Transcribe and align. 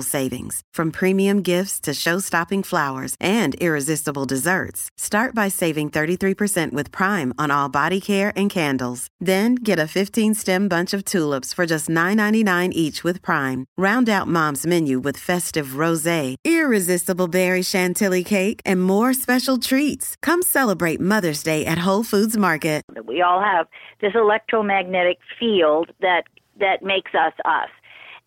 savings, 0.00 0.62
from 0.72 0.90
premium 0.90 1.42
gifts 1.42 1.78
to 1.80 1.92
show-stopping 1.92 2.62
flowers 2.62 3.14
and 3.20 3.54
irresistible 3.56 4.24
desserts. 4.24 4.88
Start 4.96 5.34
by 5.34 5.48
saving 5.48 5.90
33% 5.90 6.72
with 6.72 6.90
Prime 6.90 7.34
on 7.36 7.50
all 7.50 7.68
body 7.68 8.00
care 8.00 8.32
and 8.34 8.48
candles. 8.48 9.06
Then 9.20 9.54
get 9.56 9.78
a 9.78 9.82
15-stem 9.82 10.68
bunch 10.68 10.94
of 10.94 11.04
tulips 11.04 11.52
for 11.52 11.66
just 11.66 11.88
$9.99 11.90 12.72
each 12.72 13.04
with 13.04 13.20
Prime. 13.20 13.66
Round 13.76 14.08
out 14.08 14.28
Mom's 14.28 14.64
menu 14.64 14.98
with 14.98 15.18
festive 15.18 15.76
rosé, 15.82 16.36
irresistible 16.44 17.28
berry 17.28 17.62
chantilly 17.62 18.24
cake, 18.24 18.62
and 18.64 18.82
more 18.82 19.12
special 19.12 19.58
treats. 19.58 20.16
Come 20.22 20.42
celebrate 20.42 21.00
Mother's 21.00 21.42
Day 21.42 21.66
at 21.66 21.78
Whole 21.86 22.04
Foods 22.04 22.36
Market. 22.36 22.78
We 23.04 23.22
all 23.22 23.42
have 23.42 23.66
this 24.00 24.14
electromagnetic 24.14 25.18
field 25.38 25.90
that 26.00 26.24
that 26.60 26.82
makes 26.82 27.14
us 27.14 27.32
us. 27.44 27.68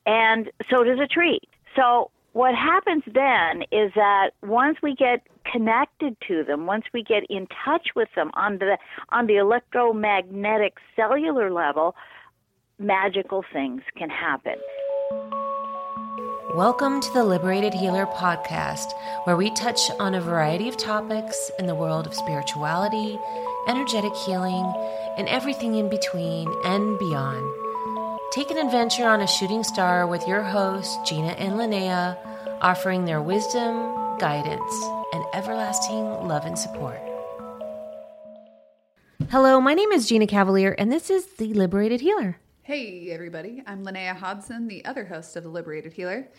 And 0.06 0.52
so 0.70 0.84
does 0.84 1.00
a 1.00 1.08
tree. 1.08 1.40
So 1.76 2.12
what 2.34 2.54
happens 2.54 3.04
then 3.06 3.64
is 3.72 3.94
that 3.96 4.32
once 4.42 4.78
we 4.84 4.94
get 4.94 5.26
connected 5.50 6.18
to 6.28 6.44
them, 6.44 6.66
once 6.66 6.84
we 6.94 7.02
get 7.02 7.24
in 7.30 7.48
touch 7.64 7.90
with 7.96 8.10
them 8.14 8.30
on 8.34 8.58
the 8.58 8.78
on 9.10 9.28
the 9.28 9.38
electromagnetic 9.38 10.76
cellular 10.98 11.50
level, 11.50 11.96
magical 12.78 13.46
things 13.54 13.84
can 13.98 14.10
happen. 14.10 14.56
Welcome 16.56 17.00
to 17.00 17.14
the 17.14 17.24
Liberated 17.24 17.74
Healer 17.74 18.06
podcast, 18.06 18.92
where 19.24 19.38
we 19.38 19.50
touch 19.52 19.90
on 19.92 20.14
a 20.14 20.20
variety 20.20 20.68
of 20.68 20.76
topics 20.76 21.50
in 21.58 21.68
the 21.68 21.76
world 21.76 22.06
of 22.06 22.14
spirituality, 22.14 23.18
energetic 23.70 24.14
healing, 24.26 24.66
and 25.18 25.30
everything 25.30 25.76
in 25.76 25.90
between 25.90 26.54
and 26.66 27.00
beyond. 27.00 27.61
Take 28.32 28.50
an 28.50 28.58
adventure 28.58 29.06
on 29.06 29.20
a 29.20 29.28
shooting 29.28 29.62
star 29.62 30.08
with 30.08 30.26
your 30.26 30.42
hosts, 30.42 30.98
Gina 31.06 31.34
and 31.34 31.56
Linnea, 31.56 32.18
offering 32.62 33.04
their 33.04 33.22
wisdom, 33.22 34.18
guidance, 34.20 34.74
and 35.12 35.26
everlasting 35.34 36.06
love 36.30 36.46
and 36.46 36.58
support. 36.58 37.02
Hello, 39.32 39.59
my 39.59 39.74
name 39.74 39.92
is 39.92 40.08
Gina 40.08 40.28
Cavalier, 40.28 40.74
and 40.78 40.90
this 40.90 41.09
is 41.09 41.26
the 41.34 41.54
Liberated 41.54 42.00
Healer. 42.00 42.38
Hey, 42.62 43.12
everybody. 43.12 43.64
I'm 43.68 43.84
Linnea 43.84 44.16
Hodson, 44.16 44.70
the 44.70 44.86
other 44.86 45.04
host 45.04 45.36
of 45.36 45.44
The 45.44 45.50
Liberated 45.50 45.92
Healer. 45.92 46.30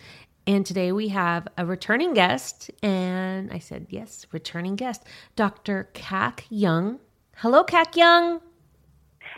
And 0.47 0.65
today 0.65 0.93
we 0.93 1.09
have 1.09 1.47
a 1.59 1.67
returning 1.67 2.15
guest, 2.15 2.71
and 2.83 3.53
I 3.53 3.59
said, 3.59 3.89
yes, 3.91 4.25
returning 4.33 4.77
guest, 4.77 5.05
Dr. 5.37 5.91
Kac 5.93 6.47
Young. 6.49 7.01
Hello, 7.37 7.63
Kac 7.63 7.97
Young. 7.97 8.41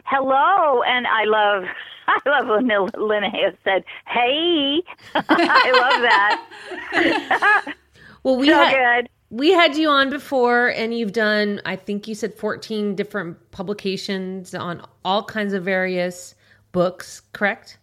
Hello, 0.05 0.83
and 0.83 1.07
I 1.07 1.25
love 1.25 1.65
I 2.07 2.21
love 2.27 2.49
when 2.49 2.69
Linnea 2.69 3.57
said, 3.65 3.85
"Hey," 4.07 4.83
I 5.15 5.71
love 5.73 6.03
that. 6.03 7.75
well, 8.23 8.37
we 8.37 8.49
so 8.49 8.55
had, 8.57 9.05
good. 9.05 9.11
we 9.31 9.53
had 9.53 9.77
you 9.77 9.89
on 9.89 10.11
before, 10.11 10.69
and 10.69 10.97
you've 10.97 11.13
done, 11.13 11.61
I 11.65 11.77
think 11.77 12.07
you 12.07 12.15
said, 12.15 12.35
fourteen 12.35 12.95
different 12.95 13.51
publications 13.51 14.55
on 14.55 14.83
all 15.05 15.25
kinds 15.25 15.55
of 15.55 15.65
various 15.65 16.35
books, 16.73 17.23
correct? 17.33 17.79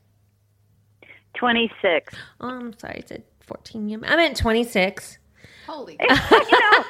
26. 1.36 2.14
Oh, 2.42 2.50
I'm 2.50 2.78
sorry, 2.78 3.02
I 3.04 3.08
said 3.08 3.24
14. 3.48 4.04
I 4.06 4.16
meant 4.18 4.36
26. 4.38 5.18
Holy. 5.66 5.98
you 6.00 6.08
know, 6.10 6.84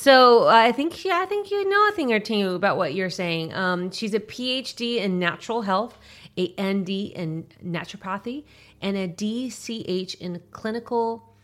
So 0.00 0.44
uh, 0.44 0.52
I 0.52 0.72
think 0.72 1.04
yeah, 1.04 1.18
I 1.18 1.26
think 1.26 1.50
you 1.50 1.68
know 1.68 1.88
a 1.88 1.92
thing 1.92 2.10
or 2.10 2.20
two 2.20 2.54
about 2.54 2.78
what 2.78 2.94
you're 2.94 3.10
saying. 3.10 3.52
Um, 3.52 3.90
she's 3.90 4.14
a 4.14 4.20
PhD 4.20 4.96
in 4.96 5.18
natural 5.18 5.60
health, 5.60 5.98
a 6.38 6.54
ND 6.58 6.88
in 6.88 7.44
naturopathy, 7.62 8.44
and 8.80 8.96
a 8.96 9.06
DCH 9.06 10.14
in 10.14 10.40
clinical 10.52 11.34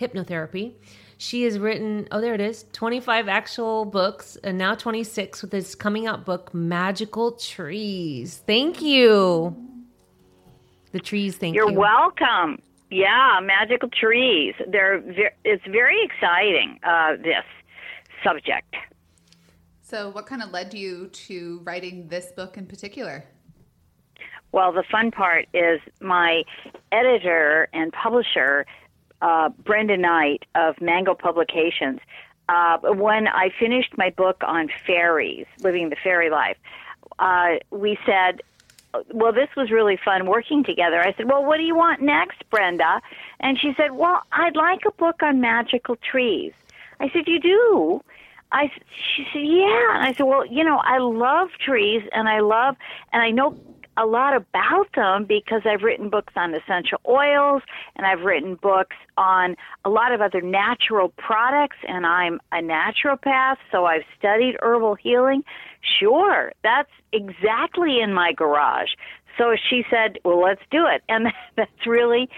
hypnotherapy. 0.00 0.72
She 1.18 1.42
has 1.42 1.58
written, 1.58 2.08
oh, 2.10 2.22
there 2.22 2.32
it 2.32 2.40
is, 2.40 2.64
25 2.72 3.28
actual 3.28 3.84
books, 3.84 4.38
and 4.42 4.56
now 4.56 4.74
26 4.74 5.42
with 5.42 5.50
this 5.50 5.74
coming 5.74 6.06
out 6.06 6.24
book, 6.24 6.54
Magical 6.54 7.32
Trees. 7.32 8.40
Thank 8.46 8.80
you. 8.80 9.54
The 10.92 11.00
trees, 11.00 11.36
thank 11.36 11.54
you're 11.54 11.70
you. 11.70 11.78
welcome. 11.78 12.62
Yeah, 12.90 13.40
magical 13.42 13.90
trees. 13.90 14.54
They're 14.66 15.00
ve- 15.00 15.36
it's 15.44 15.66
very 15.66 16.02
exciting. 16.02 16.80
Uh, 16.82 17.16
this 17.16 17.44
subject. 18.22 18.74
So, 19.82 20.10
what 20.10 20.26
kind 20.26 20.42
of 20.42 20.50
led 20.50 20.74
you 20.74 21.06
to 21.06 21.60
writing 21.64 22.08
this 22.08 22.32
book 22.32 22.56
in 22.58 22.66
particular? 22.66 23.24
Well, 24.52 24.72
the 24.72 24.82
fun 24.82 25.10
part 25.10 25.46
is 25.52 25.80
my 26.00 26.42
editor 26.92 27.68
and 27.72 27.92
publisher, 27.92 28.66
uh, 29.20 29.50
Brenda 29.50 29.96
Knight 29.96 30.44
of 30.54 30.80
Mango 30.80 31.14
Publications. 31.14 32.00
Uh, 32.48 32.78
when 32.94 33.28
I 33.28 33.50
finished 33.58 33.96
my 33.98 34.10
book 34.10 34.42
on 34.46 34.68
fairies, 34.86 35.46
living 35.60 35.90
the 35.90 35.96
fairy 36.02 36.30
life, 36.30 36.56
uh, 37.18 37.56
we 37.70 37.98
said, 38.06 38.40
well, 39.12 39.32
this 39.32 39.48
was 39.56 39.70
really 39.70 39.98
fun 40.02 40.26
working 40.26 40.64
together. 40.64 41.00
I 41.00 41.12
said, 41.14 41.28
well, 41.28 41.44
what 41.44 41.58
do 41.58 41.62
you 41.62 41.76
want 41.76 42.00
next, 42.00 42.42
Brenda? 42.50 43.00
And 43.40 43.58
she 43.58 43.72
said, 43.76 43.92
well, 43.92 44.22
I'd 44.32 44.56
like 44.56 44.80
a 44.86 44.92
book 44.92 45.22
on 45.22 45.40
magical 45.40 45.96
trees. 45.96 46.52
I 47.00 47.10
said, 47.10 47.26
you 47.26 47.38
do? 47.38 48.02
I 48.52 48.70
she 49.16 49.24
said, 49.32 49.42
yeah. 49.42 49.96
And 49.96 50.04
I 50.04 50.12
said, 50.12 50.24
well, 50.24 50.46
you 50.46 50.64
know, 50.64 50.78
I 50.78 50.98
love 50.98 51.48
trees 51.64 52.02
and 52.12 52.28
I 52.28 52.40
love, 52.40 52.76
and 53.12 53.22
I 53.22 53.30
know 53.30 53.58
a 53.98 54.06
lot 54.06 54.34
about 54.34 54.86
them 54.94 55.24
because 55.24 55.62
I've 55.64 55.82
written 55.82 56.08
books 56.08 56.32
on 56.36 56.54
essential 56.54 57.00
oils 57.06 57.62
and 57.96 58.06
I've 58.06 58.20
written 58.20 58.54
books 58.54 58.96
on 59.16 59.56
a 59.84 59.90
lot 59.90 60.12
of 60.12 60.20
other 60.20 60.40
natural 60.40 61.08
products 61.18 61.76
and 61.86 62.06
I'm 62.06 62.40
a 62.52 62.58
naturopath, 62.58 63.56
so 63.72 63.86
I've 63.86 64.04
studied 64.16 64.56
herbal 64.62 64.94
healing. 64.94 65.42
Sure, 65.98 66.52
that's 66.62 66.90
exactly 67.12 68.00
in 68.00 68.14
my 68.14 68.32
garage. 68.32 68.90
So 69.36 69.56
she 69.68 69.84
said, 69.88 70.18
"Well, 70.24 70.42
let's 70.42 70.62
do 70.70 70.86
it." 70.86 71.02
And 71.08 71.26
that's 71.56 71.86
really 71.86 72.28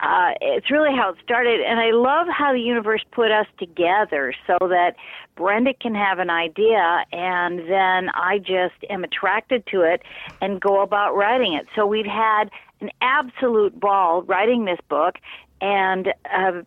uh, 0.00 0.32
it's 0.40 0.70
really 0.70 0.94
how 0.94 1.10
it 1.10 1.16
started. 1.22 1.60
And 1.60 1.80
I 1.80 1.90
love 1.90 2.26
how 2.30 2.52
the 2.52 2.60
universe 2.60 3.04
put 3.10 3.30
us 3.30 3.46
together 3.58 4.32
so 4.46 4.56
that 4.60 4.94
Brenda 5.36 5.74
can 5.74 5.94
have 5.94 6.18
an 6.18 6.30
idea 6.30 7.04
and 7.12 7.60
then 7.60 8.10
I 8.14 8.38
just 8.38 8.74
am 8.90 9.04
attracted 9.04 9.66
to 9.68 9.82
it 9.82 10.02
and 10.40 10.60
go 10.60 10.82
about 10.82 11.16
writing 11.16 11.54
it. 11.54 11.66
So 11.74 11.86
we've 11.86 12.06
had 12.06 12.50
an 12.80 12.90
absolute 13.00 13.78
ball 13.78 14.22
writing 14.22 14.64
this 14.64 14.78
book 14.88 15.16
and 15.60 16.08
uh, 16.32 16.62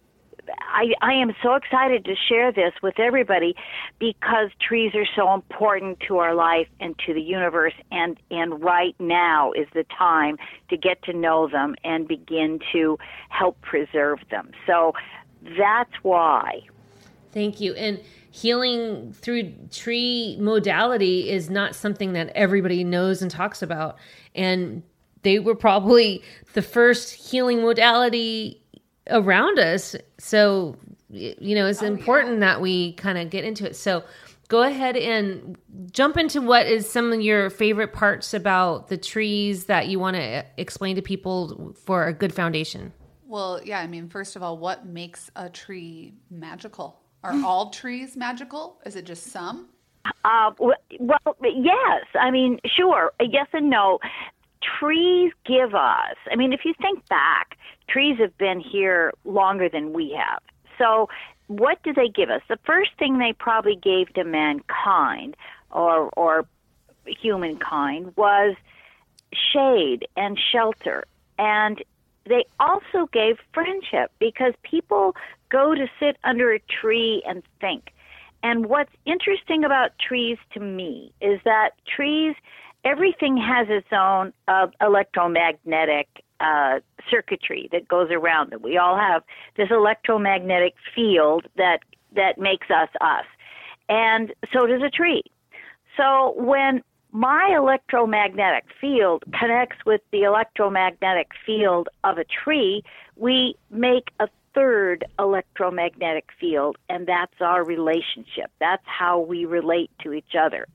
I, 0.59 0.93
I 1.01 1.13
am 1.13 1.33
so 1.43 1.55
excited 1.55 2.05
to 2.05 2.15
share 2.15 2.51
this 2.51 2.73
with 2.81 2.99
everybody 2.99 3.55
because 3.99 4.49
trees 4.59 4.93
are 4.95 5.05
so 5.15 5.33
important 5.33 5.99
to 6.07 6.17
our 6.17 6.33
life 6.33 6.67
and 6.79 6.97
to 7.05 7.13
the 7.13 7.21
universe 7.21 7.73
and 7.91 8.17
and 8.29 8.61
right 8.61 8.95
now 8.99 9.51
is 9.51 9.67
the 9.73 9.85
time 9.97 10.37
to 10.69 10.77
get 10.77 11.01
to 11.03 11.13
know 11.13 11.47
them 11.47 11.75
and 11.83 12.07
begin 12.07 12.59
to 12.71 12.97
help 13.29 13.61
preserve 13.61 14.19
them. 14.29 14.51
So 14.65 14.93
that's 15.57 15.93
why. 16.01 16.61
Thank 17.31 17.61
you. 17.61 17.73
And 17.75 18.01
healing 18.31 19.13
through 19.13 19.53
tree 19.71 20.37
modality 20.39 21.29
is 21.29 21.49
not 21.49 21.75
something 21.75 22.13
that 22.13 22.29
everybody 22.29 22.83
knows 22.83 23.21
and 23.21 23.31
talks 23.31 23.61
about. 23.61 23.97
And 24.35 24.83
they 25.23 25.39
were 25.39 25.55
probably 25.55 26.23
the 26.53 26.61
first 26.61 27.13
healing 27.13 27.61
modality 27.61 28.60
around 29.09 29.59
us. 29.59 29.95
So, 30.17 30.77
you 31.09 31.55
know, 31.55 31.67
it's 31.67 31.83
oh, 31.83 31.87
important 31.87 32.35
yeah. 32.35 32.39
that 32.39 32.61
we 32.61 32.93
kind 32.93 33.17
of 33.17 33.29
get 33.29 33.43
into 33.43 33.65
it. 33.65 33.75
So, 33.75 34.03
go 34.47 34.63
ahead 34.63 34.97
and 34.97 35.57
jump 35.91 36.17
into 36.17 36.41
what 36.41 36.67
is 36.67 36.89
some 36.89 37.13
of 37.13 37.21
your 37.21 37.49
favorite 37.49 37.93
parts 37.93 38.33
about 38.33 38.89
the 38.89 38.97
trees 38.97 39.65
that 39.65 39.87
you 39.87 39.97
want 39.97 40.17
to 40.17 40.45
explain 40.57 40.97
to 40.97 41.01
people 41.01 41.73
for 41.85 42.05
a 42.07 42.13
good 42.13 42.33
foundation. 42.33 42.91
Well, 43.25 43.61
yeah, 43.63 43.79
I 43.79 43.87
mean, 43.87 44.09
first 44.09 44.35
of 44.35 44.43
all, 44.43 44.57
what 44.57 44.85
makes 44.85 45.31
a 45.37 45.49
tree 45.49 46.15
magical? 46.29 46.99
Are 47.23 47.33
all 47.45 47.69
trees 47.69 48.17
magical? 48.17 48.81
Is 48.85 48.97
it 48.97 49.05
just 49.05 49.27
some? 49.27 49.69
Uh, 50.25 50.51
well, 50.59 50.75
yes. 51.41 52.03
I 52.19 52.29
mean, 52.29 52.59
sure. 52.65 53.13
Yes 53.21 53.47
and 53.53 53.69
no. 53.69 53.99
Trees 54.61 55.31
give 55.45 55.73
us, 55.73 56.15
I 56.31 56.35
mean, 56.35 56.53
if 56.53 56.65
you 56.65 56.73
think 56.79 57.07
back, 57.07 57.57
trees 57.87 58.17
have 58.19 58.37
been 58.37 58.59
here 58.59 59.11
longer 59.25 59.69
than 59.69 59.93
we 59.93 60.11
have. 60.11 60.41
So, 60.77 61.09
what 61.47 61.81
do 61.83 61.93
they 61.93 62.07
give 62.07 62.29
us? 62.29 62.41
The 62.47 62.59
first 62.65 62.91
thing 62.97 63.17
they 63.17 63.33
probably 63.33 63.75
gave 63.75 64.13
to 64.13 64.23
mankind 64.23 65.35
or, 65.69 66.09
or 66.15 66.45
humankind 67.05 68.13
was 68.15 68.55
shade 69.33 70.07
and 70.15 70.39
shelter. 70.39 71.05
And 71.37 71.83
they 72.25 72.45
also 72.59 73.07
gave 73.11 73.37
friendship 73.53 74.11
because 74.19 74.53
people 74.63 75.15
go 75.49 75.75
to 75.75 75.87
sit 75.99 76.17
under 76.23 76.53
a 76.53 76.59
tree 76.59 77.23
and 77.27 77.43
think. 77.59 77.91
And 78.43 78.67
what's 78.67 78.93
interesting 79.05 79.63
about 79.63 79.97
trees 79.99 80.37
to 80.53 80.59
me 80.59 81.11
is 81.21 81.39
that 81.45 81.71
trees, 81.85 82.35
everything 82.83 83.37
has 83.37 83.67
its 83.69 83.87
own 83.91 84.33
uh, 84.47 84.67
electromagnetic 84.81 86.07
uh, 86.39 86.79
circuitry 87.09 87.69
that 87.71 87.87
goes 87.87 88.09
around 88.11 88.51
them. 88.51 88.61
We 88.61 88.77
all 88.77 88.97
have 88.97 89.23
this 89.57 89.69
electromagnetic 89.69 90.73
field 90.95 91.47
that 91.57 91.79
that 92.15 92.37
makes 92.37 92.67
us 92.69 92.89
us, 92.99 93.25
and 93.87 94.33
so 94.51 94.65
does 94.65 94.81
a 94.81 94.89
tree. 94.89 95.23
So 95.97 96.33
when 96.37 96.81
my 97.11 97.53
electromagnetic 97.55 98.65
field 98.79 99.23
connects 99.37 99.77
with 99.85 100.01
the 100.11 100.23
electromagnetic 100.23 101.31
field 101.45 101.89
of 102.03 102.17
a 102.17 102.23
tree, 102.23 102.83
we 103.15 103.55
make 103.69 104.09
a 104.19 104.27
third 104.53 105.05
electromagnetic 105.19 106.29
field, 106.39 106.77
and 106.89 107.07
that's 107.07 107.39
our 107.41 107.63
relationship. 107.63 108.49
That's 108.59 108.83
how 108.85 109.19
we 109.19 109.45
relate 109.45 109.91
to 110.03 110.13
each 110.13 110.35
other, 110.39 110.67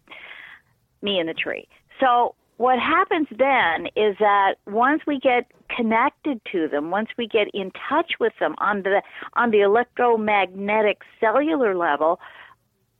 me 1.03 1.19
and 1.19 1.29
the 1.29 1.35
tree. 1.35 1.67
So, 2.00 2.34
what 2.58 2.78
happens 2.78 3.28
then 3.31 3.88
is 3.96 4.16
that 4.19 4.54
once 4.66 5.02
we 5.06 5.19
get 5.19 5.50
connected 5.75 6.40
to 6.52 6.69
them, 6.69 6.90
once 6.90 7.10
we 7.19 7.26
get 7.26 7.48
in 7.52 7.70
touch 7.88 8.12
with 8.19 8.32
them 8.40 8.54
on 8.58 8.82
the 8.82 9.02
on 9.34 9.50
the 9.50 9.60
electromagnetic 9.60 11.02
cellular 11.20 11.76
level, 11.76 12.19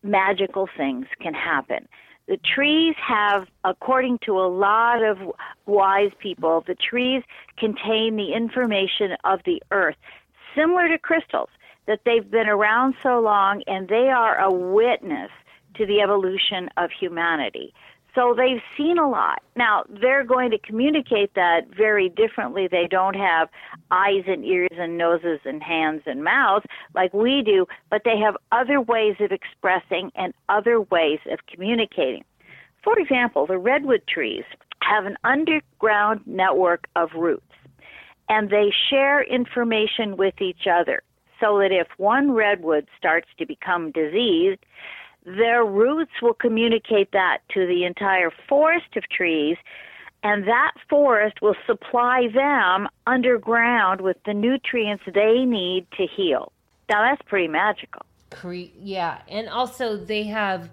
magical 0.03 0.69
things 0.77 1.07
can 1.21 1.33
happen. 1.33 1.89
The 2.29 2.39
trees 2.39 2.97
have, 2.99 3.47
according 3.65 4.19
to 4.27 4.33
a 4.33 4.49
lot 4.49 5.03
of 5.03 5.19
wise 5.65 6.11
people, 6.19 6.65
the 6.67 6.75
trees 6.75 7.23
contain 7.57 8.17
the 8.17 8.33
information 8.35 9.13
of 9.25 9.41
the 9.47 9.63
earth 9.71 9.97
similar 10.57 10.89
to 10.89 10.99
crystals, 10.99 11.51
that 11.87 12.01
they've 12.05 12.29
been 12.29 12.49
around 12.49 12.95
so 13.03 13.21
long 13.21 13.63
and 13.67 13.89
they 13.89 14.09
are 14.09 14.39
a 14.41 14.53
witness 14.53 15.31
to 15.77 15.87
the 15.87 16.01
evolution 16.01 16.69
of 16.77 16.91
humanity. 16.91 17.73
So 18.17 18.35
they've 18.35 18.63
seen 18.79 18.99
a 18.99 19.09
lot. 19.09 19.43
Now, 19.57 19.85
they're 19.89 20.25
going 20.25 20.51
to 20.51 20.59
communicate 20.59 21.35
that 21.35 21.67
very 21.77 22.09
differently. 22.09 22.67
They 22.67 22.89
don't 22.91 23.15
have 23.15 23.51
eyes 23.91 24.25
and 24.27 24.43
ears 24.43 24.71
and 24.73 24.97
noses 24.97 25.39
and 25.45 25.63
hands 25.63 26.01
and 26.07 26.25
mouths 26.25 26.65
like 26.95 27.13
we 27.13 27.43
do, 27.45 27.67
but 27.91 28.03
they 28.07 28.19
have 28.19 28.35
other 28.53 28.81
ways 28.81 29.17
of 29.21 29.33
expressing 29.33 30.11
and 30.15 30.33
other 30.49 30.81
ways 30.81 31.19
of 31.31 31.41
communicating. 31.47 32.25
For 32.83 32.99
example, 32.99 33.47
the 33.47 33.59
redwood 33.59 34.03
trees 34.09 34.45
have 34.81 35.05
an 35.05 35.19
underground 35.23 36.23
network 36.25 36.89
of 36.97 37.11
roots 37.15 37.43
and 38.31 38.49
they 38.49 38.73
share 38.89 39.23
information 39.23 40.17
with 40.17 40.41
each 40.41 40.67
other 40.67 41.03
so 41.39 41.59
that 41.59 41.71
if 41.71 41.89
one 41.99 42.33
redwood 42.33 42.87
starts 42.97 43.29
to 43.39 43.45
become 43.47 43.91
diseased, 43.91 44.65
their 45.27 45.65
roots 45.65 46.13
will 46.23 46.35
communicate 46.35 47.11
that 47.13 47.39
to 47.53 47.67
the 47.67 47.85
entire 47.85 48.31
forest 48.49 48.97
of 48.97 49.03
trees, 49.09 49.57
and 50.23 50.47
that 50.47 50.73
forest 50.89 51.43
will 51.43 51.57
supply 51.67 52.29
them 52.33 52.89
underground 53.07 54.01
with 54.01 54.17
the 54.25 54.33
nutrients 54.33 55.03
they 55.13 55.45
need 55.45 55.87
to 55.97 56.07
heal. 56.07 56.53
Now, 56.89 57.03
that's 57.03 57.23
pretty 57.29 57.49
magical. 57.49 58.03
Cre- 58.31 58.73
yeah, 58.81 59.19
and 59.29 59.49
also 59.49 59.97
they 59.97 60.25
have 60.25 60.71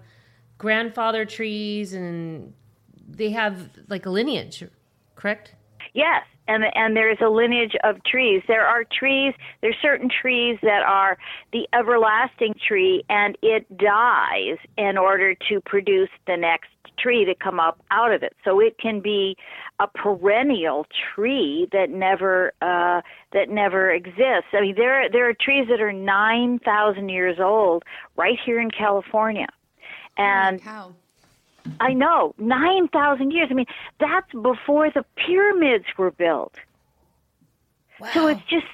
grandfather 0.56 1.24
trees 1.24 1.92
and 1.92 2.52
they 3.08 3.30
have 3.30 3.70
like 3.88 4.06
a 4.06 4.10
lineage, 4.10 4.64
correct? 5.16 5.54
Yes, 5.94 6.24
and 6.48 6.64
and 6.74 6.96
there's 6.96 7.18
a 7.24 7.28
lineage 7.28 7.76
of 7.84 8.02
trees. 8.04 8.42
There 8.48 8.66
are 8.66 8.84
trees. 8.84 9.32
There's 9.60 9.76
certain 9.80 10.10
trees 10.10 10.58
that 10.62 10.82
are 10.86 11.16
the 11.52 11.68
everlasting 11.72 12.54
tree, 12.66 13.04
and 13.08 13.38
it 13.42 13.64
dies 13.78 14.58
in 14.76 14.98
order 14.98 15.34
to 15.48 15.60
produce 15.60 16.10
the 16.26 16.36
next 16.36 16.68
tree 16.98 17.24
to 17.24 17.34
come 17.34 17.58
up 17.58 17.80
out 17.90 18.12
of 18.12 18.22
it. 18.22 18.34
So 18.44 18.60
it 18.60 18.78
can 18.78 19.00
be 19.00 19.36
a 19.80 19.86
perennial 19.86 20.86
tree 21.14 21.68
that 21.72 21.90
never 21.90 22.52
uh, 22.60 23.00
that 23.32 23.48
never 23.48 23.90
exists. 23.92 24.50
I 24.52 24.60
mean, 24.60 24.74
there 24.76 25.08
there 25.08 25.28
are 25.28 25.34
trees 25.34 25.68
that 25.70 25.80
are 25.80 25.92
nine 25.92 26.58
thousand 26.58 27.08
years 27.08 27.38
old 27.40 27.84
right 28.16 28.38
here 28.44 28.60
in 28.60 28.70
California, 28.70 29.48
and. 30.16 30.60
How? 30.60 30.92
I 31.80 31.92
know, 31.92 32.34
9,000 32.38 33.30
years. 33.30 33.48
I 33.50 33.54
mean, 33.54 33.66
that's 33.98 34.30
before 34.32 34.90
the 34.90 35.04
pyramids 35.16 35.86
were 35.96 36.10
built. 36.10 36.54
Wow. 38.00 38.10
So 38.12 38.26
it's 38.28 38.42
just, 38.48 38.66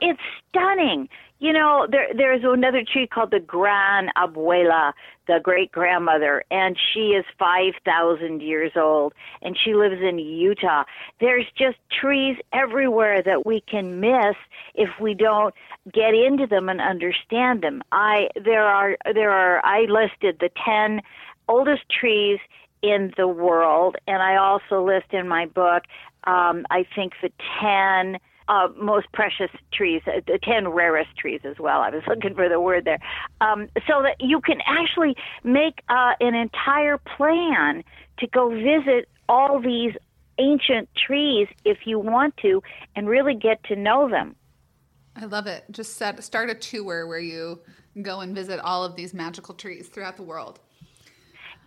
it's 0.00 0.20
stunning. 0.48 1.08
You 1.38 1.52
know, 1.52 1.86
there 1.90 2.08
there's 2.16 2.44
another 2.44 2.82
tree 2.82 3.06
called 3.06 3.30
the 3.30 3.40
Gran 3.40 4.08
Abuela, 4.16 4.94
the 5.28 5.38
great 5.42 5.70
grandmother, 5.70 6.42
and 6.50 6.78
she 6.94 7.10
is 7.10 7.26
5,000 7.38 8.40
years 8.40 8.72
old, 8.74 9.12
and 9.42 9.54
she 9.62 9.74
lives 9.74 10.00
in 10.00 10.18
Utah. 10.18 10.84
There's 11.20 11.44
just 11.54 11.76
trees 11.90 12.38
everywhere 12.54 13.22
that 13.22 13.44
we 13.44 13.60
can 13.60 14.00
miss 14.00 14.34
if 14.74 14.88
we 14.98 15.12
don't 15.12 15.54
get 15.92 16.14
into 16.14 16.46
them 16.46 16.70
and 16.70 16.80
understand 16.80 17.60
them. 17.60 17.82
I 17.92 18.30
there 18.42 18.64
are 18.64 18.96
there 19.12 19.30
are 19.30 19.60
I 19.62 19.82
listed 19.82 20.38
the 20.40 20.48
10 20.64 21.02
oldest 21.48 21.82
trees 21.88 22.38
in 22.82 23.12
the 23.16 23.26
world, 23.26 23.96
and 24.06 24.22
I 24.22 24.36
also 24.36 24.84
list 24.84 25.12
in 25.12 25.28
my 25.28 25.46
book, 25.46 25.84
um, 26.24 26.66
I 26.70 26.84
think 26.94 27.14
the 27.22 27.30
10 27.60 28.18
uh, 28.48 28.68
most 28.76 29.10
precious 29.12 29.50
trees, 29.72 30.02
uh, 30.06 30.20
the 30.26 30.38
10 30.42 30.68
rarest 30.68 31.16
trees 31.16 31.40
as 31.44 31.58
well. 31.58 31.80
I 31.80 31.90
was 31.90 32.02
looking 32.08 32.34
for 32.34 32.48
the 32.48 32.60
word 32.60 32.84
there. 32.84 32.98
Um, 33.40 33.68
so 33.86 34.02
that 34.02 34.16
you 34.20 34.40
can 34.40 34.58
actually 34.66 35.16
make 35.42 35.82
uh, 35.88 36.12
an 36.20 36.34
entire 36.34 36.98
plan 36.98 37.82
to 38.18 38.26
go 38.28 38.50
visit 38.50 39.08
all 39.28 39.60
these 39.60 39.94
ancient 40.38 40.88
trees 40.96 41.48
if 41.64 41.78
you 41.86 41.98
want 41.98 42.36
to 42.38 42.62
and 42.94 43.08
really 43.08 43.34
get 43.34 43.62
to 43.64 43.76
know 43.76 44.08
them. 44.08 44.36
I 45.16 45.24
love 45.24 45.46
it. 45.46 45.64
Just 45.70 45.96
set, 45.96 46.22
start 46.22 46.50
a 46.50 46.54
tour 46.54 47.06
where 47.06 47.18
you 47.18 47.60
go 48.02 48.20
and 48.20 48.34
visit 48.34 48.60
all 48.60 48.84
of 48.84 48.96
these 48.96 49.14
magical 49.14 49.54
trees 49.54 49.88
throughout 49.88 50.16
the 50.16 50.22
world. 50.22 50.60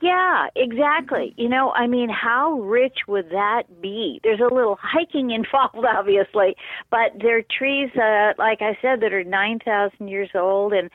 Yeah, 0.01 0.47
exactly. 0.55 1.33
You 1.35 1.49
know, 1.49 1.71
I 1.71 1.85
mean, 1.87 2.07
how 2.09 2.53
rich 2.61 2.99
would 3.07 3.31
that 3.31 3.63
be? 3.81 4.21
There's 4.23 4.39
a 4.39 4.53
little 4.53 4.77
hiking 4.81 5.31
involved, 5.31 5.85
obviously, 5.85 6.55
but 6.89 7.11
there 7.19 7.39
are 7.39 7.41
trees, 7.41 7.89
uh, 7.95 8.33
like 8.37 8.61
I 8.61 8.77
said, 8.81 9.01
that 9.01 9.11
are 9.11 9.25
nine 9.25 9.59
thousand 9.59 10.07
years 10.07 10.29
old, 10.35 10.71
and 10.73 10.89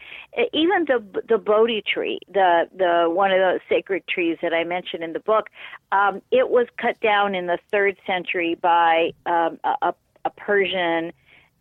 even 0.54 0.86
the 0.86 1.04
the 1.28 1.36
Bodhi 1.36 1.82
tree, 1.82 2.18
the 2.32 2.68
the 2.74 3.10
one 3.10 3.30
of 3.30 3.38
the 3.38 3.60
sacred 3.68 4.06
trees 4.06 4.38
that 4.40 4.54
I 4.54 4.64
mentioned 4.64 5.04
in 5.04 5.12
the 5.12 5.20
book, 5.20 5.48
um, 5.92 6.22
it 6.30 6.48
was 6.48 6.66
cut 6.78 6.98
down 7.00 7.34
in 7.34 7.46
the 7.46 7.58
third 7.70 7.96
century 8.06 8.54
by 8.54 9.10
um, 9.26 9.58
a, 9.64 9.92
a 10.24 10.30
Persian 10.30 11.12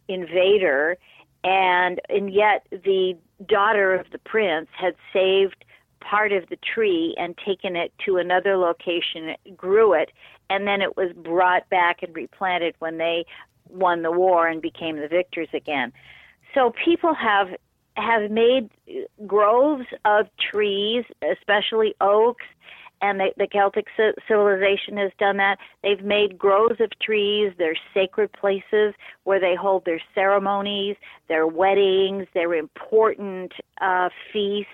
invader, 0.08 0.98
and 1.44 2.00
and 2.08 2.34
yet 2.34 2.66
the 2.72 3.18
daughter 3.46 3.94
of 3.94 4.10
the 4.12 4.20
prince 4.20 4.70
had 4.80 4.96
saved 5.12 5.66
part 6.10 6.32
of 6.32 6.48
the 6.50 6.58
tree 6.58 7.16
and 7.18 7.38
taken 7.46 7.76
it 7.76 7.92
to 8.06 8.18
another 8.18 8.58
location, 8.58 9.36
grew 9.56 9.94
it, 9.94 10.12
and 10.50 10.68
then 10.68 10.82
it 10.82 10.96
was 10.96 11.12
brought 11.14 11.70
back 11.70 12.04
and 12.04 12.16
replanted 12.16 12.76
when 12.80 12.98
they 12.98 13.26
won 13.70 14.02
the 14.04 14.12
war 14.12 14.48
and 14.48 14.62
became 14.62 14.98
the 14.98 15.08
victors 15.08 15.50
again. 15.54 15.92
So 16.54 16.74
people 16.84 17.14
have 17.14 17.48
have 17.96 18.32
made 18.32 18.70
groves 19.28 19.86
of 20.04 20.26
trees, 20.52 21.06
especially 21.22 21.94
oaks, 22.02 22.46
and 23.04 23.20
the, 23.20 23.34
the 23.38 23.48
Celtic 23.48 23.86
civilization 24.28 24.98
has 24.98 25.12
done 25.20 25.38
that. 25.38 25.58
They've 25.84 26.04
made 26.04 26.38
groves 26.38 26.80
of 26.80 26.90
trees. 27.00 27.54
They're 27.58 27.78
sacred 27.94 28.32
places 28.32 28.96
where 29.26 29.40
they 29.40 29.56
hold 29.56 29.86
their 29.86 30.02
ceremonies, 30.16 30.96
their 31.28 31.46
weddings, 31.46 32.28
their 32.34 32.54
important 32.56 33.52
uh, 33.82 34.10
feasts 34.32 34.72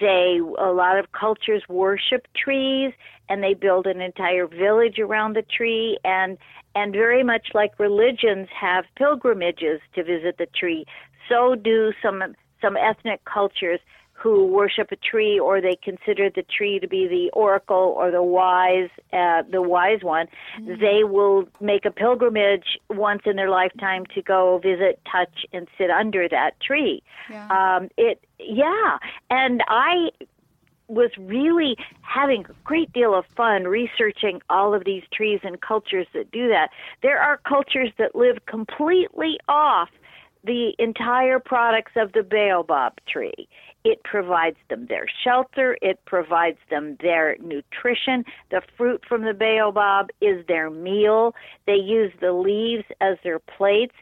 they 0.00 0.38
a 0.58 0.72
lot 0.72 0.98
of 0.98 1.12
cultures 1.12 1.62
worship 1.68 2.26
trees 2.34 2.92
and 3.28 3.42
they 3.42 3.54
build 3.54 3.86
an 3.86 4.00
entire 4.00 4.46
village 4.46 4.98
around 4.98 5.36
the 5.36 5.42
tree 5.42 5.98
and 6.04 6.38
and 6.74 6.92
very 6.92 7.22
much 7.22 7.48
like 7.54 7.78
religions 7.78 8.48
have 8.58 8.84
pilgrimages 8.96 9.80
to 9.94 10.02
visit 10.02 10.36
the 10.38 10.46
tree 10.46 10.84
so 11.28 11.54
do 11.54 11.92
some 12.02 12.22
some 12.60 12.76
ethnic 12.76 13.24
cultures 13.24 13.80
who 14.20 14.46
worship 14.46 14.92
a 14.92 14.96
tree 14.96 15.38
or 15.38 15.60
they 15.60 15.76
consider 15.82 16.28
the 16.30 16.42
tree 16.42 16.78
to 16.78 16.88
be 16.88 17.08
the 17.08 17.30
oracle 17.32 17.94
or 17.96 18.10
the 18.10 18.22
wise 18.22 18.90
uh, 19.12 19.42
the 19.50 19.62
wise 19.62 20.02
one 20.02 20.26
mm-hmm. 20.58 20.80
they 20.80 21.04
will 21.04 21.46
make 21.60 21.84
a 21.84 21.90
pilgrimage 21.90 22.78
once 22.88 23.22
in 23.24 23.36
their 23.36 23.50
lifetime 23.50 24.04
to 24.14 24.22
go 24.22 24.58
visit 24.58 25.00
touch 25.10 25.46
and 25.52 25.68
sit 25.78 25.90
under 25.90 26.28
that 26.28 26.58
tree 26.60 27.02
yeah. 27.30 27.46
Um, 27.48 27.88
it 27.96 28.22
yeah 28.38 28.98
and 29.30 29.62
i 29.68 30.10
was 30.90 31.10
really 31.18 31.76
having 32.02 32.44
a 32.44 32.54
great 32.64 32.92
deal 32.92 33.14
of 33.14 33.24
fun 33.36 33.64
researching 33.64 34.42
all 34.50 34.74
of 34.74 34.84
these 34.84 35.04
trees 35.12 35.38
and 35.44 35.60
cultures 35.60 36.06
that 36.12 36.30
do 36.32 36.48
that. 36.48 36.70
There 37.02 37.20
are 37.20 37.38
cultures 37.38 37.90
that 37.96 38.16
live 38.16 38.44
completely 38.46 39.38
off 39.48 39.88
the 40.42 40.74
entire 40.78 41.38
products 41.38 41.92
of 41.96 42.12
the 42.12 42.22
baobab 42.22 42.94
tree. 43.06 43.48
It 43.84 44.02
provides 44.04 44.56
them 44.68 44.86
their 44.86 45.06
shelter, 45.24 45.76
it 45.80 46.04
provides 46.04 46.58
them 46.68 46.96
their 47.00 47.36
nutrition. 47.38 48.24
The 48.50 48.62
fruit 48.76 49.02
from 49.08 49.22
the 49.22 49.34
baobab 49.34 50.10
is 50.20 50.44
their 50.46 50.70
meal. 50.70 51.34
They 51.66 51.76
use 51.76 52.12
the 52.20 52.32
leaves 52.32 52.84
as 53.00 53.16
their 53.24 53.38
plates 53.38 53.94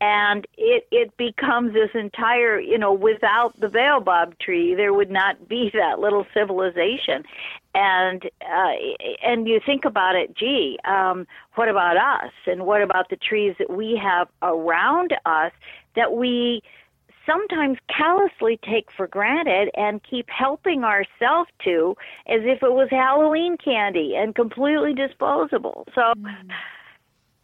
and 0.00 0.46
it 0.58 0.86
it 0.90 1.16
becomes 1.16 1.72
this 1.72 1.90
entire 1.94 2.58
you 2.58 2.76
know 2.76 2.92
without 2.92 3.58
the 3.60 3.68
baobab 3.68 4.38
tree 4.38 4.74
there 4.74 4.92
would 4.92 5.10
not 5.10 5.48
be 5.48 5.70
that 5.74 5.98
little 5.98 6.26
civilization 6.34 7.22
and 7.74 8.24
uh, 8.42 8.72
and 9.22 9.48
you 9.48 9.60
think 9.64 9.84
about 9.84 10.14
it 10.14 10.36
gee 10.36 10.78
um, 10.84 11.26
what 11.54 11.68
about 11.68 11.96
us 11.96 12.32
and 12.46 12.66
what 12.66 12.82
about 12.82 13.08
the 13.08 13.16
trees 13.16 13.54
that 13.58 13.70
we 13.70 14.00
have 14.02 14.28
around 14.42 15.14
us 15.24 15.52
that 15.96 16.12
we 16.12 16.60
sometimes 17.26 17.78
callously 17.94 18.58
take 18.68 18.86
for 18.96 19.06
granted 19.06 19.70
and 19.74 20.02
keep 20.02 20.28
helping 20.28 20.84
ourselves 20.84 21.50
to 21.64 21.96
as 22.26 22.40
if 22.42 22.62
it 22.62 22.72
was 22.72 22.88
Halloween 22.90 23.56
candy 23.56 24.14
and 24.16 24.34
completely 24.34 24.94
disposable. 24.94 25.86
So 25.94 26.00
mm. 26.16 26.34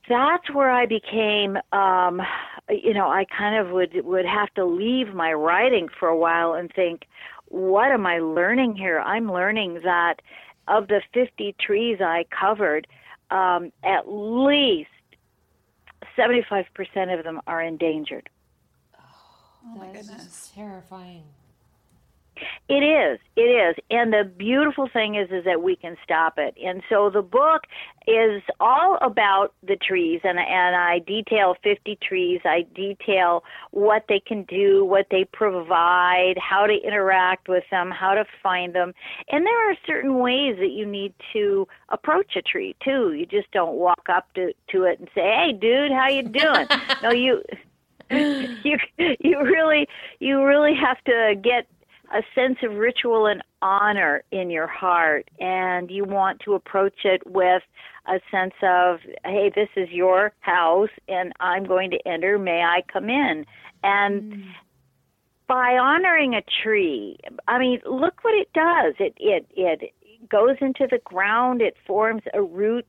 that's 0.09 0.51
where 0.53 0.71
I 0.71 0.87
became 0.87 1.59
um 1.73 2.21
you 2.69 2.95
know, 2.95 3.09
I 3.09 3.25
kind 3.37 3.57
of 3.57 3.73
would 3.73 4.05
would 4.05 4.27
have 4.27 4.53
to 4.55 4.65
leave 4.65 5.15
my 5.15 5.33
writing 5.33 5.89
for 5.99 6.09
a 6.09 6.17
while 6.17 6.55
and 6.55 6.71
think, 6.73 7.03
what 7.47 7.91
am 7.91 8.07
I 8.07 8.19
learning 8.21 8.77
here? 8.77 9.01
I'm 9.01 9.31
learning 9.31 9.81
that 9.85 10.17
of 10.69 10.87
the 10.89 11.03
50 11.13 11.57
trees 11.61 11.99
I 12.01 12.27
covered, 12.31 12.87
um, 13.31 13.73
at 13.83 14.03
least 14.07 14.89
75% 16.17 16.65
of 17.19 17.25
them 17.25 17.41
are 17.47 17.63
endangered. 17.63 18.29
Oh, 19.65 19.79
my 19.79 19.87
goodness. 19.87 20.51
Terrifying. 20.55 21.25
It 22.69 22.83
is. 22.83 23.19
It 23.37 23.43
is. 23.43 23.77
And 23.91 24.13
the 24.13 24.25
beautiful 24.25 24.89
thing 24.93 25.15
is 25.17 25.31
is 25.31 25.45
that 25.45 25.63
we 25.63 25.77
can 25.77 25.97
stop 26.05 26.35
it. 26.39 26.55
And 26.63 26.83
so 26.89 27.11
the 27.11 27.23
book 27.23 27.65
is 28.07 28.43
all 28.61 28.97
about 29.03 29.53
the 29.67 29.77
trees 29.77 30.21
and 30.25 30.39
and 30.39 30.77
I 30.77 31.01
detail 31.01 31.57
50 31.63 31.99
trees. 32.03 32.41
I 32.45 32.67
detail 32.75 33.45
what 33.73 34.05
they 34.09 34.21
can 34.21 34.45
do, 34.45 34.85
what 34.85 35.07
they 35.11 35.25
provide, 35.25 36.35
how 36.39 36.67
to 36.67 36.75
interact 36.75 37.49
with 37.49 37.65
them, 37.71 37.91
how 37.91 38.15
to 38.15 38.25
find 38.43 38.75
them. 38.75 38.95
And 39.31 39.45
there 39.45 39.71
are 39.71 39.75
certain 39.87 40.19
ways 40.19 40.57
that 40.59 40.71
you 40.71 40.87
need 40.87 41.13
to 41.33 41.67
approach 41.89 42.37
a 42.37 42.43
tree 42.43 42.77
too. 42.83 43.13
You 43.13 43.27
just 43.27 43.51
don't 43.51 43.77
walk 43.77 44.07
up 44.09 44.33
to 44.35 44.53
to 44.71 44.85
it 44.85 45.01
and 45.01 45.09
say, 45.15 45.23
"Hey 45.23 45.53
dude, 45.53 45.93
how 45.93 46.09
you 46.09 46.23
doing?" 46.23 46.67
no, 47.03 47.11
you 47.11 47.43
you 48.65 48.77
you 48.97 49.41
really 49.41 49.87
you 50.19 50.45
really 50.45 50.75
have 50.75 51.03
to 51.05 51.35
get 51.43 51.67
a 52.13 52.23
sense 52.35 52.59
of 52.65 52.77
ritual 52.77 53.27
and 53.27 53.43
honor 53.63 54.25
in 54.33 54.51
your 54.51 54.67
heart 54.67 55.29
and 55.39 55.91
you 55.91 56.05
want 56.05 56.41
to 56.41 56.55
approach 56.55 57.05
it 57.05 57.23
with 57.25 57.63
a 58.09 58.19
sense 58.31 58.55
of 58.63 58.99
hey 59.25 59.53
this 59.55 59.69
is 59.77 59.89
your 59.91 60.33
house 60.41 60.91
and 61.09 61.33
i'm 61.39 61.65
going 61.65 61.91
to 61.91 61.99
enter. 62.09 62.39
May 62.39 62.63
i 62.63 62.83
come 62.93 63.09
in? 63.09 63.47
And 63.85 64.33
mm. 64.33 64.45
by 65.47 65.77
honoring 65.77 66.35
a 66.35 66.43
tree 66.63 67.17
i 67.47 67.59
mean 67.59 67.81
look 67.89 68.25
what 68.25 68.35
it 68.35 68.53
does. 68.53 68.95
It 68.99 69.15
it 69.21 69.47
it 69.53 69.95
goes 70.29 70.57
into 70.61 70.87
the 70.91 70.99
ground. 71.05 71.63
It 71.63 71.77
forms 71.87 72.23
a 72.35 72.43
root 72.43 72.87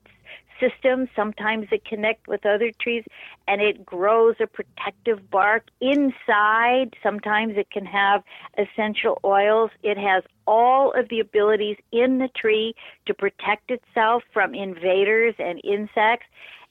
system. 0.62 1.10
Sometimes 1.16 1.68
it 1.72 1.84
connects 1.84 2.28
with 2.28 2.46
other 2.46 2.72
trees 2.80 3.04
and 3.48 3.62
it 3.62 3.86
grows 3.86 4.36
a 4.40 4.48
protective 4.48 5.30
bark 5.30 5.68
inside. 5.82 6.96
Sometimes 7.04 7.58
it 7.58 7.70
can 7.72 7.86
have 7.86 8.24
essential 8.58 9.20
oils. 9.26 9.72
It 9.84 9.98
has 9.98 10.24
all 10.48 10.92
of 10.94 11.10
the 11.10 11.20
abilities 11.20 11.78
in 11.92 12.20
the 12.20 12.30
tree 12.30 12.76
to 13.08 13.14
protect 13.14 13.72
itself 13.72 14.24
from 14.32 14.54
invaders 14.54 15.36
and 15.40 15.60
insects. 15.64 16.28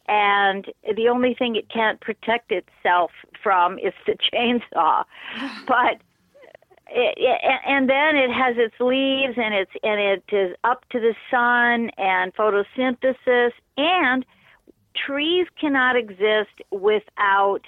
And 0.08 0.66
the 0.96 1.08
only 1.08 1.34
thing 1.34 1.56
it 1.56 1.68
can't 1.68 2.00
protect 2.00 2.50
itself 2.50 3.10
from 3.42 3.78
is 3.78 3.92
the 4.06 4.16
chainsaw. 4.32 5.04
but 5.66 6.00
it, 6.92 7.40
and 7.66 7.88
then 7.88 8.16
it 8.16 8.30
has 8.30 8.56
its 8.58 8.74
leaves 8.80 9.34
and 9.36 9.54
it's 9.54 9.70
and 9.82 10.00
it 10.00 10.24
is 10.34 10.56
up 10.64 10.84
to 10.90 11.00
the 11.00 11.14
sun 11.30 11.90
and 11.96 12.34
photosynthesis 12.34 13.52
and 13.76 14.24
trees 15.06 15.46
cannot 15.60 15.96
exist 15.96 16.50
without 16.70 17.60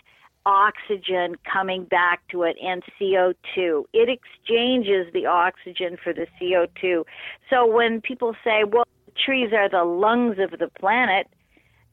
oxygen 0.45 1.37
coming 1.51 1.85
back 1.85 2.21
to 2.29 2.43
it 2.43 2.57
and 2.63 2.83
CO2. 3.01 3.85
It 3.93 4.09
exchanges 4.09 5.13
the 5.13 5.27
oxygen 5.27 5.97
for 6.03 6.13
the 6.13 6.27
CO2. 6.41 7.05
So 7.49 7.67
when 7.67 8.01
people 8.01 8.35
say, 8.45 8.65
well, 8.65 8.85
trees 9.25 9.53
are 9.53 9.69
the 9.69 9.85
lungs 9.85 10.39
of 10.39 10.59
the 10.59 10.69
planet, 10.81 11.29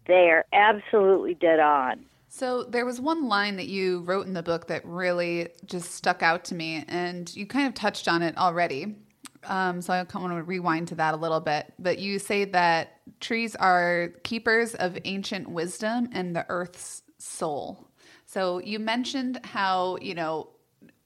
they 0.07 0.29
are 0.29 0.45
absolutely 0.51 1.35
dead 1.35 1.59
on. 1.59 2.05
So 2.31 2.63
there 2.63 2.85
was 2.85 3.01
one 3.01 3.27
line 3.27 3.55
that 3.55 3.67
you 3.67 4.01
wrote 4.01 4.27
in 4.27 4.33
the 4.33 4.43
book 4.43 4.67
that 4.67 4.85
really 4.85 5.49
just 5.65 5.93
stuck 5.93 6.21
out 6.21 6.45
to 6.45 6.55
me, 6.55 6.85
and 6.87 7.35
you 7.35 7.47
kind 7.47 7.67
of 7.67 7.73
touched 7.73 8.07
on 8.07 8.21
it 8.21 8.37
already. 8.37 8.95
Um, 9.45 9.81
so 9.81 9.93
I 9.93 9.97
want 9.97 10.37
to 10.37 10.43
rewind 10.43 10.89
to 10.89 10.95
that 10.95 11.15
a 11.15 11.17
little 11.17 11.39
bit. 11.39 11.73
But 11.79 11.97
you 11.97 12.19
say 12.19 12.45
that 12.45 13.01
trees 13.19 13.55
are 13.55 14.13
keepers 14.23 14.75
of 14.75 14.97
ancient 15.05 15.49
wisdom 15.49 16.09
and 16.11 16.35
the 16.35 16.45
earth's 16.49 17.01
soul. 17.17 17.87
So 18.27 18.59
you 18.59 18.77
mentioned 18.77 19.39
how 19.43 19.97
you 19.99 20.13
know 20.13 20.49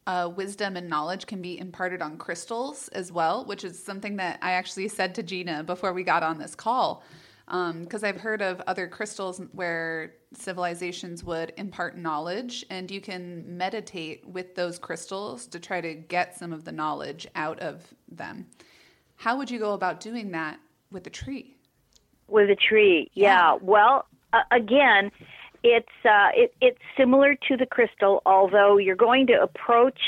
uh, 0.07 0.29
wisdom 0.35 0.75
and 0.75 0.89
knowledge 0.89 1.25
can 1.25 1.41
be 1.41 1.57
imparted 1.57 2.01
on 2.01 2.17
crystals 2.17 2.89
as 2.89 3.13
well, 3.13 3.45
which 3.45 3.63
is 3.63 3.81
something 3.81 4.17
that 4.17 4.39
I 4.41 4.51
actually 4.51 4.89
said 4.89 5.15
to 5.15 5.23
Gina 5.23 5.63
before 5.63 5.93
we 5.93 6.03
got 6.03 6.21
on 6.21 6.37
this 6.37 6.53
call 6.53 7.01
because 7.45 8.03
um, 8.03 8.09
I've 8.09 8.21
heard 8.21 8.41
of 8.41 8.61
other 8.67 8.87
crystals 8.87 9.41
where 9.51 10.13
civilizations 10.33 11.23
would 11.23 11.53
impart 11.57 11.97
knowledge, 11.97 12.65
and 12.69 12.89
you 12.89 13.01
can 13.01 13.57
meditate 13.57 14.25
with 14.27 14.55
those 14.55 14.79
crystals 14.79 15.45
to 15.47 15.59
try 15.59 15.81
to 15.81 15.93
get 15.93 16.37
some 16.37 16.53
of 16.53 16.63
the 16.63 16.71
knowledge 16.71 17.27
out 17.35 17.59
of 17.59 17.93
them. 18.09 18.47
How 19.17 19.37
would 19.37 19.51
you 19.51 19.59
go 19.59 19.73
about 19.73 19.99
doing 19.99 20.31
that 20.31 20.59
with 20.91 21.05
a 21.05 21.09
tree? 21.09 21.57
With 22.27 22.49
a 22.49 22.55
tree, 22.55 23.11
yeah. 23.13 23.53
yeah. 23.53 23.57
Well, 23.61 24.05
uh, 24.31 24.43
again, 24.51 25.11
it's 25.63 25.87
uh, 26.05 26.29
it, 26.33 26.53
it's 26.61 26.79
similar 26.97 27.35
to 27.47 27.57
the 27.57 27.65
crystal, 27.65 28.21
although 28.25 28.77
you're 28.77 28.95
going 28.95 29.27
to 29.27 29.41
approach 29.41 29.99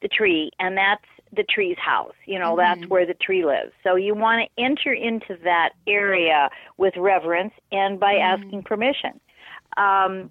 the 0.00 0.08
tree, 0.08 0.50
and 0.60 0.76
that's 0.76 1.04
the 1.34 1.44
tree's 1.44 1.78
house. 1.78 2.14
You 2.26 2.38
know, 2.38 2.56
mm-hmm. 2.56 2.80
that's 2.80 2.90
where 2.90 3.06
the 3.06 3.14
tree 3.14 3.44
lives. 3.44 3.72
So 3.82 3.96
you 3.96 4.14
want 4.14 4.48
to 4.48 4.62
enter 4.62 4.92
into 4.92 5.36
that 5.44 5.70
area 5.86 6.50
with 6.76 6.94
reverence 6.96 7.52
and 7.72 7.98
by 7.98 8.14
mm-hmm. 8.14 8.44
asking 8.44 8.62
permission. 8.62 9.20
Um, 9.76 10.30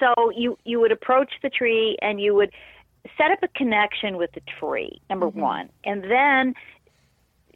so 0.00 0.30
you 0.36 0.58
you 0.64 0.80
would 0.80 0.92
approach 0.92 1.32
the 1.42 1.50
tree 1.50 1.96
and 2.02 2.20
you 2.20 2.34
would 2.34 2.50
set 3.16 3.30
up 3.30 3.42
a 3.42 3.48
connection 3.48 4.16
with 4.16 4.32
the 4.32 4.42
tree. 4.58 5.00
Number 5.08 5.26
mm-hmm. 5.26 5.40
one, 5.40 5.68
and 5.84 6.04
then 6.04 6.54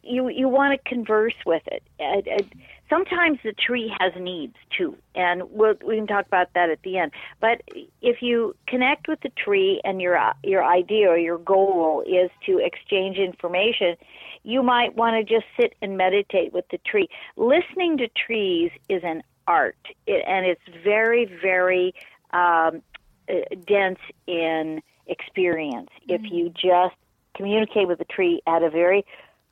you 0.03 0.29
you 0.29 0.47
want 0.47 0.79
to 0.81 0.89
converse 0.89 1.35
with 1.45 1.63
it. 1.67 1.83
it, 1.99 2.27
it 2.27 2.45
sometimes 2.89 3.39
the 3.43 3.53
tree 3.53 3.93
has 3.99 4.13
needs 4.19 4.55
too, 4.75 4.97
and 5.15 5.43
we'll, 5.49 5.75
we 5.85 5.95
can 5.97 6.07
talk 6.07 6.25
about 6.25 6.47
that 6.55 6.69
at 6.69 6.81
the 6.83 6.97
end. 6.97 7.11
But 7.39 7.61
if 8.01 8.21
you 8.21 8.55
connect 8.67 9.07
with 9.07 9.21
the 9.21 9.29
tree 9.29 9.79
and 9.83 10.01
your 10.01 10.19
your 10.43 10.63
idea 10.63 11.09
or 11.09 11.17
your 11.17 11.37
goal 11.37 12.03
is 12.05 12.29
to 12.45 12.57
exchange 12.57 13.17
information, 13.17 13.95
you 14.43 14.63
might 14.63 14.95
want 14.95 15.15
to 15.15 15.33
just 15.33 15.45
sit 15.59 15.73
and 15.81 15.97
meditate 15.97 16.53
with 16.53 16.65
the 16.71 16.79
tree. 16.79 17.07
Listening 17.37 17.97
to 17.97 18.07
trees 18.09 18.71
is 18.89 19.03
an 19.03 19.23
art, 19.47 19.77
it, 20.07 20.23
and 20.27 20.45
it's 20.45 20.83
very 20.83 21.25
very 21.41 21.93
um, 22.31 22.81
uh, 23.29 23.55
dense 23.67 23.99
in 24.27 24.81
experience. 25.07 25.89
Mm-hmm. 26.07 26.25
If 26.25 26.31
you 26.31 26.49
just 26.49 26.95
communicate 27.35 27.87
with 27.87 27.99
the 27.99 28.05
tree 28.05 28.41
at 28.47 28.63
a 28.63 28.69
very 28.69 29.05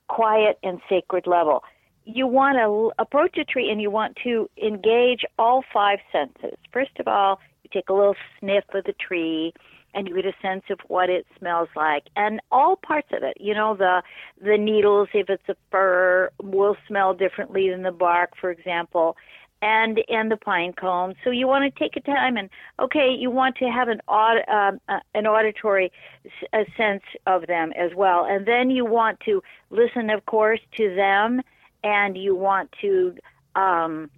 quiet 0.08 0.58
and 0.62 0.80
sacred 0.88 1.26
level 1.26 1.62
you 2.08 2.26
want 2.26 2.56
to 2.56 2.90
approach 3.00 3.36
a 3.36 3.44
tree 3.44 3.70
and 3.70 3.82
you 3.82 3.90
want 3.90 4.16
to 4.24 4.48
engage 4.62 5.24
all 5.38 5.62
five 5.72 5.98
senses. 6.10 6.56
First 6.72 6.98
of 6.98 7.06
all, 7.06 7.38
you 7.62 7.70
take 7.70 7.90
a 7.90 7.92
little 7.92 8.16
sniff 8.40 8.64
of 8.72 8.84
the 8.84 8.94
tree 8.94 9.52
and 9.92 10.08
you 10.08 10.14
get 10.14 10.24
a 10.24 10.32
sense 10.40 10.64
of 10.70 10.78
what 10.88 11.10
it 11.10 11.26
smells 11.38 11.68
like 11.76 12.04
and 12.16 12.40
all 12.50 12.76
parts 12.76 13.08
of 13.12 13.22
it. 13.22 13.36
You 13.38 13.54
know 13.54 13.76
the 13.76 14.02
the 14.40 14.56
needles 14.56 15.08
if 15.12 15.28
it's 15.28 15.48
a 15.48 15.56
fir 15.70 16.30
will 16.42 16.76
smell 16.86 17.12
differently 17.12 17.68
than 17.68 17.82
the 17.82 17.92
bark 17.92 18.30
for 18.40 18.50
example 18.50 19.16
and 19.60 20.00
and 20.08 20.30
the 20.30 20.36
pine 20.38 20.72
cones. 20.72 21.16
So 21.24 21.30
you 21.30 21.46
want 21.46 21.74
to 21.74 21.78
take 21.78 21.96
a 21.96 22.00
time 22.00 22.38
and 22.38 22.48
okay 22.80 23.14
you 23.18 23.30
want 23.30 23.56
to 23.56 23.66
have 23.66 23.88
an 23.88 24.00
aud, 24.08 24.38
uh, 24.50 25.00
an 25.14 25.26
auditory 25.26 25.92
sense 26.76 27.02
of 27.26 27.46
them 27.46 27.72
as 27.72 27.90
well. 27.94 28.24
And 28.24 28.46
then 28.46 28.70
you 28.70 28.86
want 28.86 29.20
to 29.26 29.42
listen 29.70 30.08
of 30.08 30.24
course 30.24 30.60
to 30.78 30.94
them 30.94 31.42
and 31.82 32.16
you 32.16 32.34
want 32.34 32.70
to 32.80 33.14
um, 33.54 34.10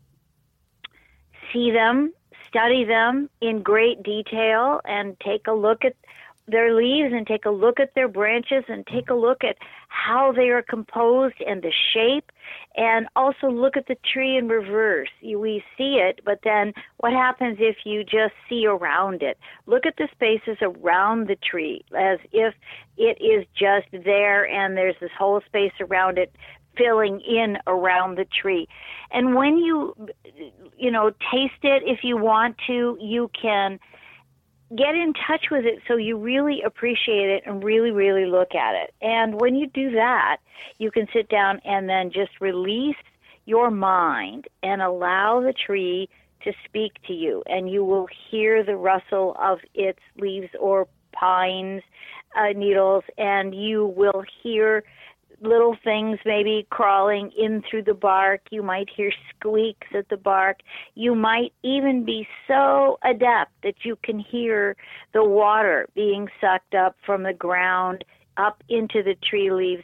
see 1.52 1.70
them 1.70 2.12
study 2.50 2.84
them 2.84 3.30
in 3.40 3.62
great 3.62 4.02
detail 4.02 4.80
and 4.84 5.16
take 5.20 5.46
a 5.46 5.52
look 5.52 5.84
at 5.84 5.94
their 6.48 6.74
leaves 6.74 7.12
and 7.12 7.26
take 7.28 7.44
a 7.44 7.50
look 7.50 7.78
at 7.78 7.94
their 7.94 8.08
branches 8.08 8.64
and 8.66 8.84
take 8.88 9.08
a 9.08 9.14
look 9.14 9.44
at 9.44 9.56
how 9.88 10.32
they 10.32 10.48
are 10.48 10.62
composed 10.62 11.36
and 11.46 11.62
the 11.62 11.72
shape 11.94 12.32
and 12.76 13.06
also 13.14 13.48
look 13.48 13.76
at 13.76 13.86
the 13.86 13.96
tree 14.12 14.36
in 14.36 14.48
reverse. 14.48 15.08
We 15.22 15.62
see 15.78 16.00
it, 16.02 16.20
but 16.24 16.40
then 16.42 16.72
what 16.96 17.12
happens 17.12 17.58
if 17.60 17.76
you 17.84 18.02
just 18.02 18.34
see 18.48 18.66
around 18.66 19.22
it? 19.22 19.38
Look 19.66 19.86
at 19.86 19.96
the 19.96 20.08
spaces 20.12 20.56
around 20.60 21.28
the 21.28 21.36
tree 21.36 21.84
as 21.96 22.18
if 22.32 22.54
it 22.96 23.22
is 23.22 23.46
just 23.54 23.86
there 24.04 24.48
and 24.48 24.76
there's 24.76 24.96
this 25.00 25.10
whole 25.16 25.40
space 25.46 25.72
around 25.80 26.18
it 26.18 26.34
filling 26.80 27.20
in 27.20 27.58
around 27.66 28.16
the 28.16 28.24
tree. 28.24 28.66
And 29.10 29.34
when 29.34 29.58
you, 29.58 29.94
you 30.78 30.90
know, 30.90 31.10
taste 31.32 31.62
it, 31.62 31.82
if 31.84 32.00
you 32.02 32.16
want 32.16 32.56
to, 32.66 32.96
you 33.00 33.30
can 33.40 33.78
get 34.76 34.94
in 34.94 35.12
touch 35.26 35.46
with 35.50 35.64
it 35.64 35.80
so 35.88 35.96
you 35.96 36.16
really 36.16 36.62
appreciate 36.62 37.28
it 37.28 37.42
and 37.44 37.62
really, 37.62 37.90
really 37.90 38.26
look 38.26 38.54
at 38.54 38.74
it. 38.74 38.94
And 39.02 39.40
when 39.40 39.56
you 39.56 39.66
do 39.66 39.90
that, 39.92 40.38
you 40.78 40.90
can 40.90 41.06
sit 41.12 41.28
down 41.28 41.60
and 41.64 41.88
then 41.88 42.10
just 42.12 42.40
release 42.40 42.96
your 43.46 43.70
mind 43.70 44.46
and 44.62 44.80
allow 44.80 45.40
the 45.40 45.52
tree 45.52 46.08
to 46.44 46.52
speak 46.64 46.92
to 47.08 47.12
you. 47.12 47.42
And 47.46 47.68
you 47.68 47.84
will 47.84 48.06
hear 48.30 48.62
the 48.62 48.76
rustle 48.76 49.36
of 49.40 49.58
its 49.74 49.98
leaves 50.18 50.50
or 50.58 50.86
pines, 51.12 51.82
uh, 52.36 52.52
needles, 52.54 53.02
and 53.18 53.54
you 53.54 53.86
will 53.96 54.22
hear 54.42 54.84
little 55.40 55.76
things 55.82 56.18
maybe 56.24 56.66
crawling 56.70 57.30
in 57.36 57.62
through 57.68 57.84
the 57.84 57.94
bark. 57.94 58.42
You 58.50 58.62
might 58.62 58.88
hear 58.94 59.12
squeaks 59.30 59.88
at 59.94 60.08
the 60.08 60.16
bark. 60.16 60.60
You 60.94 61.14
might 61.14 61.52
even 61.62 62.04
be 62.04 62.26
so 62.46 62.98
adept 63.02 63.52
that 63.62 63.84
you 63.84 63.96
can 64.02 64.18
hear 64.18 64.76
the 65.12 65.24
water 65.24 65.88
being 65.94 66.28
sucked 66.40 66.74
up 66.74 66.96
from 67.04 67.22
the 67.22 67.32
ground 67.32 68.04
up 68.36 68.62
into 68.68 69.02
the 69.02 69.16
tree 69.28 69.50
leaves. 69.50 69.82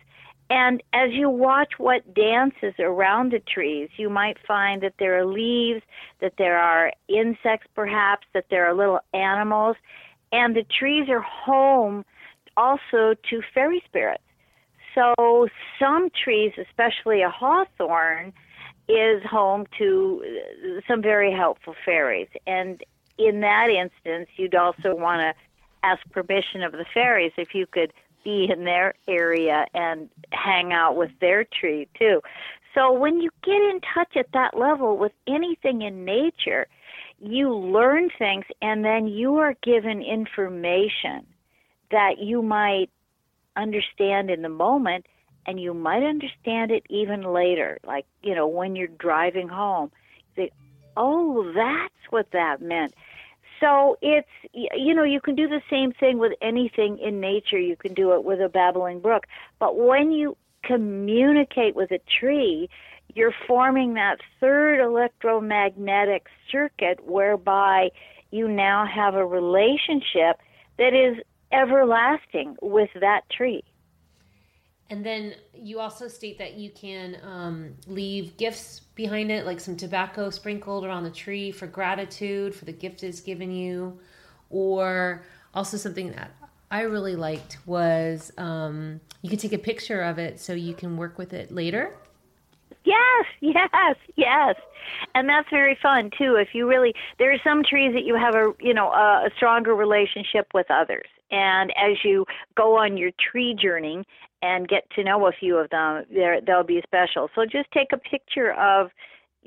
And 0.48 0.82
as 0.92 1.10
you 1.12 1.28
watch 1.28 1.72
what 1.78 2.14
dances 2.14 2.74
around 2.78 3.32
the 3.32 3.40
trees, 3.40 3.88
you 3.96 4.08
might 4.08 4.36
find 4.46 4.80
that 4.82 4.94
there 4.98 5.18
are 5.18 5.26
leaves, 5.26 5.82
that 6.20 6.34
there 6.38 6.58
are 6.58 6.92
insects 7.08 7.66
perhaps, 7.74 8.26
that 8.32 8.46
there 8.50 8.66
are 8.66 8.74
little 8.74 9.00
animals. 9.12 9.76
And 10.30 10.54
the 10.54 10.64
trees 10.78 11.08
are 11.08 11.20
home 11.20 12.04
also 12.56 13.14
to 13.30 13.42
fairy 13.52 13.82
spirits 13.86 14.22
so 14.96 15.48
some 15.78 16.08
trees, 16.10 16.52
especially 16.58 17.22
a 17.22 17.30
hawthorn, 17.30 18.32
is 18.88 19.22
home 19.24 19.66
to 19.78 20.24
some 20.88 21.02
very 21.02 21.32
helpful 21.32 21.74
fairies. 21.84 22.28
And 22.46 22.82
in 23.18 23.40
that 23.40 23.68
instance, 23.68 24.28
you'd 24.36 24.54
also 24.54 24.94
want 24.94 25.20
to 25.20 25.34
ask 25.82 26.00
permission 26.10 26.62
of 26.62 26.72
the 26.72 26.86
fairies 26.94 27.32
if 27.36 27.54
you 27.54 27.66
could 27.66 27.92
be 28.24 28.48
in 28.50 28.64
their 28.64 28.94
area 29.06 29.66
and 29.74 30.08
hang 30.32 30.72
out 30.72 30.96
with 30.96 31.10
their 31.20 31.44
tree 31.44 31.88
too. 31.98 32.20
So 32.74 32.92
when 32.92 33.20
you 33.20 33.30
get 33.44 33.54
in 33.54 33.80
touch 33.94 34.16
at 34.16 34.32
that 34.32 34.58
level 34.58 34.98
with 34.98 35.12
anything 35.26 35.82
in 35.82 36.04
nature, 36.04 36.66
you 37.18 37.54
learn 37.54 38.10
things 38.18 38.44
and 38.60 38.84
then 38.84 39.06
you 39.06 39.36
are 39.36 39.54
given 39.62 40.02
information 40.02 41.26
that 41.90 42.18
you 42.18 42.42
might 42.42 42.90
understand 43.56 44.30
in 44.30 44.42
the 44.42 44.48
moment 44.48 45.06
and 45.46 45.60
you 45.60 45.72
might 45.72 46.02
understand 46.02 46.70
it 46.70 46.84
even 46.90 47.22
later 47.22 47.78
like 47.86 48.06
you 48.22 48.34
know 48.34 48.46
when 48.46 48.76
you're 48.76 48.88
driving 48.88 49.48
home. 49.48 49.90
You 50.18 50.44
say 50.44 50.52
oh 50.96 51.52
that's 51.54 52.10
what 52.10 52.30
that 52.32 52.60
meant. 52.60 52.94
So 53.60 53.96
it's 54.02 54.28
you 54.52 54.94
know 54.94 55.04
you 55.04 55.20
can 55.20 55.34
do 55.34 55.48
the 55.48 55.62
same 55.70 55.92
thing 55.92 56.18
with 56.18 56.32
anything 56.42 56.98
in 56.98 57.20
nature. 57.20 57.58
You 57.58 57.76
can 57.76 57.94
do 57.94 58.12
it 58.12 58.24
with 58.24 58.40
a 58.40 58.48
babbling 58.48 59.00
brook. 59.00 59.26
But 59.58 59.76
when 59.78 60.12
you 60.12 60.36
communicate 60.62 61.76
with 61.76 61.92
a 61.92 62.00
tree 62.20 62.68
you're 63.16 63.34
forming 63.46 63.94
that 63.94 64.18
third 64.40 64.78
electromagnetic 64.78 66.26
circuit 66.50 67.04
whereby 67.06 67.90
you 68.30 68.46
now 68.46 68.86
have 68.86 69.14
a 69.14 69.24
relationship 69.24 70.40
that 70.78 70.92
is 70.92 71.16
everlasting 71.52 72.56
with 72.60 72.90
that 73.00 73.28
tree. 73.30 73.62
And 74.88 75.04
then 75.04 75.34
you 75.52 75.80
also 75.80 76.06
state 76.06 76.38
that 76.38 76.54
you 76.54 76.70
can 76.70 77.16
um, 77.24 77.74
leave 77.88 78.36
gifts 78.36 78.80
behind 78.94 79.32
it, 79.32 79.44
like 79.44 79.58
some 79.58 79.76
tobacco 79.76 80.30
sprinkled 80.30 80.84
around 80.84 81.02
the 81.02 81.10
tree 81.10 81.50
for 81.50 81.66
gratitude 81.66 82.54
for 82.54 82.66
the 82.66 82.72
gift 82.72 83.02
it's 83.02 83.20
given 83.20 83.50
you. 83.50 83.98
Or 84.48 85.24
also 85.54 85.76
something 85.76 86.12
that 86.12 86.30
I 86.70 86.82
really 86.82 87.16
liked 87.16 87.58
was 87.66 88.32
um, 88.38 89.00
you 89.22 89.28
can 89.28 89.40
take 89.40 89.52
a 89.52 89.58
picture 89.58 90.02
of 90.02 90.18
it 90.18 90.38
so 90.38 90.52
you 90.52 90.74
can 90.74 90.96
work 90.96 91.18
with 91.18 91.32
it 91.32 91.50
later. 91.50 91.92
Yes, 92.84 93.26
yes, 93.40 93.96
yes. 94.14 94.54
And 95.16 95.28
that's 95.28 95.50
very 95.50 95.76
fun 95.82 96.10
too. 96.16 96.36
If 96.36 96.54
you 96.54 96.68
really, 96.68 96.94
there 97.18 97.32
are 97.32 97.38
some 97.42 97.64
trees 97.64 97.92
that 97.94 98.04
you 98.04 98.14
have 98.14 98.36
a, 98.36 98.52
you 98.60 98.72
know, 98.72 98.92
a, 98.92 99.26
a 99.26 99.30
stronger 99.36 99.74
relationship 99.74 100.46
with 100.54 100.70
others 100.70 101.06
and 101.30 101.70
as 101.76 101.96
you 102.04 102.24
go 102.56 102.78
on 102.78 102.96
your 102.96 103.10
tree 103.30 103.54
journey 103.60 104.04
and 104.42 104.68
get 104.68 104.88
to 104.90 105.02
know 105.02 105.26
a 105.26 105.32
few 105.32 105.56
of 105.56 105.70
them, 105.70 106.04
they'll 106.46 106.62
be 106.62 106.82
special. 106.82 107.28
So 107.34 107.44
just 107.44 107.70
take 107.72 107.92
a 107.92 107.98
picture 107.98 108.52
of 108.54 108.90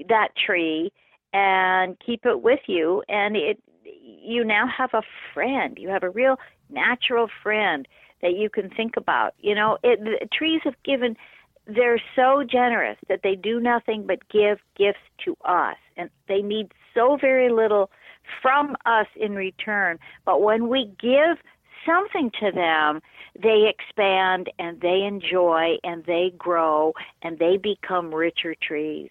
that 0.08 0.30
tree 0.36 0.92
and 1.34 1.98
keep 2.06 2.26
it 2.26 2.42
with 2.42 2.62
you, 2.68 3.04
and 3.08 3.36
it 3.36 3.62
you 3.86 4.44
now 4.44 4.68
have 4.68 4.94
a 4.94 5.02
friend. 5.34 5.78
You 5.80 5.90
have 5.90 6.04
a 6.04 6.10
real 6.10 6.38
natural 6.70 7.28
friend 7.42 7.88
that 8.22 8.36
you 8.36 8.50
can 8.50 8.70
think 8.70 8.98
about. 8.98 9.34
You 9.40 9.56
know, 9.56 9.78
it, 9.84 10.04
the 10.04 10.28
trees 10.34 10.62
have 10.64 10.82
given. 10.84 11.16
They're 11.68 12.02
so 12.16 12.44
generous 12.44 12.98
that 13.10 13.22
they 13.24 13.36
do 13.36 13.60
nothing 13.60 14.08
but 14.08 14.28
give 14.30 14.58
gifts 14.76 15.00
to 15.26 15.36
us, 15.46 15.78
and 15.98 16.10
they 16.28 16.42
need 16.42 16.72
so 16.96 17.18
very 17.20 17.52
little 17.52 17.92
from 18.42 18.76
us 18.86 19.08
in 19.16 19.34
return. 19.34 20.00
But 20.26 20.42
when 20.42 20.68
we 20.68 20.92
give 21.00 21.38
something 21.86 22.32
to 22.40 22.52
them, 22.52 23.02
they 23.42 23.70
expand 23.70 24.50
and 24.60 24.80
they 24.82 25.04
enjoy 25.04 25.78
and 25.84 26.04
they 26.06 26.34
grow 26.38 26.94
and 27.22 27.38
they 27.40 27.58
become 27.58 28.14
richer 28.14 28.56
trees. 28.62 29.10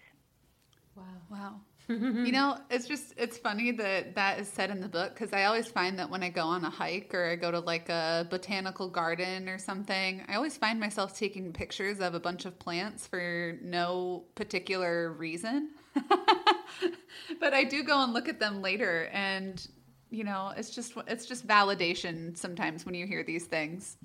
Wow. 0.95 1.03
Wow. 1.29 1.55
you 1.89 2.31
know, 2.31 2.55
it's 2.69 2.87
just 2.87 3.15
it's 3.17 3.39
funny 3.39 3.71
that 3.71 4.13
that 4.13 4.39
is 4.39 4.47
said 4.47 4.69
in 4.69 4.79
the 4.79 4.87
book 4.87 5.15
because 5.15 5.33
I 5.33 5.45
always 5.45 5.65
find 5.65 5.97
that 5.97 6.07
when 6.07 6.21
I 6.21 6.29
go 6.29 6.43
on 6.43 6.63
a 6.63 6.69
hike 6.69 7.15
or 7.15 7.31
I 7.31 7.35
go 7.35 7.49
to 7.49 7.59
like 7.59 7.89
a 7.89 8.27
botanical 8.29 8.89
garden 8.89 9.49
or 9.49 9.57
something, 9.57 10.23
I 10.27 10.35
always 10.35 10.55
find 10.55 10.79
myself 10.79 11.17
taking 11.17 11.51
pictures 11.51 11.99
of 11.99 12.13
a 12.13 12.19
bunch 12.19 12.45
of 12.45 12.59
plants 12.59 13.07
for 13.07 13.57
no 13.63 14.25
particular 14.35 15.13
reason. 15.13 15.69
but 17.39 17.55
I 17.55 17.63
do 17.63 17.81
go 17.81 18.03
and 18.03 18.13
look 18.13 18.29
at 18.29 18.39
them 18.39 18.61
later 18.61 19.09
and 19.11 19.67
you 20.09 20.23
know 20.23 20.51
it's 20.57 20.69
just 20.69 20.93
it's 21.07 21.25
just 21.25 21.47
validation 21.47 22.37
sometimes 22.37 22.85
when 22.85 22.95
you 22.95 23.05
hear 23.05 23.23
these 23.23 23.45
things. 23.45 23.97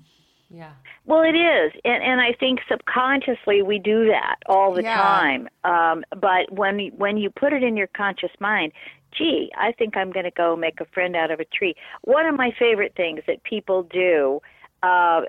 Yeah. 0.49 0.73
Well 1.05 1.23
it 1.23 1.35
is. 1.35 1.71
And 1.83 2.03
and 2.03 2.21
i 2.21 2.33
think 2.39 2.59
subconsciously 2.69 3.61
we 3.61 3.79
do 3.79 4.05
that 4.07 4.35
all 4.47 4.73
the 4.73 4.83
yeah. 4.83 4.95
time. 4.95 5.49
Um 5.63 6.03
but 6.11 6.51
when 6.51 6.91
when 6.97 7.17
you 7.17 7.29
put 7.29 7.53
it 7.53 7.63
in 7.63 7.75
your 7.75 7.87
conscious 7.87 8.31
mind 8.39 8.71
gee 9.17 9.49
i 9.57 9.71
think 9.71 9.95
i'm 9.95 10.11
going 10.11 10.25
to 10.25 10.31
go 10.31 10.57
make 10.57 10.81
a 10.81 10.85
friend 10.85 11.15
out 11.15 11.31
of 11.31 11.39
a 11.39 11.45
tree. 11.45 11.75
One 12.01 12.25
of 12.25 12.35
my 12.35 12.51
favorite 12.57 12.93
things 12.95 13.21
that 13.27 13.43
people 13.43 13.83
do 13.83 14.41
uh, 14.85 15.21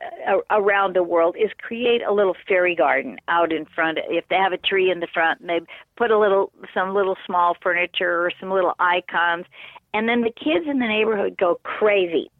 around 0.50 0.94
the 0.94 1.02
world 1.02 1.36
is 1.38 1.50
create 1.58 2.02
a 2.02 2.12
little 2.12 2.36
fairy 2.46 2.74
garden 2.74 3.16
out 3.28 3.52
in 3.52 3.64
front. 3.64 3.98
If 4.08 4.28
they 4.28 4.36
have 4.36 4.52
a 4.52 4.58
tree 4.58 4.90
in 4.90 5.00
the 5.00 5.06
front, 5.06 5.40
and 5.40 5.48
they 5.48 5.60
put 5.96 6.10
a 6.10 6.18
little, 6.18 6.52
some 6.74 6.94
little 6.94 7.16
small 7.24 7.56
furniture 7.62 8.24
or 8.24 8.30
some 8.38 8.50
little 8.50 8.74
icons, 8.78 9.46
and 9.96 10.06
then 10.06 10.20
the 10.20 10.30
kids 10.30 10.66
in 10.68 10.78
the 10.78 10.86
neighborhood 10.86 11.36
go 11.38 11.58
crazy. 11.62 12.30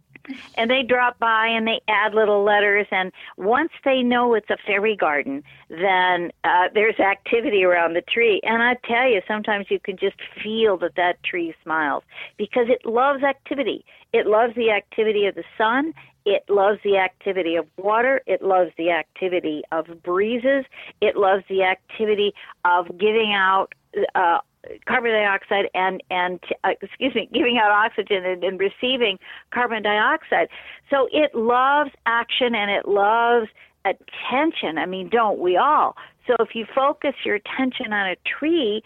And 0.56 0.68
they 0.68 0.82
drop 0.82 1.18
by 1.18 1.46
and 1.46 1.66
they 1.66 1.80
add 1.88 2.12
little 2.12 2.42
letters. 2.42 2.86
And 2.90 3.12
once 3.36 3.70
they 3.84 4.02
know 4.02 4.34
it's 4.34 4.50
a 4.50 4.56
fairy 4.66 4.96
garden 4.96 5.42
then 5.70 6.32
uh, 6.44 6.68
there's 6.74 6.98
activity 7.00 7.64
around 7.64 7.94
the 7.94 8.02
tree. 8.02 8.40
And 8.42 8.62
i 8.62 8.76
tell 8.84 9.08
you 9.08 9.22
sometimes 9.26 9.66
you 9.70 9.80
can 9.80 9.96
just 9.96 10.16
feel 10.42 10.76
that 10.78 10.96
that 10.96 11.22
tree 11.22 11.54
smiles 11.62 12.04
because 12.36 12.66
it 12.68 12.84
loves 12.84 13.22
activity. 13.22 13.84
It 14.12 14.26
loves 14.26 14.54
the 14.54 14.70
activity 14.70 15.26
of 15.26 15.34
the 15.34 15.44
sun. 15.56 15.94
It 16.26 16.44
loves 16.48 16.80
the 16.84 16.98
activity 16.98 17.56
of 17.56 17.66
water. 17.76 18.20
It 18.26 18.42
loves 18.42 18.72
the 18.76 18.90
activity 18.90 19.62
of 19.72 20.02
breezes. 20.02 20.64
It 21.00 21.16
loves 21.16 21.44
the 21.48 21.62
activity 21.62 22.34
of 22.64 22.86
giving 22.98 23.32
out 23.32 23.72
uh, 24.14 24.38
carbon 24.86 25.12
dioxide 25.12 25.68
and 25.74 26.02
and 26.10 26.40
uh, 26.64 26.70
excuse 26.80 27.14
me, 27.14 27.28
giving 27.32 27.58
out 27.62 27.70
oxygen 27.70 28.24
and, 28.24 28.44
and 28.44 28.60
receiving 28.60 29.18
carbon 29.52 29.82
dioxide. 29.82 30.48
So 30.90 31.08
it 31.12 31.34
loves 31.34 31.90
action 32.06 32.54
and 32.54 32.70
it 32.70 32.88
loves 32.88 33.48
attention. 33.84 34.78
I 34.78 34.86
mean, 34.86 35.08
don't 35.08 35.38
we 35.38 35.56
all? 35.56 35.96
So 36.26 36.34
if 36.40 36.54
you 36.54 36.66
focus 36.74 37.14
your 37.24 37.36
attention 37.36 37.92
on 37.92 38.10
a 38.10 38.16
tree, 38.38 38.82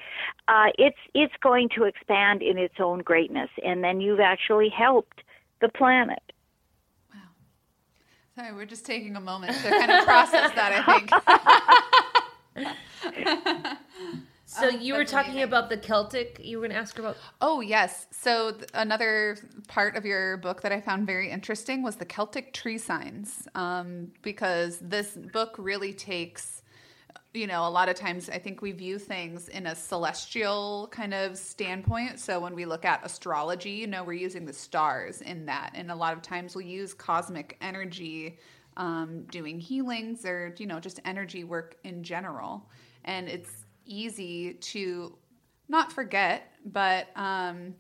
uh, 0.49 0.67
it's 0.79 0.99
it's 1.15 1.35
going 1.43 1.71
to 1.77 1.85
expand 1.85 2.43
in 2.43 2.59
its 2.59 2.75
own 2.79 3.01
greatness, 3.01 3.51
and 3.65 3.83
then 3.83 4.01
you've 4.01 4.21
actually 4.21 4.69
helped 4.69 5.23
the 5.61 5.69
planet. 5.69 6.33
Wow. 7.15 7.21
Sorry, 8.37 8.53
we're 8.53 8.67
just 8.67 8.85
taking 8.85 9.17
a 9.17 9.21
moment 9.21 9.57
to 9.57 9.71
kind 9.71 9.91
of 9.91 10.05
process 10.05 10.53
that. 10.55 10.85
I 10.87 10.99
think. 10.99 11.11
So 14.51 14.67
oh, 14.67 14.69
you 14.69 14.95
were 14.95 15.05
talking 15.05 15.31
amazing. 15.35 15.49
about 15.49 15.71
the 15.71 15.77
Celtic. 15.77 16.41
You 16.43 16.59
were 16.59 16.63
going 16.63 16.73
to 16.73 16.77
ask 16.77 16.99
about. 16.99 17.17
Oh 17.41 17.61
yes. 17.61 18.09
So 18.11 18.51
th- 18.51 18.69
another 18.75 19.37
part 19.69 19.95
of 19.95 20.05
your 20.05 20.39
book 20.39 20.63
that 20.63 20.73
I 20.73 20.81
found 20.81 21.07
very 21.07 21.31
interesting 21.31 21.85
was 21.85 21.95
the 21.95 22.05
Celtic 22.05 22.53
tree 22.53 22.77
signs, 22.77 23.47
um, 23.55 24.09
because 24.23 24.79
this 24.81 25.11
book 25.11 25.55
really 25.57 25.93
takes, 25.93 26.63
you 27.33 27.47
know, 27.47 27.65
a 27.65 27.71
lot 27.71 27.89
of 27.89 27.95
times 27.95 28.29
I 28.29 28.41
think 28.41 28.61
we 28.61 28.73
view 28.73 28.99
things 28.99 29.47
in 29.47 29.69
a 29.69 29.75
celestial 29.77 30.89
kind 30.91 31.15
of 31.15 31.39
standpoint. 31.39 32.19
So 32.19 32.41
when 32.41 32.57
we 32.57 32.65
look 32.65 32.85
at 32.85 33.07
astrology, 33.07 33.71
you 33.71 33.87
know, 33.87 34.03
we're 34.03 34.15
using 34.15 34.47
the 34.47 34.53
stars 34.53 35.21
in 35.21 35.47
that, 35.47 35.71
and 35.75 35.93
a 35.93 35.95
lot 35.95 36.13
of 36.13 36.23
times 36.23 36.57
we'll 36.57 36.67
use 36.67 36.93
cosmic 36.93 37.57
energy, 37.61 38.41
um, 38.77 39.23
doing 39.31 39.61
healings 39.61 40.27
or 40.27 40.53
you 40.59 40.67
know 40.67 40.81
just 40.81 40.99
energy 41.05 41.45
work 41.45 41.77
in 41.85 42.03
general, 42.03 42.69
and 43.05 43.29
it's 43.29 43.60
easy 43.85 44.55
to 44.55 45.17
not 45.69 45.93
forget, 45.93 46.53
but 46.65 47.09
um, 47.17 47.75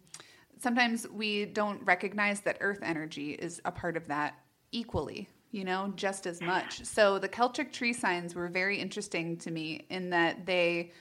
sometimes 0.58 1.08
we 1.08 1.46
don't 1.46 1.82
recognize 1.84 2.40
that 2.40 2.58
earth 2.60 2.80
energy 2.82 3.32
is 3.32 3.60
a 3.64 3.72
part 3.72 3.96
of 3.96 4.06
that 4.08 4.34
equally, 4.72 5.28
you 5.50 5.64
know, 5.64 5.92
just 5.96 6.26
as 6.26 6.40
much. 6.40 6.84
So 6.84 7.18
the 7.18 7.28
Celtic 7.28 7.72
tree 7.72 7.92
signs 7.92 8.34
were 8.34 8.48
very 8.48 8.78
interesting 8.78 9.36
to 9.38 9.50
me 9.50 9.86
in 9.90 10.10
that 10.10 10.46
they 10.46 10.92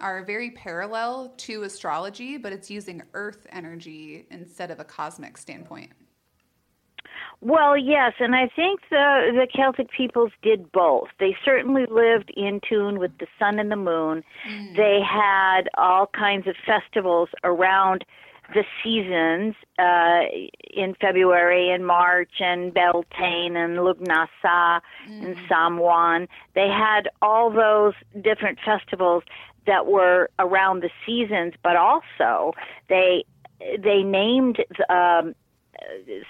are 0.00 0.24
very 0.24 0.52
parallel 0.52 1.34
to 1.36 1.64
astrology, 1.64 2.36
but 2.36 2.52
it's 2.52 2.70
using 2.70 3.02
earth 3.14 3.46
energy 3.50 4.26
instead 4.30 4.70
of 4.70 4.80
a 4.80 4.84
cosmic 4.84 5.36
standpoint. 5.36 5.90
Well, 7.40 7.76
yes, 7.76 8.14
and 8.18 8.34
I 8.34 8.48
think 8.54 8.80
the 8.90 9.30
the 9.32 9.46
Celtic 9.54 9.90
peoples 9.90 10.32
did 10.42 10.72
both. 10.72 11.08
They 11.20 11.36
certainly 11.44 11.84
lived 11.88 12.32
in 12.36 12.60
tune 12.66 12.98
with 12.98 13.12
the 13.18 13.26
sun 13.38 13.58
and 13.58 13.70
the 13.70 13.76
moon. 13.76 14.24
Mm. 14.48 14.76
They 14.76 15.00
had 15.02 15.68
all 15.76 16.06
kinds 16.06 16.46
of 16.46 16.56
festivals 16.64 17.28
around 17.44 18.04
the 18.54 18.64
seasons 18.82 19.54
uh, 19.78 20.20
in 20.70 20.94
February 21.00 21.70
and 21.70 21.86
March 21.86 22.40
and 22.40 22.72
Beltane 22.72 23.56
and 23.56 23.78
Lughnasadh 23.78 24.80
mm. 25.08 25.24
and 25.24 25.36
Samhain. 25.48 26.28
They 26.54 26.68
had 26.68 27.08
all 27.22 27.50
those 27.50 27.94
different 28.22 28.58
festivals 28.64 29.24
that 29.66 29.86
were 29.86 30.30
around 30.38 30.82
the 30.82 30.90
seasons, 31.04 31.54
but 31.62 31.76
also 31.76 32.52
they 32.88 33.24
they 33.58 34.02
named 34.02 34.64
um, 34.88 35.34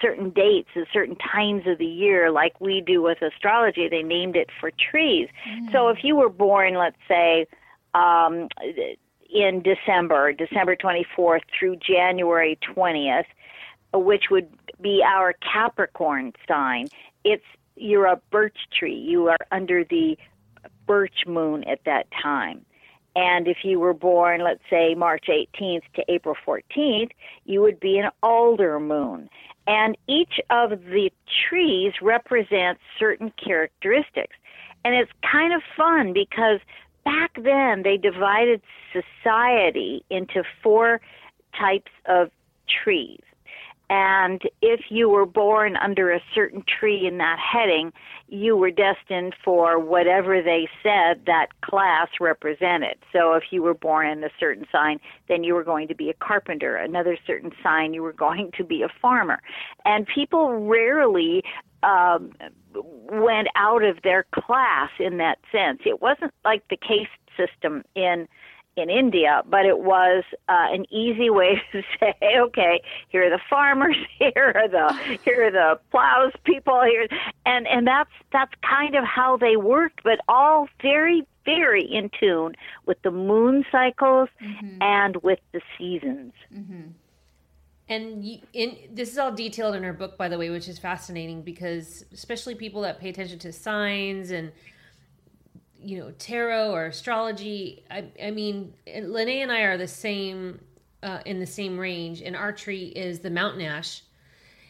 certain 0.01 0.31
dates 0.31 0.69
and 0.75 0.87
certain 0.93 1.17
times 1.17 1.67
of 1.67 1.79
the 1.79 1.87
year, 1.87 2.31
like 2.31 2.61
we 2.61 2.81
do 2.81 3.03
with 3.03 3.23
astrology. 3.23 3.89
They 3.89 4.03
named 4.03 4.37
it 4.37 4.49
for 4.61 4.71
trees. 4.71 5.29
Mm. 5.49 5.73
So 5.73 5.89
if 5.89 5.99
you 6.03 6.17
were 6.17 6.29
born, 6.29 6.75
let's 6.75 6.97
say, 7.09 7.47
um, 7.95 8.49
in 9.33 9.63
December, 9.63 10.33
December 10.33 10.77
24th 10.77 11.41
through 11.59 11.77
January 11.77 12.59
20th, 12.75 13.25
which 13.95 14.25
would 14.31 14.49
be 14.81 15.03
our 15.07 15.35
Capricorn 15.35 16.33
sign, 16.47 16.89
it's 17.25 17.45
you're 17.77 18.07
a 18.07 18.21
birch 18.31 18.57
tree. 18.79 18.97
You 18.97 19.29
are 19.29 19.39
under 19.51 19.85
the 19.85 20.19
birch 20.87 21.27
moon 21.27 21.65
at 21.65 21.81
that 21.85 22.07
time. 22.23 22.66
And 23.17 23.49
if 23.49 23.65
you 23.65 23.81
were 23.81 23.95
born, 23.95 24.45
let's 24.45 24.63
say, 24.69 24.95
March 24.95 25.25
18th 25.29 25.85
to 25.95 26.05
April 26.07 26.37
14th, 26.47 27.13
you 27.47 27.63
would 27.63 27.81
be 27.81 27.99
an 27.99 28.11
alder 28.23 28.79
moon. 28.79 29.31
And 29.67 29.97
each 30.07 30.39
of 30.51 30.71
the 30.85 31.11
trees 31.49 31.95
represents 32.03 32.83
certain 32.99 33.33
characteristics. 33.43 34.37
And 34.85 34.95
it's 34.95 35.11
kind 35.23 35.55
of 35.55 35.63
fun 35.75 36.13
because 36.13 36.61
back 37.07 37.31
then 37.43 37.85
they 37.85 37.97
divided 37.97 38.61
society 38.93 40.05
into 40.11 40.45
four 40.63 41.01
types 41.59 41.91
of 42.05 42.31
trees. 42.69 43.23
And 43.89 44.43
if 44.63 44.81
you 44.91 45.09
were 45.09 45.27
born 45.27 45.77
under 45.77 46.11
a 46.11 46.21
certain 46.35 46.65
tree 46.67 47.07
in 47.07 47.19
that 47.19 47.39
heading, 47.39 47.93
you 48.29 48.57
were 48.57 48.71
destined 48.71 49.35
for 49.45 49.79
whatever 49.79 50.43
they 50.43 50.69
said 50.83 51.25
that 51.27 51.49
class 51.61 52.09
represented. 52.21 52.97
So 53.13 53.35
if 53.35 53.45
you 53.51 53.63
were 53.63 53.75
born 53.75 54.09
in 54.09 54.25
a 54.25 54.31
certain 54.41 54.67
sign, 54.73 54.99
then 55.29 55.45
you 55.45 55.55
were 55.55 55.63
going 55.63 55.87
to 55.89 55.95
be 55.95 56.11
a 56.11 56.15
carpenter. 56.15 56.77
Another 56.77 57.17
certain 57.27 57.53
sign, 57.63 57.95
you 57.95 58.03
were 58.03 58.13
going 58.27 58.51
to 58.57 58.65
be 58.65 58.83
a 58.83 58.89
farmer. 59.01 59.41
And 59.85 60.07
people 60.07 60.67
rarely 60.67 61.45
um, 61.83 62.33
went 62.75 63.49
out 63.55 63.85
of 63.85 64.03
their 64.03 64.27
class 64.33 64.91
in 64.99 65.19
that 65.19 65.39
sense. 65.53 65.81
It 65.87 66.03
wasn't 66.03 66.33
like 66.45 66.65
the 66.69 66.77
caste 66.77 67.11
system 67.37 67.85
in 67.95 68.27
in 68.77 68.91
India, 68.91 69.43
but 69.49 69.65
it 69.65 69.79
was 69.81 70.25
uh, 70.49 70.67
an 70.71 70.85
easy 70.93 71.31
way 71.31 71.63
to 71.73 71.83
say, 71.99 72.15
okay, 72.39 72.81
here 73.09 73.27
are 73.27 73.31
the 73.31 73.41
farmers, 73.49 73.97
here 74.19 74.53
are 74.55 74.69
the 74.69 75.19
here 75.25 75.47
are 75.47 75.51
the 75.51 75.79
plows 75.91 76.33
people 76.45 76.83
here, 76.85 77.07
and 77.45 77.67
and 77.67 77.87
that's 77.87 78.11
that's 78.33 78.53
kind 78.69 78.95
of 78.95 79.05
how 79.05 79.37
they 79.37 79.57
worked, 79.57 80.03
but 80.05 80.21
all 80.29 80.69
very 80.83 81.27
very 81.45 81.85
in 81.85 82.11
tune 82.21 82.55
with 82.87 83.01
the 83.03 83.11
moon 83.11 83.65
cycles 83.71 84.29
mm-hmm. 84.43 84.83
and 84.83 85.17
with 85.19 85.39
the 85.53 85.61
seasons. 85.79 86.33
Mm-hmm. 86.53 86.91
And 87.89 88.25
you, 88.25 88.39
in, 88.53 88.77
this 88.93 89.13
is 89.13 89.19
all 89.19 89.31
detailed 89.31 89.77
in 89.77 89.85
her 89.85 89.93
book, 89.93 90.19
by 90.19 90.29
the 90.29 90.37
way, 90.37 90.51
which 90.51 90.69
is 90.69 90.77
fascinating 90.77 91.43
because 91.43 92.05
especially 92.13 92.57
people 92.57 92.83
that 92.83 92.99
pay 92.99 93.09
attention 93.09 93.39
to 93.39 93.53
signs 93.53 94.33
and 94.33 94.51
you 95.87 95.99
know 95.99 96.11
tarot 96.19 96.73
or 96.73 96.87
astrology 96.87 97.85
i, 97.91 98.05
I 98.23 98.31
mean 98.31 98.75
lene 98.87 99.43
and 99.43 99.53
i 99.53 99.61
are 99.61 99.77
the 99.77 99.89
same 99.89 100.61
uh, 101.03 101.21
in 101.25 101.39
the 101.39 101.47
same 101.47 101.79
range 101.79 102.23
and 102.23 102.35
our 102.35 102.53
tree 102.53 102.87
is 102.87 103.21
the 103.21 103.31
mountain 103.31 103.63
ash 103.63 104.03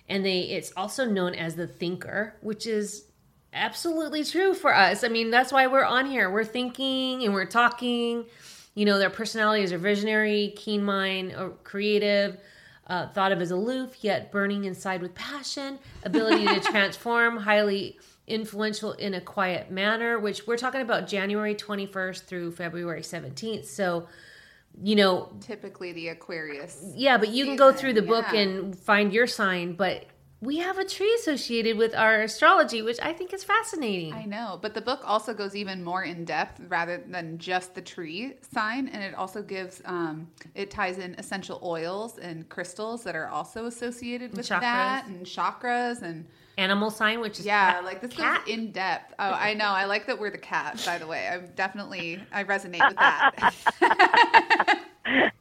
and 0.08 0.24
they 0.24 0.40
it's 0.40 0.72
also 0.76 1.06
known 1.06 1.34
as 1.34 1.56
the 1.56 1.66
thinker 1.66 2.36
which 2.40 2.66
is 2.66 3.06
absolutely 3.56 4.22
true 4.22 4.54
for 4.54 4.74
us. 4.74 5.02
I 5.02 5.08
mean 5.08 5.30
that's 5.30 5.50
why 5.50 5.66
we're 5.66 5.84
on 5.84 6.06
here. 6.06 6.30
We're 6.30 6.44
thinking 6.44 7.24
and 7.24 7.32
we're 7.34 7.46
talking. 7.46 8.26
You 8.74 8.84
know 8.84 8.98
their 8.98 9.10
personalities 9.10 9.72
are 9.72 9.78
visionary 9.78 10.52
keen 10.54 10.84
mind 10.84 11.32
or 11.32 11.50
creative 11.64 12.36
uh, 12.86 13.08
thought 13.08 13.32
of 13.32 13.40
as 13.40 13.50
aloof 13.50 14.04
yet 14.04 14.30
burning 14.30 14.64
inside 14.64 15.00
with 15.00 15.14
passion 15.14 15.78
ability 16.04 16.44
to 16.46 16.60
transform 16.70 17.38
highly 17.38 17.98
influential 18.26 18.92
in 18.92 19.14
a 19.14 19.20
quiet 19.20 19.70
manner, 19.70 20.18
which 20.18 20.46
we're 20.46 20.56
talking 20.56 20.80
about 20.80 21.06
January 21.06 21.54
21st 21.54 22.24
through 22.24 22.52
February 22.52 23.02
17th. 23.02 23.66
So, 23.66 24.08
you 24.82 24.96
know, 24.96 25.32
typically 25.40 25.92
the 25.92 26.08
Aquarius. 26.08 26.92
Yeah, 26.94 27.18
but 27.18 27.28
you 27.28 27.44
season. 27.44 27.48
can 27.48 27.56
go 27.56 27.72
through 27.72 27.94
the 27.94 28.02
yeah. 28.02 28.08
book 28.08 28.26
and 28.32 28.76
find 28.76 29.12
your 29.12 29.26
sign, 29.26 29.74
but 29.74 30.06
we 30.40 30.58
have 30.58 30.78
a 30.78 30.84
tree 30.84 31.12
associated 31.14 31.78
with 31.78 31.94
our 31.94 32.22
astrology, 32.22 32.82
which 32.82 32.98
I 33.00 33.12
think 33.14 33.32
is 33.32 33.42
fascinating. 33.42 34.12
I 34.12 34.24
know, 34.24 34.58
but 34.60 34.74
the 34.74 34.82
book 34.82 35.00
also 35.04 35.32
goes 35.32 35.56
even 35.56 35.82
more 35.82 36.04
in 36.04 36.24
depth 36.24 36.60
rather 36.68 37.02
than 37.08 37.38
just 37.38 37.74
the 37.74 37.80
tree 37.80 38.34
sign, 38.52 38.88
and 38.88 39.02
it 39.02 39.14
also 39.14 39.42
gives 39.42 39.80
um, 39.86 40.28
it 40.54 40.70
ties 40.70 40.98
in 40.98 41.14
essential 41.14 41.58
oils 41.62 42.18
and 42.18 42.46
crystals 42.50 43.02
that 43.04 43.16
are 43.16 43.28
also 43.28 43.64
associated 43.64 44.36
with 44.36 44.48
that, 44.48 45.06
and 45.06 45.24
chakras 45.24 46.02
and 46.02 46.26
animal 46.58 46.90
sign, 46.90 47.20
which 47.20 47.38
is 47.40 47.46
yeah, 47.46 47.72
cat, 47.74 47.84
like 47.84 48.00
this 48.00 48.12
cat. 48.12 48.42
is 48.46 48.54
in 48.54 48.72
depth. 48.72 49.14
Oh, 49.18 49.30
I 49.30 49.54
know. 49.54 49.66
I 49.66 49.84
like 49.84 50.06
that 50.06 50.18
we're 50.18 50.30
the 50.30 50.38
cat. 50.38 50.82
By 50.86 50.98
the 50.98 51.06
way, 51.06 51.28
I'm 51.28 51.48
definitely 51.54 52.20
I 52.32 52.44
resonate 52.44 52.86
with 52.86 52.96
that. 52.96 54.82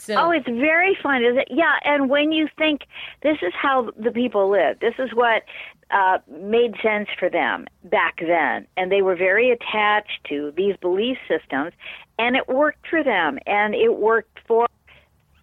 So, 0.00 0.14
Oh, 0.16 0.30
it's 0.32 0.48
very 0.48 0.96
fun, 1.00 1.22
is 1.22 1.36
it? 1.36 1.46
Yeah, 1.48 1.76
and 1.84 2.10
when 2.10 2.32
you 2.32 2.48
think 2.58 2.80
this 3.22 3.36
is 3.40 3.52
how 3.54 3.92
the 3.96 4.10
people 4.10 4.50
lived, 4.50 4.80
this 4.80 4.94
is 4.98 5.10
what 5.14 5.44
uh, 5.92 6.18
made 6.28 6.74
sense 6.82 7.08
for 7.20 7.30
them 7.30 7.66
back 7.84 8.16
then, 8.18 8.66
and 8.76 8.90
they 8.90 9.02
were 9.02 9.14
very 9.14 9.52
attached 9.52 10.24
to 10.28 10.52
these 10.56 10.76
belief 10.78 11.18
systems, 11.28 11.72
and 12.18 12.34
it 12.34 12.48
worked 12.48 12.88
for 12.88 13.04
them, 13.04 13.38
and 13.46 13.76
it 13.76 13.96
worked 14.00 14.31
for 14.31 14.31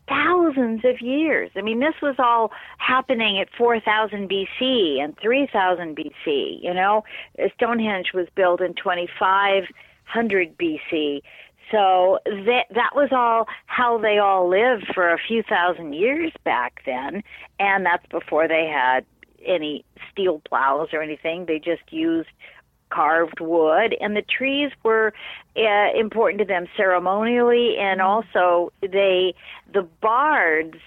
thousands 0.10 0.84
of 0.84 1.00
years. 1.02 1.52
I 1.56 1.62
mean, 1.62 1.80
this 1.80 1.96
was 2.02 2.16
all 2.18 2.52
happening 2.80 3.40
at 3.40 3.48
4000 3.58 4.30
BC 4.30 5.00
and 5.02 5.16
3000 5.22 5.96
BC. 5.96 6.64
You 6.64 6.74
know, 6.74 7.04
Stonehenge 7.56 8.12
was 8.14 8.28
built 8.36 8.60
in 8.60 8.74
2500 8.74 10.58
BC. 10.58 11.22
So 11.72 12.20
that 12.26 12.66
that 12.74 12.96
was 12.96 13.10
all 13.12 13.48
how 13.68 14.00
they 14.00 14.18
all 14.18 14.50
lived 14.50 14.88
for 14.94 15.14
a 15.14 15.20
few 15.20 15.44
thousand 15.44 15.94
years 15.94 16.32
back 16.44 16.82
then, 16.86 17.22
and 17.60 17.86
that's 17.86 18.06
before 18.08 18.48
they 18.48 18.66
had 18.66 19.06
any 19.46 19.86
steel 20.12 20.42
plows 20.50 20.90
or 20.94 21.04
anything. 21.04 21.46
They 21.46 21.60
just 21.60 21.92
used 21.92 22.30
carved 22.90 23.40
wood, 23.40 23.96
and 24.00 24.16
the 24.16 24.24
trees 24.24 24.72
were 24.84 25.14
uh, 25.56 26.00
important 26.00 26.40
to 26.40 26.46
them 26.46 26.68
ceremonially, 26.76 27.78
and 27.78 28.02
also 28.02 28.72
they 28.82 29.34
the 29.74 29.88
bards 30.02 30.78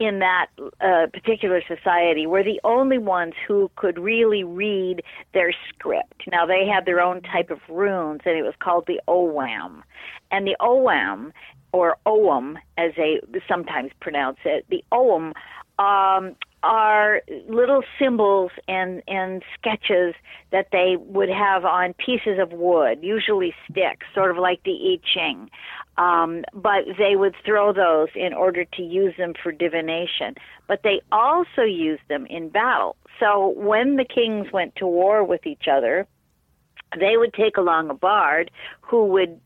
in 0.00 0.18
that 0.18 0.46
uh, 0.80 1.06
particular 1.12 1.62
society 1.68 2.26
were 2.26 2.42
the 2.42 2.60
only 2.64 2.98
ones 2.98 3.32
who 3.46 3.70
could 3.76 3.98
really 3.98 4.42
read 4.42 5.02
their 5.32 5.54
script. 5.68 6.24
Now 6.30 6.46
they 6.46 6.66
had 6.66 6.84
their 6.84 7.00
own 7.00 7.22
type 7.22 7.50
of 7.50 7.60
runes, 7.68 8.22
and 8.24 8.36
it 8.36 8.42
was 8.42 8.54
called 8.58 8.84
the 8.86 9.00
Ogham, 9.06 9.82
and 10.30 10.46
the 10.46 10.56
Ogham 10.60 11.32
or 11.72 11.96
Oum, 12.06 12.56
as 12.78 12.92
they 12.96 13.20
sometimes 13.48 13.90
pronounce 14.00 14.38
it, 14.44 14.64
the 14.68 14.84
Oum 14.94 15.32
um, 15.78 16.36
are 16.62 17.20
little 17.48 17.82
symbols 17.98 18.50
and 18.68 19.02
and 19.06 19.42
sketches 19.58 20.14
that 20.50 20.68
they 20.72 20.96
would 20.98 21.28
have 21.28 21.64
on 21.64 21.94
pieces 21.94 22.38
of 22.40 22.52
wood, 22.52 22.98
usually 23.02 23.54
sticks, 23.70 24.06
sort 24.14 24.30
of 24.30 24.38
like 24.38 24.62
the 24.64 24.72
I 24.72 25.00
Ching. 25.12 25.50
Um, 25.96 26.44
but 26.54 26.84
they 26.98 27.16
would 27.16 27.34
throw 27.44 27.72
those 27.72 28.08
in 28.14 28.32
order 28.32 28.64
to 28.64 28.82
use 28.82 29.14
them 29.16 29.34
for 29.40 29.52
divination. 29.52 30.34
But 30.66 30.80
they 30.82 31.00
also 31.12 31.62
used 31.62 32.02
them 32.08 32.26
in 32.26 32.48
battle. 32.48 32.96
So 33.20 33.54
when 33.56 33.96
the 33.96 34.04
kings 34.04 34.48
went 34.52 34.74
to 34.76 34.86
war 34.86 35.22
with 35.22 35.46
each 35.46 35.68
other, 35.70 36.06
they 36.98 37.16
would 37.16 37.32
take 37.34 37.56
along 37.56 37.90
a 37.90 37.94
bard 37.94 38.50
who 38.94 39.06
would 39.06 39.40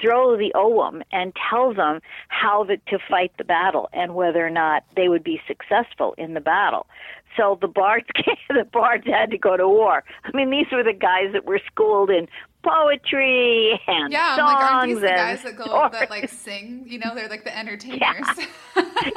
throw 0.00 0.36
the 0.36 0.50
Ogham 0.56 1.04
and 1.12 1.32
tell 1.48 1.72
them 1.72 2.00
how 2.26 2.64
the, 2.64 2.76
to 2.88 2.98
fight 3.08 3.30
the 3.38 3.44
battle 3.44 3.88
and 3.92 4.16
whether 4.16 4.44
or 4.44 4.50
not 4.50 4.82
they 4.96 5.08
would 5.08 5.22
be 5.22 5.40
successful 5.46 6.12
in 6.18 6.34
the 6.34 6.40
battle. 6.40 6.88
So 7.36 7.56
the 7.60 7.68
bards, 7.68 8.06
the 8.48 8.64
bards 8.64 9.06
had 9.06 9.30
to 9.30 9.38
go 9.38 9.56
to 9.56 9.68
war. 9.68 10.02
I 10.24 10.36
mean, 10.36 10.50
these 10.50 10.66
were 10.72 10.82
the 10.82 10.92
guys 10.92 11.32
that 11.34 11.44
were 11.44 11.60
schooled 11.70 12.10
in 12.10 12.26
poetry 12.64 13.78
and 13.86 14.10
Yeah, 14.12 14.36
I'm 14.38 14.44
like, 14.44 14.56
aren't 14.72 14.88
these 14.88 15.00
the 15.02 15.06
guys 15.08 15.42
that 15.42 15.56
go 15.56 15.64
stories. 15.64 15.92
that 15.92 16.10
like 16.10 16.28
sing? 16.30 16.84
You 16.86 16.98
know, 16.98 17.14
they're 17.14 17.28
like 17.28 17.44
the 17.44 17.56
entertainers. 17.56 18.26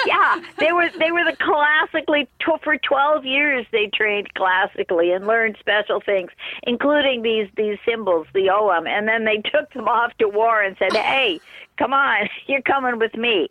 yeah, 0.05 0.41
they 0.59 0.71
were 0.71 0.89
they 0.99 1.11
were 1.11 1.23
the 1.23 1.35
classically 1.39 2.27
for 2.63 2.77
12 2.77 3.25
years 3.25 3.65
they 3.71 3.87
trained 3.93 4.33
classically 4.33 5.11
and 5.11 5.27
learned 5.27 5.57
special 5.59 6.01
things 6.01 6.31
including 6.63 7.21
these 7.21 7.47
these 7.57 7.77
symbols 7.85 8.25
the 8.33 8.49
Ogham 8.49 8.87
and 8.87 9.07
then 9.07 9.25
they 9.25 9.37
took 9.51 9.71
them 9.73 9.87
off 9.87 10.11
to 10.19 10.27
war 10.27 10.61
and 10.61 10.75
said 10.77 10.93
hey 10.93 11.39
come 11.77 11.93
on 11.93 12.27
you're 12.47 12.61
coming 12.61 12.99
with 12.99 13.15
me. 13.15 13.47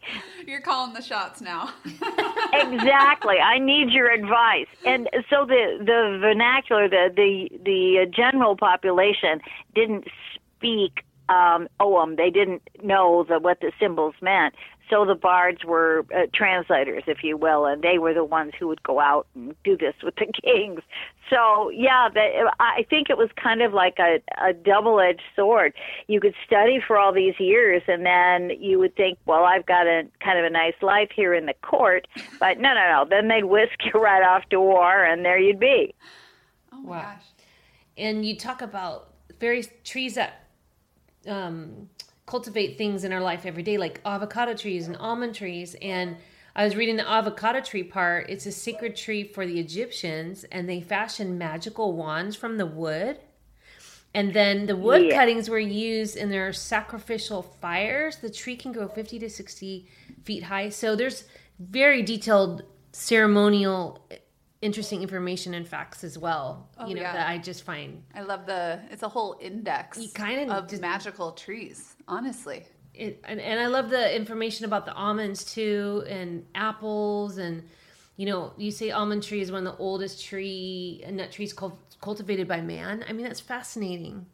You're 0.46 0.60
calling 0.60 0.94
the 0.94 1.02
shots 1.02 1.40
now. 1.40 1.72
exactly. 2.52 3.38
I 3.38 3.58
need 3.58 3.90
your 3.90 4.10
advice. 4.10 4.66
And 4.84 5.08
so 5.30 5.44
the 5.44 5.78
the 5.78 6.18
vernacular 6.20 6.88
the 6.88 7.10
the 7.14 7.50
the 7.64 8.06
general 8.14 8.56
population 8.56 9.40
didn't 9.74 10.08
speak 10.56 11.02
um 11.28 11.68
Ogham 11.80 12.16
they 12.16 12.30
didn't 12.30 12.62
know 12.82 13.24
the 13.28 13.38
what 13.38 13.60
the 13.60 13.72
symbols 13.80 14.14
meant. 14.20 14.54
So 14.88 15.04
the 15.04 15.16
bards 15.16 15.64
were 15.64 16.06
uh, 16.14 16.26
translators 16.32 17.02
if 17.08 17.24
you 17.24 17.36
will 17.36 17.66
and 17.66 17.82
they 17.82 17.98
were 17.98 18.14
the 18.14 18.22
ones 18.24 18.52
who 18.56 18.68
would 18.68 18.84
go 18.84 19.00
out 19.00 19.26
and 19.34 19.52
do 19.64 19.76
this 19.76 19.94
with 20.02 20.14
the 20.16 20.26
kings. 20.44 20.80
So 21.28 21.70
yeah 21.70 22.08
the, 22.12 22.52
i 22.60 22.86
think 22.88 23.10
it 23.10 23.18
was 23.18 23.28
kind 23.42 23.62
of 23.62 23.72
like 23.74 23.98
a 23.98 24.20
a 24.40 24.52
double 24.52 25.00
edged 25.00 25.22
sword. 25.34 25.74
You 26.06 26.20
could 26.20 26.34
study 26.46 26.78
for 26.86 26.96
all 26.98 27.12
these 27.12 27.34
years 27.40 27.82
and 27.88 28.06
then 28.06 28.50
you 28.60 28.78
would 28.78 28.94
think 28.96 29.18
well 29.26 29.44
i've 29.44 29.66
got 29.66 29.86
a 29.88 30.04
kind 30.20 30.38
of 30.38 30.44
a 30.44 30.50
nice 30.50 30.74
life 30.82 31.10
here 31.14 31.34
in 31.34 31.46
the 31.46 31.54
court 31.62 32.06
but 32.38 32.58
no 32.60 32.72
no 32.74 32.84
no. 32.92 33.06
Then 33.10 33.28
they'd 33.28 33.44
whisk 33.44 33.78
you 33.92 34.00
right 34.00 34.22
off 34.22 34.48
to 34.50 34.60
war 34.60 35.04
and 35.04 35.24
there 35.24 35.38
you'd 35.38 35.58
be. 35.60 35.94
Oh 36.72 36.80
my 36.82 36.90
Wow. 36.90 37.02
gosh. 37.02 37.24
and 37.96 38.24
you 38.24 38.36
talk 38.36 38.62
about 38.62 39.14
various 39.40 39.68
trees 39.84 40.14
that 40.14 40.45
um, 41.26 41.88
cultivate 42.26 42.76
things 42.78 43.04
in 43.04 43.12
our 43.12 43.20
life 43.20 43.46
every 43.46 43.62
day, 43.62 43.78
like 43.78 44.00
avocado 44.04 44.54
trees 44.54 44.86
and 44.86 44.96
almond 44.96 45.34
trees. 45.34 45.76
And 45.80 46.16
I 46.54 46.64
was 46.64 46.74
reading 46.74 46.96
the 46.96 47.08
avocado 47.08 47.60
tree 47.60 47.82
part. 47.82 48.30
It's 48.30 48.46
a 48.46 48.52
sacred 48.52 48.96
tree 48.96 49.24
for 49.24 49.46
the 49.46 49.60
Egyptians, 49.60 50.44
and 50.50 50.68
they 50.68 50.80
fashioned 50.80 51.38
magical 51.38 51.92
wands 51.92 52.34
from 52.34 52.56
the 52.56 52.66
wood. 52.66 53.18
And 54.14 54.32
then 54.32 54.64
the 54.64 54.76
wood 54.76 55.06
Yeah. 55.06 55.18
cuttings 55.18 55.50
were 55.50 55.58
used 55.58 56.16
in 56.16 56.30
their 56.30 56.52
sacrificial 56.52 57.42
fires. 57.42 58.16
The 58.16 58.30
tree 58.30 58.56
can 58.56 58.72
grow 58.72 58.88
50 58.88 59.18
to 59.18 59.28
60 59.28 59.86
feet 60.24 60.44
high. 60.44 60.70
So 60.70 60.96
there's 60.96 61.24
very 61.58 62.02
detailed 62.02 62.62
ceremonial, 62.92 64.08
interesting 64.62 65.02
information 65.02 65.54
and 65.54 65.66
facts 65.66 66.02
as 66.04 66.18
well. 66.18 66.68
Oh, 66.78 66.86
you 66.86 66.94
know, 66.94 67.02
yeah. 67.02 67.12
that 67.12 67.28
I 67.28 67.38
just 67.38 67.62
find 67.64 68.02
I 68.14 68.22
love 68.22 68.46
the. 68.46 68.80
It's 68.90 69.02
a 69.02 69.08
whole 69.08 69.36
index 69.40 69.98
You 69.98 70.08
kinda 70.14 70.52
of 70.52 70.68
just- 70.68 70.82
magical 70.82 71.32
trees. 71.32 71.94
Honestly, 72.08 72.64
it, 72.94 73.20
and, 73.24 73.40
and 73.40 73.60
I 73.60 73.66
love 73.66 73.90
the 73.90 74.14
information 74.14 74.64
about 74.64 74.86
the 74.86 74.94
almonds 74.94 75.44
too, 75.44 76.04
and 76.08 76.44
apples, 76.54 77.38
and 77.38 77.62
you 78.16 78.26
know, 78.26 78.52
you 78.56 78.70
say 78.70 78.90
almond 78.90 79.22
tree 79.22 79.40
is 79.40 79.52
one 79.52 79.66
of 79.66 79.76
the 79.76 79.78
oldest 79.82 80.24
tree 80.24 81.04
nut 81.10 81.30
trees 81.32 81.52
cul- 81.52 81.78
cultivated 82.00 82.48
by 82.48 82.60
man. 82.60 83.04
I 83.08 83.12
mean, 83.12 83.24
that's 83.26 83.40
fascinating. 83.40 84.26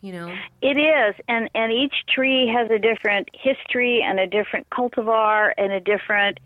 You 0.00 0.12
know, 0.12 0.34
It 0.60 0.76
is, 0.76 1.14
and 1.28 1.48
and 1.54 1.72
each 1.72 1.94
tree 2.08 2.46
has 2.54 2.70
a 2.70 2.78
different 2.78 3.28
history 3.32 4.02
and 4.04 4.20
a 4.20 4.26
different 4.26 4.68
cultivar 4.70 5.52
and 5.56 5.72
a 5.72 5.80
different 5.80 6.38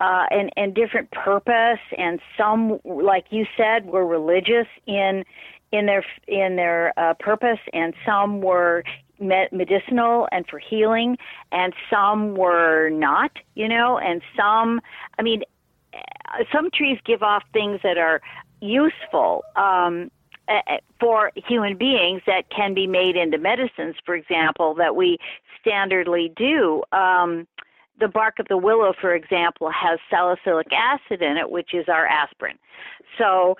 uh, 0.00 0.26
and 0.30 0.50
and 0.56 0.74
different 0.74 1.10
purpose. 1.10 1.80
And 1.96 2.20
some, 2.36 2.80
like 2.84 3.26
you 3.30 3.46
said, 3.56 3.86
were 3.86 4.06
religious 4.06 4.66
in 4.86 5.24
in 5.72 5.86
their 5.86 6.04
in 6.26 6.56
their 6.56 6.92
uh, 6.98 7.14
purpose, 7.14 7.60
and 7.72 7.94
some 8.04 8.40
were 8.40 8.84
medicinal 9.18 10.28
and 10.32 10.46
for 10.48 10.58
healing, 10.58 11.16
and 11.52 11.72
some 11.88 12.34
were 12.34 12.90
not. 12.90 13.32
You 13.54 13.68
know, 13.68 13.98
and 13.98 14.22
some, 14.36 14.80
I 15.18 15.22
mean, 15.22 15.42
uh, 15.94 16.44
some 16.52 16.70
trees 16.70 16.98
give 17.04 17.22
off 17.22 17.44
things 17.52 17.80
that 17.82 17.98
are 17.98 18.20
useful 18.60 19.44
um, 19.56 20.10
for 21.00 21.32
human 21.36 21.76
beings 21.76 22.22
that 22.26 22.50
can 22.50 22.74
be 22.74 22.86
made 22.86 23.16
into 23.16 23.38
medicines, 23.38 23.96
for 24.04 24.14
example, 24.14 24.74
that 24.74 24.96
we 24.96 25.18
standardly 25.64 26.34
do. 26.34 26.82
Um, 26.92 27.46
the 28.00 28.08
bark 28.08 28.38
of 28.38 28.48
the 28.48 28.56
willow, 28.56 28.92
for 29.00 29.14
example, 29.14 29.70
has 29.70 29.98
salicylic 30.10 30.68
acid 30.72 31.22
in 31.22 31.36
it, 31.36 31.50
which 31.50 31.74
is 31.74 31.86
our 31.88 32.06
aspirin. 32.06 32.58
So, 33.18 33.56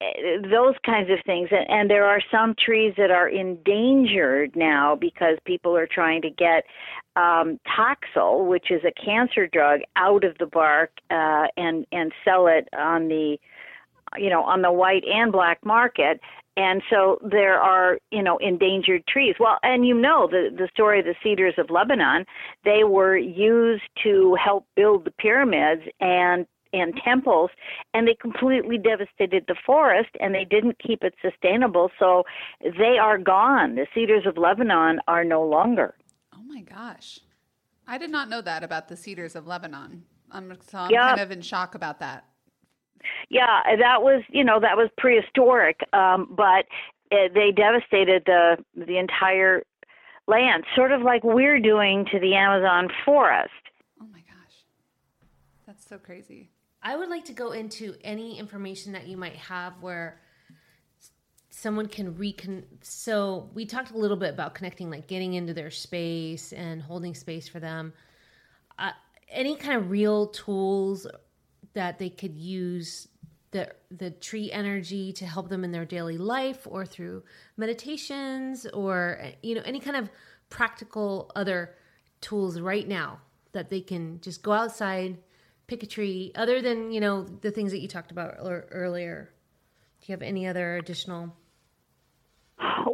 uh, 0.00 0.04
those 0.50 0.74
kinds 0.84 1.10
of 1.10 1.18
things. 1.24 1.48
And, 1.50 1.70
and 1.70 1.90
there 1.90 2.04
are 2.04 2.20
some 2.30 2.54
trees 2.58 2.92
that 2.98 3.10
are 3.10 3.28
endangered 3.28 4.54
now 4.54 4.94
because 4.94 5.38
people 5.46 5.74
are 5.74 5.86
trying 5.86 6.20
to 6.22 6.30
get 6.30 6.64
um, 7.16 7.58
Taxol, 7.66 8.46
which 8.46 8.70
is 8.70 8.82
a 8.84 8.92
cancer 9.02 9.46
drug, 9.46 9.80
out 9.96 10.22
of 10.22 10.36
the 10.36 10.46
bark 10.46 10.90
uh, 11.10 11.46
and 11.56 11.86
and 11.92 12.12
sell 12.24 12.46
it 12.46 12.68
on 12.76 13.08
the 13.08 13.38
you 14.18 14.28
know 14.28 14.42
on 14.42 14.60
the 14.60 14.70
white 14.70 15.04
and 15.04 15.32
black 15.32 15.64
market 15.64 16.20
and 16.56 16.82
so 16.90 17.18
there 17.22 17.60
are 17.60 17.98
you 18.10 18.22
know 18.22 18.36
endangered 18.38 19.06
trees 19.06 19.34
well 19.38 19.58
and 19.62 19.86
you 19.86 19.94
know 19.94 20.28
the 20.30 20.50
the 20.56 20.68
story 20.72 20.98
of 21.00 21.04
the 21.04 21.14
cedars 21.22 21.54
of 21.58 21.70
lebanon 21.70 22.24
they 22.64 22.84
were 22.84 23.16
used 23.16 23.82
to 24.02 24.36
help 24.42 24.66
build 24.76 25.04
the 25.04 25.10
pyramids 25.10 25.82
and 26.00 26.46
and 26.72 26.94
temples 27.04 27.50
and 27.94 28.06
they 28.08 28.14
completely 28.20 28.76
devastated 28.76 29.44
the 29.48 29.54
forest 29.64 30.10
and 30.20 30.34
they 30.34 30.44
didn't 30.44 30.76
keep 30.78 31.02
it 31.02 31.14
sustainable 31.22 31.90
so 31.98 32.24
they 32.60 32.98
are 33.00 33.18
gone 33.18 33.74
the 33.76 33.86
cedars 33.94 34.26
of 34.26 34.36
lebanon 34.36 35.00
are 35.08 35.24
no 35.24 35.44
longer 35.44 35.94
oh 36.34 36.42
my 36.42 36.60
gosh, 36.62 37.20
I 37.86 37.98
did 37.98 38.10
not 38.10 38.28
know 38.28 38.40
that 38.42 38.62
about 38.64 38.88
the 38.88 38.96
cedars 38.96 39.36
of 39.36 39.46
Lebanon. 39.46 40.04
I'm 40.30 40.56
so 40.66 40.78
I'm 40.78 40.90
Yeah. 40.90 41.06
kind 41.08 41.20
of 41.20 41.30
in 41.30 41.40
shock 41.40 41.74
about 41.74 42.00
that. 42.00 42.24
Yeah, 43.28 43.62
that 43.78 44.02
was 44.02 44.22
you 44.30 44.44
know 44.44 44.60
that 44.60 44.76
was 44.76 44.88
prehistoric, 44.98 45.80
um, 45.92 46.32
but 46.36 46.66
uh, 47.12 47.28
they 47.34 47.52
devastated 47.52 48.22
the 48.26 48.56
the 48.74 48.98
entire 48.98 49.62
land, 50.28 50.64
sort 50.74 50.92
of 50.92 51.02
like 51.02 51.22
we're 51.24 51.60
doing 51.60 52.06
to 52.12 52.18
the 52.18 52.34
Amazon 52.34 52.88
forest. 53.04 53.50
Oh 54.00 54.06
my 54.12 54.20
gosh, 54.20 54.64
that's 55.66 55.88
So 55.88 55.98
crazy. 55.98 56.50
I 56.82 56.96
would 56.96 57.08
like 57.08 57.24
to 57.24 57.32
go 57.32 57.50
into 57.50 57.96
any 58.04 58.38
information 58.38 58.92
that 58.92 59.08
you 59.08 59.16
might 59.16 59.34
have 59.36 59.72
where 59.80 60.20
someone 61.50 61.88
can 61.88 62.14
recon 62.16 62.62
so 62.82 63.48
we 63.54 63.64
talked 63.64 63.90
a 63.90 63.96
little 63.96 64.16
bit 64.16 64.34
about 64.34 64.54
connecting 64.54 64.90
like 64.90 65.06
getting 65.06 65.32
into 65.34 65.54
their 65.54 65.70
space 65.70 66.52
and 66.52 66.82
holding 66.82 67.14
space 67.14 67.48
for 67.48 67.60
them 67.60 67.94
uh, 68.78 68.90
any 69.30 69.56
kind 69.56 69.78
of 69.78 69.90
real 69.90 70.26
tools 70.26 71.06
that 71.76 71.98
they 71.98 72.08
could 72.08 72.34
use 72.38 73.06
the 73.50 73.70
the 73.90 74.10
tree 74.10 74.50
energy 74.50 75.12
to 75.12 75.26
help 75.26 75.50
them 75.50 75.62
in 75.62 75.72
their 75.72 75.84
daily 75.84 76.16
life 76.16 76.66
or 76.70 76.86
through 76.86 77.22
meditations 77.58 78.66
or 78.72 79.20
you 79.42 79.54
know 79.54 79.60
any 79.66 79.78
kind 79.78 79.94
of 79.94 80.08
practical 80.48 81.30
other 81.36 81.74
tools 82.22 82.58
right 82.58 82.88
now 82.88 83.20
that 83.52 83.68
they 83.68 83.82
can 83.82 84.18
just 84.22 84.42
go 84.42 84.52
outside 84.52 85.18
pick 85.66 85.82
a 85.82 85.86
tree 85.86 86.32
other 86.34 86.62
than 86.62 86.90
you 86.90 86.98
know 86.98 87.24
the 87.42 87.50
things 87.50 87.72
that 87.72 87.80
you 87.80 87.88
talked 87.88 88.10
about 88.10 88.34
earlier 88.38 89.30
do 90.00 90.06
you 90.06 90.12
have 90.14 90.22
any 90.22 90.46
other 90.46 90.76
additional 90.78 91.30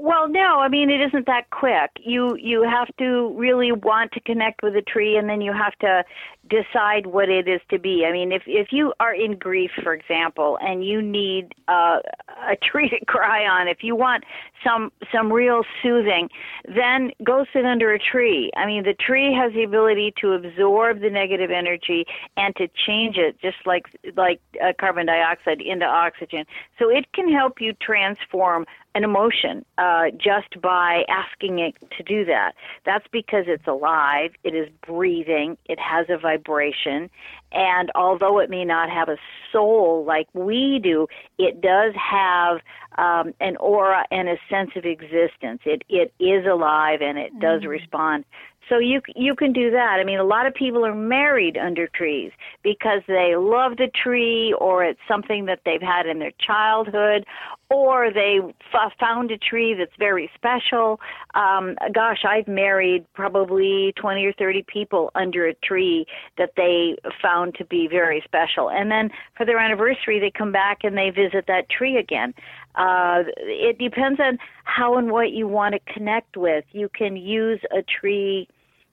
well, 0.02 0.28
no, 0.28 0.58
I 0.58 0.68
mean 0.68 0.90
it 0.90 1.00
isn't 1.00 1.26
that 1.26 1.50
quick. 1.50 1.90
You 2.00 2.36
you 2.36 2.68
have 2.68 2.88
to 2.98 3.32
really 3.36 3.70
want 3.70 4.10
to 4.12 4.20
connect 4.20 4.62
with 4.62 4.74
a 4.74 4.82
tree, 4.82 5.16
and 5.16 5.28
then 5.28 5.40
you 5.40 5.52
have 5.52 5.78
to 5.78 6.02
decide 6.48 7.06
what 7.06 7.28
it 7.28 7.48
is 7.48 7.60
to 7.70 7.78
be. 7.78 8.04
I 8.06 8.12
mean, 8.12 8.32
if 8.32 8.42
if 8.46 8.68
you 8.72 8.92
are 9.00 9.14
in 9.14 9.38
grief, 9.38 9.70
for 9.82 9.94
example, 9.94 10.58
and 10.60 10.84
you 10.84 11.00
need 11.00 11.54
uh, 11.68 12.00
a 12.48 12.56
tree 12.62 12.88
to 12.90 13.04
cry 13.06 13.46
on, 13.46 13.68
if 13.68 13.82
you 13.82 13.94
want 13.94 14.24
some 14.64 14.92
some 15.12 15.32
real 15.32 15.62
soothing, 15.82 16.28
then 16.64 17.10
go 17.22 17.44
sit 17.52 17.64
under 17.64 17.92
a 17.92 17.98
tree. 17.98 18.50
I 18.56 18.66
mean, 18.66 18.84
the 18.84 18.94
tree 18.94 19.34
has 19.34 19.52
the 19.52 19.62
ability 19.62 20.14
to 20.20 20.32
absorb 20.32 21.00
the 21.00 21.10
negative 21.10 21.50
energy 21.50 22.06
and 22.36 22.54
to 22.56 22.68
change 22.86 23.16
it, 23.16 23.40
just 23.40 23.58
like 23.64 23.86
like 24.16 24.40
uh, 24.62 24.72
carbon 24.78 25.06
dioxide 25.06 25.60
into 25.60 25.86
oxygen. 25.86 26.44
So 26.78 26.88
it 26.88 27.12
can 27.12 27.32
help 27.32 27.60
you 27.60 27.72
transform 27.74 28.66
an 28.94 29.04
emotion 29.04 29.64
uh, 29.78 30.10
just 30.10 30.60
by 30.60 31.04
asking 31.08 31.58
it 31.58 31.74
to 31.96 32.02
do 32.02 32.24
that. 32.26 32.52
That's 32.84 33.06
because 33.10 33.44
it's 33.46 33.66
alive, 33.66 34.32
it 34.44 34.54
is 34.54 34.68
breathing, 34.86 35.56
it 35.66 35.78
has 35.78 36.06
a 36.10 36.18
vibration, 36.36 37.10
and 37.52 37.90
although 37.94 38.38
it 38.38 38.50
may 38.50 38.64
not 38.64 38.90
have 38.90 39.08
a 39.08 39.16
soul 39.50 40.04
like 40.06 40.28
we 40.32 40.80
do, 40.82 41.06
it 41.38 41.60
does 41.60 41.94
have 41.94 42.60
um, 42.98 43.34
an 43.40 43.56
aura 43.56 44.04
and 44.10 44.28
a 44.28 44.36
sense 44.48 44.70
of 44.76 44.84
existence. 44.84 45.60
It 45.64 45.84
it 45.88 46.12
is 46.18 46.46
alive 46.46 47.00
and 47.02 47.18
it 47.18 47.38
does 47.40 47.62
mm. 47.62 47.68
respond. 47.68 48.24
So 48.72 48.78
you 48.78 49.02
you 49.14 49.34
can 49.34 49.52
do 49.52 49.70
that. 49.70 49.98
I 50.00 50.04
mean, 50.04 50.18
a 50.18 50.24
lot 50.24 50.46
of 50.46 50.54
people 50.54 50.86
are 50.86 50.94
married 50.94 51.58
under 51.58 51.88
trees 51.88 52.32
because 52.62 53.02
they 53.06 53.36
love 53.36 53.76
the 53.76 53.90
tree, 54.02 54.54
or 54.58 54.82
it's 54.82 55.00
something 55.06 55.44
that 55.44 55.60
they've 55.66 55.82
had 55.82 56.06
in 56.06 56.20
their 56.20 56.32
childhood, 56.40 57.26
or 57.68 58.10
they 58.10 58.38
f- 58.72 58.92
found 58.98 59.30
a 59.30 59.36
tree 59.36 59.74
that's 59.74 59.92
very 59.98 60.30
special. 60.34 61.00
Um, 61.34 61.76
gosh, 61.92 62.24
I've 62.26 62.48
married 62.48 63.04
probably 63.12 63.92
twenty 63.94 64.24
or 64.24 64.32
thirty 64.32 64.64
people 64.66 65.10
under 65.14 65.46
a 65.46 65.54
tree 65.56 66.06
that 66.38 66.52
they 66.56 66.96
found 67.20 67.54
to 67.56 67.66
be 67.66 67.88
very 67.88 68.22
special, 68.24 68.70
and 68.70 68.90
then 68.90 69.10
for 69.36 69.44
their 69.44 69.58
anniversary, 69.58 70.18
they 70.18 70.30
come 70.30 70.50
back 70.50 70.78
and 70.82 70.96
they 70.96 71.10
visit 71.10 71.44
that 71.46 71.68
tree 71.68 71.98
again. 71.98 72.32
Uh, 72.74 73.24
it 73.36 73.76
depends 73.78 74.18
on 74.18 74.38
how 74.64 74.96
and 74.96 75.10
what 75.10 75.32
you 75.32 75.46
want 75.46 75.74
to 75.74 75.92
connect 75.92 76.38
with. 76.38 76.64
You 76.72 76.88
can 76.88 77.16
use 77.18 77.60
a 77.70 77.82
tree, 77.82 78.48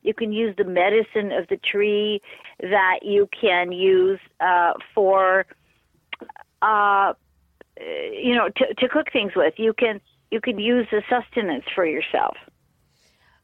you 0.10 0.16
can 0.16 0.32
use 0.34 0.56
the 0.58 0.64
medicine 0.64 1.32
of 1.32 1.48
the 1.50 1.58
tree 1.58 2.20
that 2.60 3.00
you 3.04 3.30
can 3.40 3.72
use 3.72 4.20
uh, 4.40 4.74
for, 4.96 5.46
uh, 6.64 7.14
you 7.80 8.34
know, 8.36 8.50
to, 8.58 8.74
to 8.80 8.90
cook 8.90 9.08
things 9.14 9.34
with. 9.36 9.54
You 9.58 9.74
can 9.74 10.02
you 10.32 10.42
can 10.42 10.58
use 10.60 10.88
the 10.92 11.02
sustenance 11.10 11.66
for 11.76 11.86
yourself. 11.86 12.36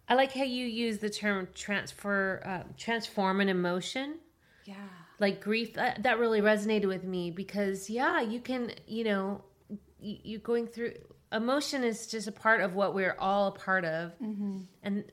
I 0.10 0.16
like 0.16 0.34
how 0.34 0.44
you 0.44 0.66
use 0.66 0.98
the 1.00 1.10
term 1.10 1.48
transfer, 1.54 2.42
uh, 2.46 2.64
transform 2.78 3.42
an 3.42 3.50
emotion. 3.50 4.20
Yeah. 4.66 4.76
Like 5.20 5.42
grief, 5.42 5.76
that, 5.76 6.04
that 6.04 6.20
really 6.20 6.42
resonated 6.42 6.88
with 6.88 7.04
me 7.04 7.32
because, 7.32 7.90
yeah, 7.90 8.22
you 8.22 8.40
can, 8.40 8.72
you 8.88 9.04
know, 9.04 9.44
you're 10.00 10.42
going 10.42 10.68
through 10.68 10.94
emotion 11.32 11.84
is 11.84 12.08
just 12.08 12.28
a 12.28 12.32
part 12.32 12.62
of 12.62 12.76
what 12.76 12.94
we're 12.94 13.16
all 13.18 13.48
a 13.48 13.52
part 13.52 13.84
of 13.84 14.12
mm-hmm. 14.20 14.60
and 14.84 15.04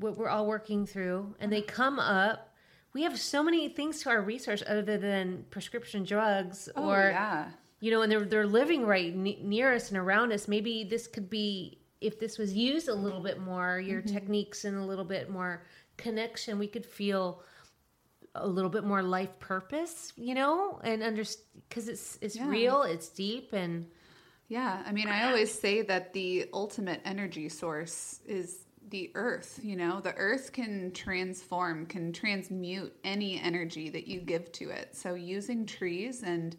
what 0.00 0.16
we're 0.16 0.28
all 0.28 0.46
working 0.46 0.86
through 0.86 1.34
and 1.40 1.52
they 1.52 1.62
come 1.62 1.98
up 1.98 2.48
we 2.92 3.02
have 3.02 3.18
so 3.18 3.42
many 3.42 3.68
things 3.68 4.02
to 4.02 4.10
our 4.10 4.20
research 4.20 4.62
other 4.64 4.98
than 4.98 5.44
prescription 5.50 6.04
drugs 6.04 6.68
oh, 6.76 6.88
or 6.88 7.10
yeah. 7.10 7.48
you 7.80 7.90
know 7.90 8.02
and 8.02 8.10
they're 8.10 8.24
they're 8.24 8.46
living 8.46 8.84
right 8.84 9.14
near 9.14 9.74
us 9.74 9.90
and 9.90 9.98
around 9.98 10.32
us 10.32 10.48
maybe 10.48 10.84
this 10.84 11.06
could 11.06 11.30
be 11.30 11.78
if 12.00 12.18
this 12.18 12.38
was 12.38 12.52
used 12.54 12.88
a 12.88 12.94
little 12.94 13.20
bit 13.20 13.38
more 13.38 13.78
your 13.78 14.00
mm-hmm. 14.00 14.14
techniques 14.14 14.64
and 14.64 14.76
a 14.76 14.84
little 14.84 15.04
bit 15.04 15.30
more 15.30 15.62
connection 15.96 16.58
we 16.58 16.66
could 16.66 16.86
feel 16.86 17.42
a 18.36 18.46
little 18.46 18.70
bit 18.70 18.84
more 18.84 19.02
life 19.02 19.38
purpose 19.38 20.12
you 20.16 20.34
know 20.34 20.80
and 20.82 21.02
understand 21.02 21.44
because 21.68 21.88
it's 21.88 22.18
it's 22.20 22.36
yeah. 22.36 22.48
real 22.48 22.82
it's 22.82 23.08
deep 23.08 23.52
and 23.52 23.86
yeah, 24.50 24.82
I 24.84 24.90
mean, 24.90 25.06
I 25.06 25.28
always 25.28 25.56
say 25.56 25.82
that 25.82 26.12
the 26.12 26.48
ultimate 26.52 27.00
energy 27.04 27.48
source 27.48 28.18
is 28.26 28.66
the 28.90 29.10
earth. 29.14 29.60
You 29.62 29.76
know, 29.76 30.00
the 30.00 30.14
earth 30.14 30.52
can 30.52 30.92
transform, 30.92 31.86
can 31.86 32.12
transmute 32.12 32.94
any 33.04 33.40
energy 33.40 33.90
that 33.90 34.06
you 34.06 34.20
give 34.20 34.50
to 34.52 34.70
it. 34.70 34.94
So, 34.94 35.14
using 35.14 35.66
trees 35.66 36.22
and 36.22 36.56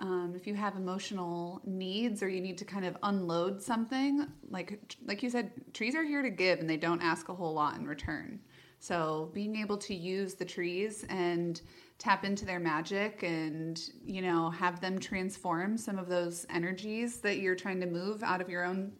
um, 0.00 0.34
if 0.36 0.46
you 0.46 0.54
have 0.54 0.76
emotional 0.76 1.60
needs 1.64 2.22
or 2.22 2.28
you 2.28 2.40
need 2.40 2.56
to 2.58 2.64
kind 2.64 2.84
of 2.84 2.96
unload 3.02 3.60
something, 3.60 4.26
like 4.48 4.80
like 5.04 5.22
you 5.22 5.30
said, 5.30 5.50
trees 5.72 5.94
are 5.94 6.04
here 6.04 6.22
to 6.22 6.30
give 6.30 6.60
and 6.60 6.70
they 6.70 6.76
don't 6.76 7.02
ask 7.02 7.28
a 7.28 7.34
whole 7.34 7.54
lot 7.54 7.76
in 7.76 7.86
return. 7.86 8.40
So, 8.80 9.30
being 9.34 9.56
able 9.56 9.76
to 9.78 9.94
use 9.94 10.34
the 10.34 10.44
trees 10.44 11.04
and 11.08 11.60
tap 11.98 12.24
into 12.24 12.44
their 12.44 12.60
magic 12.60 13.24
and 13.24 13.90
you 14.04 14.22
know 14.22 14.50
have 14.50 14.80
them 14.80 14.98
transform 14.98 15.76
some 15.76 15.98
of 15.98 16.08
those 16.08 16.46
energies 16.48 17.20
that 17.20 17.38
you're 17.38 17.56
trying 17.56 17.80
to 17.80 17.86
move 17.86 18.22
out 18.22 18.40
of 18.40 18.48
your 18.48 18.64
own 18.64 18.92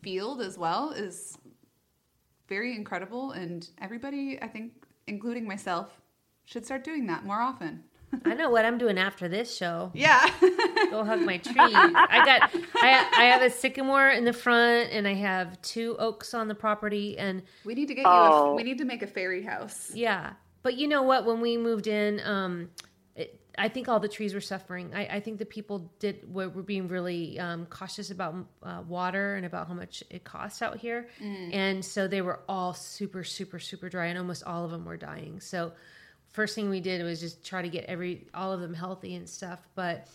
field 0.00 0.40
as 0.40 0.56
well 0.56 0.90
is 0.90 1.36
very 2.48 2.74
incredible 2.74 3.32
and 3.32 3.70
everybody 3.80 4.38
i 4.42 4.46
think 4.46 4.72
including 5.06 5.46
myself 5.46 6.00
should 6.44 6.64
start 6.64 6.84
doing 6.84 7.06
that 7.06 7.24
more 7.24 7.40
often 7.40 7.82
I 8.24 8.34
know 8.34 8.50
what 8.50 8.64
I'm 8.64 8.78
doing 8.78 8.98
after 8.98 9.28
this 9.28 9.54
show. 9.54 9.90
Yeah. 9.94 10.30
Go 10.90 11.04
hug 11.04 11.20
my 11.20 11.38
tree. 11.38 11.54
I 11.56 12.22
got 12.24 12.50
I 12.76 13.08
I 13.16 13.24
have 13.24 13.42
a 13.42 13.50
sycamore 13.50 14.08
in 14.10 14.24
the 14.24 14.32
front 14.32 14.90
and 14.92 15.06
I 15.08 15.14
have 15.14 15.60
two 15.62 15.96
oaks 15.98 16.32
on 16.32 16.48
the 16.48 16.54
property 16.54 17.18
and 17.18 17.42
we 17.64 17.74
need 17.74 17.88
to 17.88 17.94
get 17.94 18.02
you 18.02 18.10
a, 18.10 18.54
we 18.54 18.62
need 18.62 18.78
to 18.78 18.84
make 18.84 19.02
a 19.02 19.06
fairy 19.06 19.42
house. 19.42 19.90
Yeah. 19.94 20.34
But 20.62 20.76
you 20.76 20.88
know 20.88 21.02
what? 21.02 21.26
When 21.26 21.40
we 21.40 21.56
moved 21.56 21.86
in, 21.86 22.20
um, 22.24 22.70
it, 22.80 22.86
I 23.58 23.68
think 23.68 23.88
all 23.88 24.00
the 24.00 24.08
trees 24.08 24.34
were 24.34 24.40
suffering. 24.40 24.92
I, 24.94 25.06
I 25.06 25.20
think 25.20 25.38
the 25.38 25.46
people 25.46 25.90
did 25.98 26.32
were, 26.32 26.48
were 26.48 26.62
being 26.62 26.88
really 26.88 27.38
um, 27.38 27.66
cautious 27.66 28.10
about 28.10 28.34
uh, 28.62 28.82
water 28.86 29.36
and 29.36 29.46
about 29.46 29.68
how 29.68 29.74
much 29.74 30.04
it 30.10 30.24
costs 30.24 30.62
out 30.62 30.78
here, 30.78 31.08
mm. 31.22 31.54
and 31.54 31.84
so 31.84 32.06
they 32.06 32.22
were 32.22 32.40
all 32.48 32.74
super, 32.74 33.24
super, 33.24 33.58
super 33.58 33.88
dry, 33.88 34.06
and 34.06 34.18
almost 34.18 34.44
all 34.44 34.64
of 34.64 34.70
them 34.70 34.84
were 34.84 34.96
dying. 34.96 35.40
So, 35.40 35.72
first 36.32 36.54
thing 36.54 36.68
we 36.68 36.80
did 36.80 37.02
was 37.02 37.20
just 37.20 37.44
try 37.44 37.62
to 37.62 37.68
get 37.68 37.84
every 37.84 38.26
all 38.34 38.52
of 38.52 38.60
them 38.60 38.74
healthy 38.74 39.14
and 39.14 39.28
stuff. 39.28 39.60
But 39.74 40.06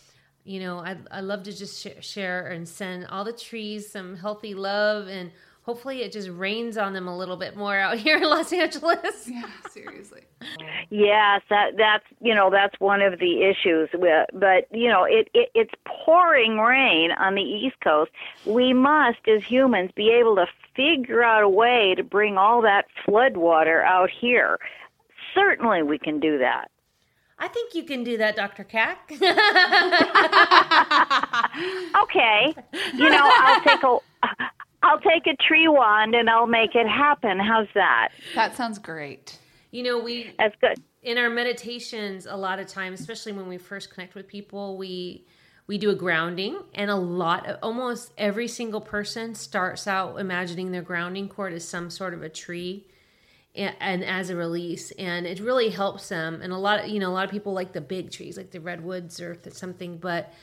you 0.44 0.60
know, 0.60 0.80
I 0.80 0.98
I 1.10 1.22
love 1.22 1.44
to 1.44 1.54
just 1.54 1.82
sh- 1.82 2.06
share 2.06 2.48
and 2.48 2.68
send 2.68 3.08
all 3.08 3.24
the 3.24 3.34
trees 3.34 3.92
some 3.92 4.16
healthy 4.16 4.54
love 4.54 5.08
and 5.08 5.32
hopefully 5.64 6.02
it 6.02 6.12
just 6.12 6.30
rains 6.30 6.78
on 6.78 6.94
them 6.94 7.08
a 7.08 7.18
little 7.18 7.38
bit 7.38 7.56
more 7.56 7.78
out 7.78 7.98
here 8.06 8.18
in 8.18 8.24
Los 8.24 8.52
Angeles. 8.54 9.30
Yeah, 9.42 9.44
seriously. 9.70 10.22
yes, 10.90 11.42
that 11.50 11.78
that's 11.78 12.04
you 12.20 12.36
know 12.36 12.50
that's 12.50 12.78
one 12.80 13.02
of 13.02 13.20
the 13.20 13.44
issues. 13.44 13.90
With, 13.94 14.28
but 14.34 14.68
you 14.72 14.90
know 14.90 15.04
it, 15.06 15.30
it 15.34 15.50
it's 15.54 15.72
pouring 15.86 16.58
rain 16.58 17.12
on 17.12 17.36
the 17.36 17.42
East 17.42 17.76
Coast. 17.84 18.12
We 18.46 18.74
must, 18.74 19.20
as 19.28 19.44
humans, 19.44 19.92
be 19.96 20.10
able 20.10 20.36
to 20.36 20.48
figure 20.76 21.24
out 21.24 21.44
a 21.44 21.50
way 21.50 21.94
to 21.96 22.04
bring 22.04 22.38
all 22.38 22.62
that 22.64 22.86
flood 23.06 23.38
water 23.38 23.82
out 23.84 24.10
here. 24.10 24.60
Certainly, 25.34 25.84
we 25.84 25.98
can 25.98 26.20
do 26.20 26.38
that. 26.40 26.70
I 27.40 27.48
think 27.48 27.74
you 27.74 27.84
can 27.84 28.04
do 28.04 28.18
that, 28.18 28.36
Dr. 28.36 28.64
Kac. 28.64 29.12
okay. 32.04 32.54
You 32.94 33.10
know, 33.10 33.32
I'll 33.34 33.62
take 33.62 33.84
a 33.84 33.98
I'll 34.84 35.00
take 35.00 35.28
a 35.28 35.36
tree 35.36 35.68
wand 35.68 36.16
and 36.16 36.30
I'll 36.30 36.48
make 36.48 36.76
it 36.76 36.88
happen. 36.88 37.40
How's 37.40 37.68
that? 37.76 38.10
That 38.36 38.56
sounds 38.56 38.80
great. 38.80 39.38
You 39.72 39.84
know, 39.84 40.00
we 40.00 40.34
That's 40.38 40.56
good. 40.60 40.82
In 41.04 41.18
our 41.18 41.30
meditations 41.30 42.28
a 42.28 42.36
lot 42.36 42.60
of 42.60 42.68
times, 42.68 43.00
especially 43.00 43.32
when 43.32 43.48
we 43.48 43.58
first 43.58 43.92
connect 43.92 44.16
with 44.16 44.28
people, 44.28 44.78
we 44.78 45.26
we 45.68 45.78
do 45.78 45.90
a 45.90 45.96
grounding 45.96 46.60
and 46.76 46.92
a 46.92 46.96
lot 46.96 47.48
of 47.48 47.58
almost 47.64 48.12
every 48.18 48.48
single 48.48 48.82
person 48.82 49.34
starts 49.36 49.88
out 49.88 50.20
imagining 50.20 50.72
their 50.72 50.82
grounding 50.82 51.30
cord 51.30 51.54
as 51.54 51.66
some 51.66 51.90
sort 51.90 52.14
of 52.14 52.24
a 52.24 52.30
tree 52.30 52.86
and, 53.56 53.76
and 53.80 54.04
as 54.04 54.30
a 54.30 54.36
release 54.36 54.92
and 54.92 55.26
it 55.26 55.40
really 55.40 55.70
helps 55.70 56.10
them 56.10 56.42
and 56.42 56.52
a 56.52 56.58
lot 56.58 56.84
of 56.84 56.90
you 56.90 57.00
know 57.00 57.10
a 57.10 57.14
lot 57.14 57.24
of 57.24 57.32
people 57.32 57.54
like 57.54 57.72
the 57.72 57.82
big 57.82 58.12
trees 58.12 58.36
like 58.36 58.52
the 58.52 58.60
redwoods 58.60 59.22
or 59.22 59.38
something 59.52 59.98
but 59.98 60.34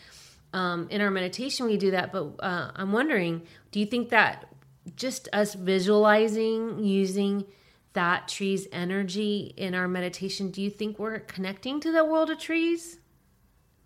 um, 0.55 0.89
in 0.89 1.03
our 1.03 1.11
meditation 1.11 1.67
we 1.67 1.77
do 1.77 1.91
that 1.91 2.11
but 2.11 2.33
uh, 2.41 2.71
i'm 2.77 2.93
wondering 2.93 3.43
do 3.71 3.81
you 3.81 3.87
think 3.87 4.09
that 4.11 4.49
just 4.97 5.29
us 5.33 5.55
visualizing 5.55 6.83
using 6.83 7.45
that 7.93 8.29
tree's 8.29 8.67
energy 8.73 9.53
in 9.57 9.75
our 9.75 9.89
meditation 9.89 10.51
do 10.51 10.63
you 10.63 10.71
think 10.71 10.99
we're 10.99 11.19
connecting 11.21 11.81
to 11.81 11.93
the 11.93 12.05
world 12.05 12.31
of 12.31 12.39
trees 12.39 12.99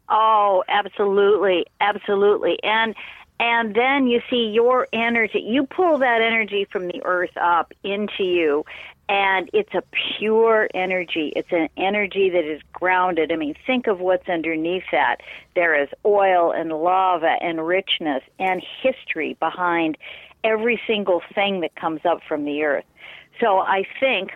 Oh, 0.09 0.63
absolutely, 0.69 1.65
absolutely. 1.81 2.59
And 2.63 2.95
and 3.41 3.75
then 3.75 4.07
you 4.07 4.21
see 4.31 4.51
your 4.53 4.87
energy. 4.93 5.41
You 5.41 5.67
pull 5.67 5.99
that 5.99 6.21
energy 6.21 6.67
from 6.71 6.87
the 6.87 7.03
earth 7.05 7.37
up 7.41 7.73
into 7.83 8.23
you, 8.23 8.65
and 9.13 9.51
it's 9.53 9.75
a 9.75 9.83
pure 10.19 10.71
energy. 10.73 11.35
It's 11.37 11.53
an 11.53 11.69
energy 11.77 12.31
that 12.31 12.51
is 12.51 12.63
grounded. 12.73 13.31
I 13.31 13.37
mean, 13.37 13.55
think 13.67 13.87
of 13.87 14.01
what's 14.01 14.27
underneath 14.27 14.85
that. 14.91 15.17
There 15.55 15.81
is 15.81 15.91
oil 16.07 16.51
and 16.51 16.71
lava 16.71 17.37
and 17.43 17.67
richness 17.67 18.23
and 18.39 18.63
history 18.83 19.37
behind 19.39 19.99
every 20.45 20.81
single 20.87 21.21
thing 21.35 21.61
that 21.61 21.77
comes 21.77 22.01
up 22.07 22.21
from 22.27 22.47
the 22.47 22.63
earth. 22.63 22.87
So 23.39 23.59
I 23.59 23.85
think 24.01 24.31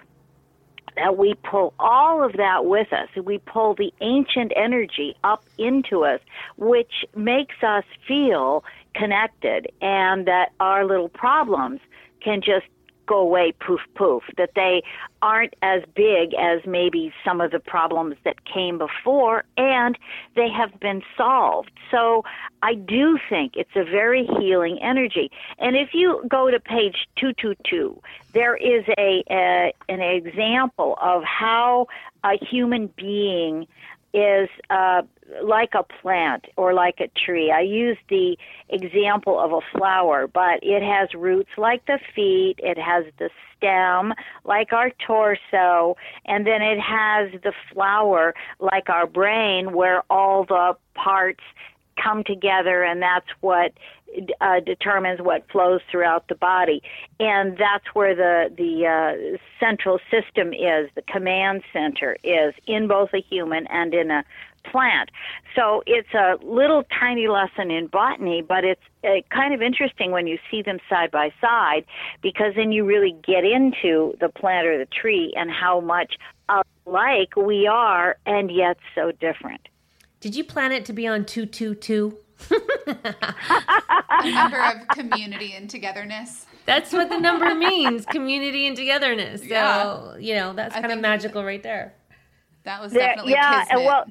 that 0.96 1.16
we 1.16 1.32
pull 1.42 1.72
all 1.78 2.22
of 2.22 2.34
that 2.34 2.66
with 2.66 2.92
us. 2.92 3.08
We 3.24 3.38
pull 3.38 3.74
the 3.74 3.94
ancient 4.02 4.52
energy 4.56 5.16
up 5.24 5.42
into 5.56 6.04
us, 6.04 6.20
which 6.58 7.06
makes 7.14 7.56
us 7.62 7.84
feel 8.06 8.62
connected 8.94 9.72
and 9.80 10.26
that 10.26 10.50
our 10.60 10.84
little 10.84 11.08
problems 11.08 11.80
can 12.20 12.42
just 12.42 12.66
go 13.06 13.18
away 13.18 13.52
poof 13.60 13.80
poof 13.94 14.22
that 14.36 14.50
they 14.54 14.82
aren't 15.22 15.54
as 15.62 15.82
big 15.94 16.34
as 16.34 16.60
maybe 16.66 17.12
some 17.24 17.40
of 17.40 17.50
the 17.50 17.58
problems 17.60 18.16
that 18.24 18.44
came 18.44 18.78
before 18.78 19.44
and 19.56 19.98
they 20.34 20.48
have 20.48 20.78
been 20.80 21.02
solved. 21.16 21.70
So 21.90 22.24
i 22.62 22.74
do 22.74 23.18
think 23.28 23.52
it's 23.56 23.76
a 23.76 23.84
very 23.84 24.26
healing 24.38 24.78
energy. 24.82 25.30
And 25.58 25.76
if 25.76 25.94
you 25.94 26.24
go 26.28 26.50
to 26.50 26.60
page 26.60 27.08
222 27.16 28.00
there 28.32 28.56
is 28.56 28.84
a, 28.98 29.24
a 29.30 29.72
an 29.88 30.00
example 30.00 30.98
of 31.00 31.22
how 31.24 31.86
a 32.24 32.36
human 32.44 32.88
being 32.96 33.66
is 34.16 34.48
uh, 34.70 35.02
like 35.42 35.74
a 35.74 35.82
plant 35.82 36.46
or 36.56 36.72
like 36.72 37.00
a 37.00 37.08
tree. 37.08 37.50
I 37.50 37.60
use 37.60 37.98
the 38.08 38.38
example 38.70 39.38
of 39.38 39.52
a 39.52 39.60
flower, 39.76 40.26
but 40.26 40.60
it 40.62 40.82
has 40.82 41.12
roots 41.14 41.50
like 41.58 41.84
the 41.84 41.98
feet, 42.14 42.54
it 42.58 42.78
has 42.78 43.04
the 43.18 43.28
stem 43.56 44.14
like 44.44 44.72
our 44.72 44.90
torso, 45.06 45.96
and 46.24 46.46
then 46.46 46.62
it 46.62 46.80
has 46.80 47.30
the 47.42 47.52
flower 47.72 48.34
like 48.58 48.88
our 48.88 49.06
brain 49.06 49.74
where 49.74 50.02
all 50.08 50.44
the 50.44 50.74
parts 50.94 51.42
come 52.02 52.24
together 52.24 52.82
and 52.82 53.02
that's 53.02 53.28
what 53.40 53.72
uh, 54.40 54.60
determines 54.60 55.20
what 55.20 55.50
flows 55.50 55.80
throughout 55.90 56.28
the 56.28 56.34
body. 56.34 56.82
And 57.20 57.56
that's 57.58 57.86
where 57.94 58.14
the 58.14 58.54
the 58.56 58.86
uh, 58.86 59.38
central 59.60 59.98
system 60.10 60.52
is 60.52 60.90
the 60.94 61.02
command 61.02 61.62
center 61.72 62.16
is 62.22 62.54
in 62.66 62.88
both 62.88 63.10
a 63.14 63.20
human 63.20 63.66
and 63.68 63.94
in 63.94 64.10
a 64.10 64.24
plant. 64.70 65.10
So 65.54 65.82
it's 65.86 66.12
a 66.12 66.36
little 66.42 66.84
tiny 66.98 67.28
lesson 67.28 67.70
in 67.70 67.86
botany 67.86 68.42
but 68.42 68.64
it's 68.64 68.80
uh, 69.04 69.20
kind 69.30 69.54
of 69.54 69.62
interesting 69.62 70.10
when 70.10 70.26
you 70.26 70.38
see 70.50 70.62
them 70.62 70.78
side 70.88 71.10
by 71.10 71.32
side 71.40 71.84
because 72.20 72.54
then 72.56 72.72
you 72.72 72.84
really 72.84 73.14
get 73.24 73.44
into 73.44 74.14
the 74.20 74.28
plant 74.28 74.66
or 74.66 74.78
the 74.78 74.86
tree 74.86 75.32
and 75.36 75.50
how 75.50 75.80
much 75.80 76.16
alike 76.48 77.36
we 77.36 77.66
are 77.66 78.16
and 78.26 78.50
yet 78.50 78.76
so 78.94 79.12
different. 79.12 79.68
Did 80.20 80.34
you 80.34 80.44
plan 80.44 80.72
it 80.72 80.84
to 80.86 80.92
be 80.92 81.06
on 81.06 81.24
222? 81.24 82.18
a 82.50 84.30
number 84.30 84.60
of 84.60 84.88
community 84.88 85.54
and 85.54 85.68
togetherness. 85.68 86.46
That's 86.64 86.92
what 86.92 87.08
the 87.08 87.18
number 87.18 87.54
means 87.54 88.04
community 88.06 88.66
and 88.66 88.76
togetherness. 88.76 89.40
So, 89.42 89.48
yeah. 89.48 90.16
you 90.18 90.34
know, 90.34 90.52
that's 90.52 90.74
kind 90.74 90.92
of 90.92 91.00
magical 91.00 91.44
right 91.44 91.62
there. 91.62 91.94
That 92.64 92.82
was 92.82 92.92
definitely 92.92 93.32
there, 93.32 93.42
yeah. 93.42 93.64
Kismet. 93.64 93.84
Well, 93.84 94.04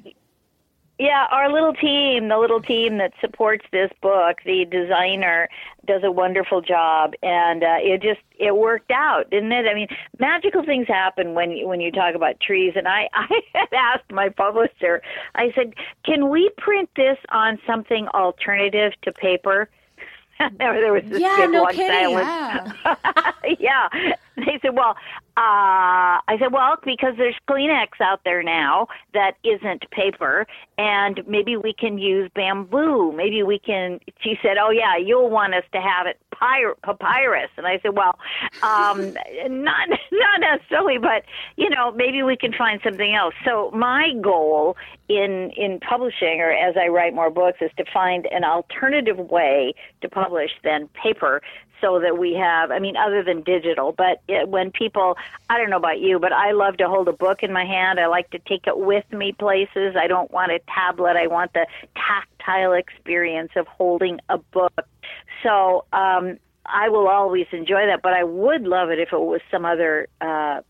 yeah, 0.97 1.27
our 1.29 1.51
little 1.51 1.73
team, 1.73 2.29
the 2.29 2.37
little 2.37 2.61
team 2.61 2.97
that 2.99 3.13
supports 3.19 3.65
this 3.71 3.91
book, 4.01 4.37
the 4.45 4.65
designer 4.65 5.49
does 5.85 6.03
a 6.03 6.11
wonderful 6.11 6.61
job, 6.61 7.13
and 7.21 7.63
uh, 7.63 7.77
it 7.79 8.01
just 8.01 8.21
it 8.39 8.55
worked 8.55 8.91
out, 8.91 9.29
didn't 9.29 9.51
it? 9.51 9.65
I 9.67 9.73
mean, 9.73 9.87
magical 10.19 10.63
things 10.63 10.87
happen 10.87 11.33
when 11.33 11.67
when 11.67 11.81
you 11.81 11.91
talk 11.91 12.15
about 12.15 12.39
trees. 12.39 12.73
And 12.75 12.87
I 12.87 13.09
I 13.13 13.41
had 13.53 13.73
asked 13.73 14.11
my 14.11 14.29
publisher, 14.29 15.01
I 15.35 15.51
said, 15.53 15.73
can 16.05 16.29
we 16.29 16.49
print 16.57 16.89
this 16.95 17.17
on 17.29 17.59
something 17.67 18.07
alternative 18.09 18.93
to 19.01 19.11
paper? 19.11 19.69
there 20.57 20.93
was 20.93 21.03
this 21.05 21.21
yeah, 21.21 21.37
big 21.37 21.51
no 21.51 21.63
long 21.63 21.73
kidding. 21.73 22.17
silence. 22.17 22.75
Yeah. 22.83 23.55
yeah. 23.59 24.15
They 24.37 24.59
said, 24.61 24.75
well, 24.75 24.95
uh, 25.37 26.19
I 26.27 26.37
said, 26.39 26.51
well, 26.51 26.75
because 26.83 27.13
there's 27.17 27.35
Kleenex 27.49 28.01
out 28.01 28.21
there 28.25 28.43
now 28.43 28.87
that 29.13 29.33
isn't 29.43 29.89
paper, 29.91 30.45
and 30.77 31.21
maybe 31.27 31.55
we 31.55 31.73
can 31.73 31.97
use 31.97 32.29
bamboo. 32.35 33.13
Maybe 33.13 33.43
we 33.43 33.59
can. 33.59 33.99
She 34.21 34.37
said, 34.41 34.57
oh 34.57 34.71
yeah, 34.71 34.97
you'll 34.97 35.29
want 35.29 35.53
us 35.53 35.63
to 35.73 35.81
have 35.81 36.07
it 36.07 36.19
pyr- 36.31 36.75
papyrus, 36.83 37.49
and 37.57 37.65
I 37.65 37.79
said, 37.81 37.95
well, 37.95 38.17
um, 38.61 39.13
not 39.49 39.89
not 39.89 40.39
necessarily, 40.39 40.97
but 40.97 41.23
you 41.55 41.69
know, 41.69 41.91
maybe 41.91 42.23
we 42.23 42.35
can 42.35 42.53
find 42.53 42.79
something 42.83 43.13
else. 43.13 43.33
So 43.45 43.71
my 43.71 44.13
goal 44.21 44.75
in 45.07 45.51
in 45.55 45.79
publishing, 45.79 46.41
or 46.41 46.51
as 46.51 46.75
I 46.77 46.87
write 46.87 47.13
more 47.13 47.29
books, 47.29 47.59
is 47.61 47.71
to 47.77 47.85
find 47.93 48.25
an 48.27 48.43
alternative 48.43 49.17
way 49.17 49.73
to 50.01 50.09
publish 50.09 50.51
than 50.63 50.87
paper 50.89 51.41
so 51.81 51.99
that 51.99 52.17
we 52.17 52.33
have 52.33 52.71
i 52.71 52.79
mean 52.79 52.95
other 52.95 53.23
than 53.23 53.41
digital. 53.43 53.91
But 53.91 54.21
it, 54.27 54.47
when 54.47 54.71
people 54.71 55.17
i 55.49 55.57
don't 55.57 55.69
know 55.69 55.77
about 55.77 55.99
you 55.99 56.19
but 56.19 56.33
i 56.33 56.51
love 56.51 56.77
to 56.77 56.87
hold 56.87 57.07
a 57.07 57.13
book 57.13 57.43
in 57.43 57.51
my 57.51 57.65
hand. 57.65 57.99
I 57.99 58.07
like 58.07 58.29
to 58.31 58.39
take 58.39 58.67
it 58.67 58.77
with 58.77 59.05
me 59.11 59.33
places. 59.33 59.95
I 59.95 60.07
don't 60.07 60.31
want 60.31 60.51
a 60.51 60.59
tablet. 60.73 61.15
I 61.15 61.27
want 61.27 61.53
the 61.53 61.67
tactile 61.95 62.73
experience 62.73 63.51
of 63.55 63.67
holding 63.67 64.19
a 64.29 64.37
book. 64.37 64.87
So 65.43 65.85
um 65.93 66.37
i 66.65 66.89
will 66.89 67.07
always 67.07 67.45
enjoy 67.51 67.85
that 67.85 68.01
but 68.01 68.13
i 68.13 68.23
would 68.23 68.63
love 68.63 68.89
it 68.89 68.99
if 68.99 69.13
it 69.13 69.19
was 69.19 69.41
some 69.51 69.65
other 69.65 70.07
uh 70.21 70.61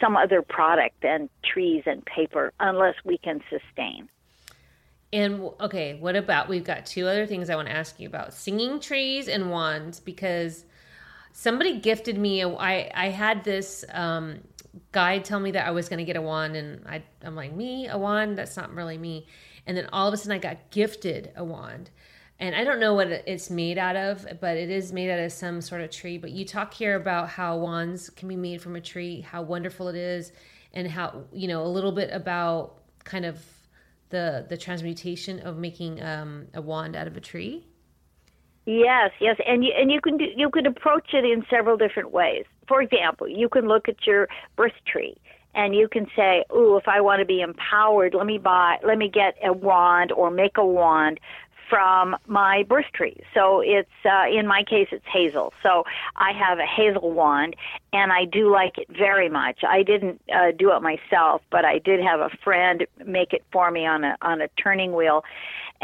some 0.00 0.16
other 0.16 0.42
product 0.42 1.00
than 1.02 1.28
trees 1.54 1.84
and 1.86 2.04
paper 2.04 2.52
unless 2.60 2.96
we 3.04 3.16
can 3.16 3.40
sustain 3.48 4.08
and 5.14 5.50
okay, 5.60 5.94
what 5.94 6.16
about 6.16 6.48
we've 6.48 6.64
got 6.64 6.86
two 6.86 7.06
other 7.06 7.24
things 7.24 7.48
I 7.48 7.54
want 7.54 7.68
to 7.68 7.74
ask 7.74 8.00
you 8.00 8.08
about 8.08 8.34
singing 8.34 8.80
trees 8.80 9.28
and 9.28 9.48
wands 9.48 10.00
because 10.00 10.64
somebody 11.32 11.78
gifted 11.78 12.18
me. 12.18 12.40
A, 12.40 12.48
I 12.48 12.90
I 12.92 13.08
had 13.10 13.44
this 13.44 13.84
um, 13.92 14.40
guide 14.90 15.24
tell 15.24 15.38
me 15.38 15.52
that 15.52 15.68
I 15.68 15.70
was 15.70 15.88
going 15.88 15.98
to 15.98 16.04
get 16.04 16.16
a 16.16 16.20
wand, 16.20 16.56
and 16.56 16.84
I 16.88 17.04
I'm 17.22 17.36
like 17.36 17.52
me 17.52 17.86
a 17.86 17.96
wand. 17.96 18.36
That's 18.36 18.56
not 18.56 18.74
really 18.74 18.98
me. 18.98 19.28
And 19.68 19.76
then 19.76 19.88
all 19.92 20.08
of 20.08 20.14
a 20.14 20.16
sudden, 20.16 20.32
I 20.32 20.38
got 20.38 20.70
gifted 20.72 21.30
a 21.36 21.44
wand, 21.44 21.90
and 22.40 22.56
I 22.56 22.64
don't 22.64 22.80
know 22.80 22.94
what 22.94 23.06
it's 23.08 23.50
made 23.50 23.78
out 23.78 23.94
of, 23.94 24.26
but 24.40 24.56
it 24.56 24.68
is 24.68 24.92
made 24.92 25.10
out 25.10 25.20
of 25.20 25.30
some 25.30 25.60
sort 25.60 25.80
of 25.80 25.92
tree. 25.92 26.18
But 26.18 26.32
you 26.32 26.44
talk 26.44 26.74
here 26.74 26.96
about 26.96 27.28
how 27.28 27.56
wands 27.56 28.10
can 28.10 28.26
be 28.26 28.36
made 28.36 28.60
from 28.60 28.74
a 28.74 28.80
tree, 28.80 29.20
how 29.20 29.42
wonderful 29.42 29.86
it 29.86 29.96
is, 29.96 30.32
and 30.74 30.88
how 30.88 31.24
you 31.32 31.48
know 31.48 31.64
a 31.64 31.68
little 31.68 31.92
bit 31.92 32.10
about 32.12 32.74
kind 33.04 33.24
of 33.24 33.42
the 34.10 34.46
the 34.48 34.56
transmutation 34.56 35.40
of 35.40 35.58
making 35.58 36.02
um, 36.02 36.46
a 36.54 36.60
wand 36.60 36.96
out 36.96 37.06
of 37.06 37.16
a 37.16 37.20
tree? 37.20 37.66
Yes, 38.66 39.10
yes, 39.20 39.36
and 39.46 39.64
you 39.64 39.72
and 39.76 39.90
you 39.90 40.00
can 40.00 40.16
do, 40.16 40.26
you 40.36 40.50
can 40.50 40.66
approach 40.66 41.12
it 41.12 41.24
in 41.24 41.44
several 41.50 41.76
different 41.76 42.12
ways. 42.12 42.44
For 42.66 42.80
example, 42.80 43.28
you 43.28 43.48
can 43.48 43.66
look 43.66 43.88
at 43.88 44.06
your 44.06 44.28
birth 44.56 44.72
tree 44.86 45.16
and 45.54 45.74
you 45.74 45.86
can 45.86 46.06
say, 46.16 46.44
"Ooh, 46.54 46.76
if 46.76 46.88
I 46.88 47.00
want 47.00 47.20
to 47.20 47.26
be 47.26 47.40
empowered, 47.40 48.14
let 48.14 48.26
me 48.26 48.38
buy, 48.38 48.78
let 48.82 48.98
me 48.98 49.08
get 49.08 49.34
a 49.44 49.52
wand 49.52 50.12
or 50.12 50.30
make 50.30 50.56
a 50.56 50.64
wand 50.64 51.20
from 51.68 52.16
my 52.26 52.64
birth 52.68 52.86
tree. 52.92 53.16
So 53.32 53.60
it's 53.60 53.88
uh, 54.04 54.24
in 54.30 54.46
my 54.46 54.62
case 54.62 54.88
it's 54.92 55.04
hazel. 55.12 55.52
So 55.62 55.84
I 56.16 56.32
have 56.32 56.58
a 56.58 56.66
hazel 56.66 57.12
wand, 57.12 57.56
and 57.92 58.12
I 58.12 58.24
do 58.24 58.50
like 58.50 58.78
it 58.78 58.88
very 58.90 59.28
much. 59.28 59.60
I 59.66 59.82
didn't 59.82 60.20
uh, 60.34 60.52
do 60.56 60.72
it 60.74 60.82
myself, 60.82 61.42
but 61.50 61.64
I 61.64 61.78
did 61.78 62.00
have 62.00 62.20
a 62.20 62.30
friend 62.42 62.86
make 63.04 63.32
it 63.32 63.44
for 63.52 63.70
me 63.70 63.86
on 63.86 64.04
a 64.04 64.16
on 64.22 64.40
a 64.40 64.48
turning 64.62 64.94
wheel. 64.94 65.24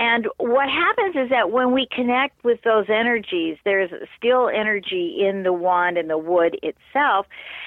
And 0.00 0.28
what 0.38 0.70
happens 0.70 1.14
is 1.14 1.28
that 1.28 1.50
when 1.50 1.72
we 1.72 1.86
connect 1.94 2.42
with 2.42 2.62
those 2.62 2.86
energies, 2.88 3.58
there's 3.66 3.90
still 4.16 4.48
energy 4.48 5.18
in 5.20 5.42
the 5.42 5.52
wand 5.52 5.98
and 5.98 6.08
the 6.08 6.16
wood 6.16 6.58
itself. 6.62 7.26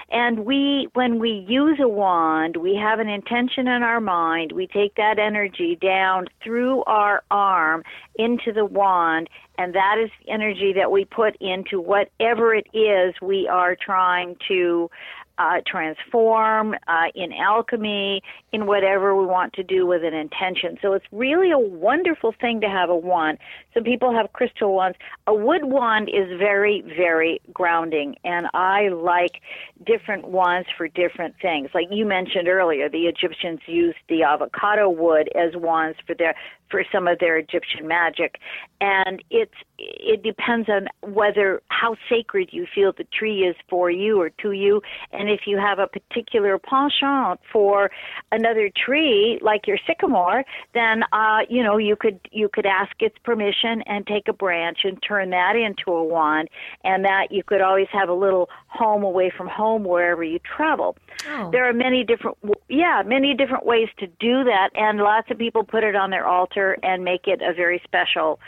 And 0.10 0.40
we, 0.40 0.88
when 0.96 1.20
we 1.20 1.46
use 1.48 1.78
a 1.80 1.88
wand, 1.88 2.58
we 2.58 2.76
have 2.76 2.98
an 2.98 3.08
intention 3.08 3.68
in 3.68 3.84
our 3.84 4.02
mind. 4.02 4.52
We 4.52 4.66
take 4.66 4.96
that 4.96 5.20
energy 5.20 5.78
down 5.80 6.26
through 6.44 6.84
our 6.86 7.22
arm 7.30 7.84
into 8.16 8.52
the 8.52 8.66
wand, 8.66 9.30
and 9.60 9.76
that 9.76 9.98
is 10.04 10.10
the 10.26 10.32
energy 10.32 10.74
that 10.74 10.92
we 10.92 11.06
put 11.06 11.36
into 11.40 11.80
whatever 11.80 12.56
it 12.56 12.66
is 12.74 13.14
we 13.22 13.48
are 13.48 13.76
trying 13.76 14.38
to 14.48 14.90
uh, 15.38 15.62
transform, 15.66 16.76
uh, 16.88 17.08
in 17.16 17.34
alchemy, 17.34 18.22
in 18.52 18.66
whatever 18.66 19.16
we 19.16 19.26
want 19.26 19.54
to 19.54 19.64
do 19.64 19.86
with 19.86 20.04
an 20.04 20.14
intention. 20.14 20.78
So 20.82 20.94
it's 20.94 21.06
really 21.12 21.52
a 21.52 21.60
wonderful 21.60 22.34
thing 22.40 22.62
to 22.62 22.70
have 22.70 22.90
a 22.90 22.96
wand. 22.96 23.40
Some 23.74 23.84
people 23.84 24.14
have 24.14 24.32
crystal 24.34 24.74
wands. 24.74 24.98
A 25.28 25.34
wood 25.34 25.66
wand 25.66 26.10
is 26.10 26.28
very, 26.38 26.82
very 26.96 27.42
grounding, 27.54 28.16
and 28.24 28.48
I 28.54 28.90
like 28.90 29.42
different 29.86 30.28
wands 30.28 30.68
for 30.78 30.88
different 30.88 31.36
things. 31.42 31.70
Like 31.74 31.88
you 31.90 32.06
mentioned 32.06 32.48
earlier, 32.48 32.90
the 32.90 33.04
Egyptians 33.04 33.62
used 33.66 33.98
the 34.10 34.24
avocado 34.24 34.90
wood 34.90 35.30
as 35.36 35.56
wands 35.56 35.98
for 36.06 36.14
their 36.14 36.36
for 36.70 36.84
some 36.92 37.08
of 37.08 37.20
their 37.20 37.38
Egyptian 37.38 37.88
magic, 37.88 38.40
and 38.82 39.24
it's 39.30 39.54
it 39.78 40.24
depends 40.24 40.70
on 40.70 40.88
whether 41.02 41.62
how 41.68 41.96
sacred 42.10 42.50
you 42.52 42.66
feel 42.74 42.92
the 42.98 43.06
tree 43.18 43.42
is 43.42 43.56
for 43.70 43.92
you 43.92 44.20
or 44.20 44.30
to 44.42 44.52
you, 44.54 44.82
and 45.12 45.30
if 45.30 45.42
you 45.46 45.58
have 45.58 45.80
a 45.80 45.88
particular 45.88 46.58
penchant 46.58 47.40
for 47.52 47.92
another 48.32 48.72
tree 48.76 49.40
like 49.42 49.68
your 49.68 49.78
sycamore, 49.86 50.44
then 50.74 51.04
uh, 51.12 51.40
you 51.50 51.64
know 51.64 51.78
you 51.78 51.96
could 51.96 52.20
you 52.32 52.50
could 52.52 52.66
ask 52.66 52.92
its 53.00 53.16
permission 53.24 53.63
and 53.64 54.06
take 54.08 54.28
a 54.28 54.34
branch 54.34 54.80
and 54.84 55.02
turn 55.02 55.30
that 55.32 55.56
into 55.56 55.92
a 55.92 56.04
wand, 56.04 56.50
and 56.84 57.06
that 57.06 57.32
you 57.32 57.44
could 57.44 57.62
always 57.62 57.88
have 57.92 58.10
a 58.10 58.14
little 58.14 58.50
home 58.68 59.04
away 59.04 59.32
from 59.36 59.48
home 59.48 59.84
wherever 59.84 60.24
you 60.24 60.40
travel. 60.40 60.96
Oh. 61.30 61.52
There 61.52 61.68
are 61.68 61.74
many 61.74 62.04
different 62.04 62.38
yeah 62.70 63.04
many 63.06 63.34
different 63.34 63.66
ways 63.66 63.90
to 64.00 64.08
do 64.08 64.44
that, 64.44 64.70
and 64.76 65.00
lots 65.00 65.30
of 65.32 65.38
people 65.38 65.64
put 65.64 65.84
it 65.84 65.96
on 65.96 66.10
their 66.10 66.28
altar 66.28 66.78
and 66.84 67.04
make 67.04 67.28
it 67.28 67.42
a 67.42 67.54
very 67.54 67.82
special 67.84 68.40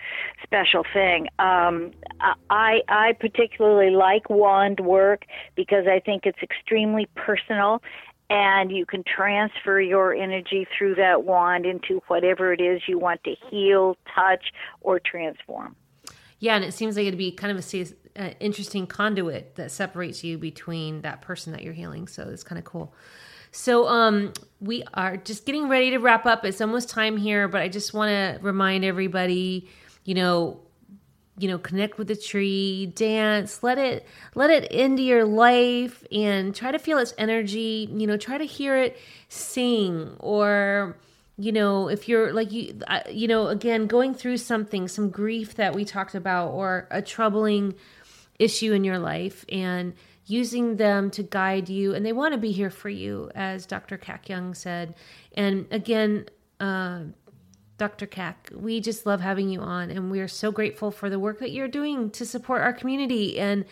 special 0.44 0.84
thing. 0.94 1.28
Um, 1.40 1.92
I 2.50 2.82
I 2.88 3.14
particularly 3.20 3.92
like 3.96 4.30
wand 4.30 4.80
work 4.80 5.26
because 5.56 5.86
I 5.88 6.00
think 6.00 6.26
it's 6.26 6.42
extremely 6.42 7.08
personal 7.16 7.82
and 8.30 8.72
you 8.72 8.86
can 8.86 9.04
transfer 9.04 9.80
your 9.80 10.14
energy 10.14 10.68
through 10.78 10.96
that 10.96 11.24
wand 11.24 11.66
into 11.66 12.02
whatever 12.08 12.52
it 12.54 12.62
is 12.62 12.82
you 12.88 12.98
want 12.98 13.24
to 13.24 13.36
heal, 13.50 13.98
touch, 14.14 14.52
or 14.82 15.00
transform. 15.00 15.76
Yeah, 16.40 16.56
and 16.56 16.66
it 16.66 16.74
seems 16.74 16.96
like 16.96 17.06
it'd 17.06 17.18
be 17.18 17.32
kind 17.32 17.58
of 17.58 17.66
a 17.74 17.86
uh, 18.16 18.30
interesting 18.40 18.88
conduit 18.88 19.56
that 19.56 19.72
separates 19.72 20.24
you 20.24 20.38
between 20.38 21.02
that 21.02 21.22
person 21.22 21.54
that 21.54 21.64
you're 21.64 21.74
healing. 21.74 22.08
So 22.08 22.28
it's 22.30 22.44
kind 22.44 22.60
of 22.60 22.66
cool. 22.66 22.94
So 23.52 23.88
um, 23.88 24.34
we 24.60 24.84
are 24.94 25.16
just 25.16 25.46
getting 25.46 25.70
ready 25.70 25.92
to 25.92 25.98
wrap 25.98 26.26
up. 26.26 26.44
It's 26.44 26.60
almost 26.60 26.90
time 26.90 27.16
here, 27.16 27.48
but 27.48 27.62
I 27.62 27.70
just 27.70 27.94
want 27.94 28.10
to 28.10 28.40
remind 28.44 28.84
everybody, 28.84 29.70
you 30.04 30.14
know, 30.14 30.60
you 31.38 31.50
know, 31.50 31.58
connect 31.58 31.98
with 31.98 32.08
the 32.08 32.16
tree, 32.16 32.86
dance, 32.96 33.62
let 33.62 33.78
it 33.78 34.08
let 34.36 34.50
it 34.50 34.72
into 34.72 35.04
your 35.04 35.26
life, 35.26 36.04
and 36.12 36.56
try 36.56 36.72
to 36.72 36.80
feel 36.80 36.98
its 36.98 37.14
energy. 37.18 37.90
You 37.92 38.08
know, 38.08 38.18
try 38.18 38.38
to 38.38 38.46
hear 38.46 38.78
it 38.78 38.98
sing, 39.28 40.16
or 40.20 40.98
you 41.38 41.52
know, 41.52 41.90
if 41.90 42.08
you're 42.08 42.32
like 42.32 42.52
you, 42.52 42.80
you 43.12 43.28
know, 43.28 43.48
again, 43.48 43.88
going 43.88 44.14
through 44.14 44.38
something, 44.38 44.88
some 44.88 45.10
grief 45.10 45.56
that 45.56 45.76
we 45.76 45.84
talked 45.84 46.16
about, 46.16 46.52
or 46.52 46.88
a 46.90 47.02
troubling 47.02 47.76
issue 48.40 48.72
in 48.72 48.84
your 48.84 49.00
life, 49.00 49.46
and 49.50 49.94
using 50.28 50.78
them 50.78 51.12
to 51.12 51.24
guide 51.24 51.68
you, 51.70 51.94
and 51.94 52.06
they 52.06 52.14
want 52.14 52.34
to 52.34 52.40
be 52.40 52.52
here 52.52 52.70
for 52.70 52.90
you, 52.90 53.30
as 53.36 53.66
Dr. 53.66 53.98
Kac 53.98 54.30
Young 54.30 54.54
said. 54.54 54.96
And 55.36 55.68
again, 55.70 56.26
uh, 56.60 57.02
Dr. 57.78 58.06
Kac, 58.08 58.50
we 58.56 58.80
just 58.80 59.06
love 59.06 59.20
having 59.20 59.50
you 59.50 59.60
on, 59.60 59.92
and 59.92 60.10
we 60.10 60.20
are 60.22 60.28
so 60.28 60.52
grateful 60.52 60.92
for 60.92 61.10
the 61.10 61.20
work 61.20 61.40
that 61.40 61.52
you're 61.52 61.68
doing 61.68 62.10
to 62.12 62.26
support 62.26 62.62
our 62.62 62.72
community 62.72 63.38
and 63.38 63.66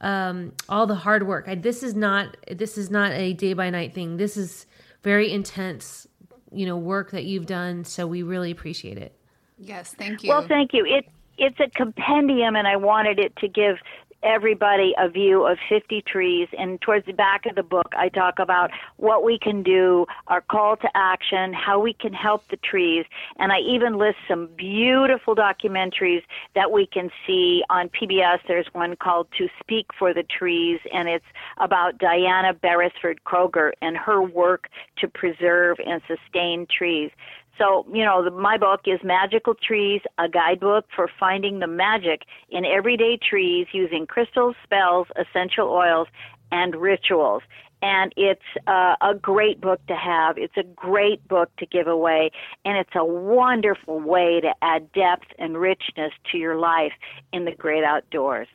um, 0.00 0.52
all 0.68 0.86
the 0.86 0.94
hard 0.94 1.26
work. 1.26 1.48
I, 1.48 1.56
this 1.56 1.82
is 1.82 1.94
not 1.94 2.36
this 2.48 2.78
is 2.78 2.90
not 2.90 3.12
a 3.12 3.32
day 3.32 3.54
by 3.54 3.70
night 3.70 3.94
thing. 3.94 4.16
This 4.16 4.36
is 4.36 4.66
very 5.02 5.32
intense, 5.32 6.06
you 6.52 6.66
know, 6.66 6.76
work 6.76 7.10
that 7.10 7.24
you've 7.24 7.46
done. 7.46 7.84
So 7.84 8.06
we 8.06 8.22
really 8.22 8.52
appreciate 8.52 8.96
it. 8.96 9.12
Yes, 9.58 9.92
thank 9.92 10.22
you. 10.22 10.28
Well, 10.28 10.46
thank 10.46 10.72
you. 10.72 10.84
It 10.86 11.06
it's 11.36 11.58
a 11.58 11.68
compendium, 11.68 12.54
and 12.54 12.68
I 12.68 12.76
wanted 12.76 13.18
it 13.18 13.34
to 13.36 13.48
give 13.48 13.78
everybody 14.22 14.94
a 14.98 15.08
view 15.08 15.46
of 15.46 15.58
50 15.68 16.02
trees. 16.02 16.48
And 16.58 16.80
towards 16.80 17.06
the 17.06 17.12
back 17.12 17.46
of 17.46 17.54
the 17.54 17.62
book, 17.62 17.92
I 17.96 18.08
talk 18.08 18.38
about 18.38 18.70
what 18.96 19.24
we 19.24 19.38
can 19.38 19.62
do, 19.62 20.06
our 20.26 20.40
call 20.40 20.76
to 20.76 20.88
action, 20.94 21.52
how 21.52 21.80
we 21.80 21.92
can 21.92 22.12
help 22.12 22.42
the 22.48 22.56
trees. 22.58 23.04
And 23.38 23.52
I 23.52 23.58
even 23.60 23.98
list 23.98 24.16
some 24.26 24.48
beautiful 24.56 25.34
documentaries 25.36 26.22
that 26.54 26.70
we 26.70 26.86
can 26.86 27.10
see 27.26 27.62
on 27.70 27.88
PBS. 27.88 28.38
There's 28.46 28.68
one 28.72 28.96
called 28.96 29.28
To 29.38 29.48
Speak 29.60 29.86
for 29.98 30.12
the 30.12 30.24
Trees, 30.24 30.80
and 30.92 31.08
it's 31.08 31.24
about 31.58 31.98
Diana 31.98 32.54
Beresford 32.54 33.20
Kroeger 33.24 33.72
and 33.82 33.96
her 33.96 34.22
work 34.22 34.68
to 34.98 35.08
preserve 35.08 35.78
and 35.84 36.02
sustain 36.06 36.66
trees. 36.66 37.10
So, 37.58 37.84
you 37.92 38.04
know, 38.04 38.22
the, 38.22 38.30
my 38.30 38.56
book 38.56 38.82
is 38.86 39.00
Magical 39.02 39.54
Trees, 39.54 40.00
a 40.18 40.28
guidebook 40.28 40.86
for 40.94 41.10
finding 41.18 41.58
the 41.58 41.66
magic 41.66 42.22
in 42.50 42.64
everyday 42.64 43.18
trees 43.18 43.66
using 43.72 44.06
crystals, 44.06 44.54
spells, 44.62 45.08
essential 45.16 45.68
oils, 45.68 46.06
and 46.52 46.76
rituals. 46.76 47.42
And 47.82 48.12
it's 48.16 48.40
uh, 48.66 48.96
a 49.00 49.14
great 49.14 49.60
book 49.60 49.84
to 49.86 49.94
have. 49.94 50.36
It's 50.38 50.56
a 50.56 50.62
great 50.62 51.26
book 51.28 51.50
to 51.58 51.66
give 51.66 51.86
away. 51.86 52.30
And 52.64 52.76
it's 52.76 52.94
a 52.96 53.04
wonderful 53.04 54.00
way 54.00 54.40
to 54.40 54.52
add 54.62 54.90
depth 54.92 55.26
and 55.38 55.56
richness 55.56 56.12
to 56.32 56.38
your 56.38 56.58
life 56.58 56.92
in 57.32 57.44
the 57.44 57.52
great 57.52 57.84
outdoors. 57.84 58.48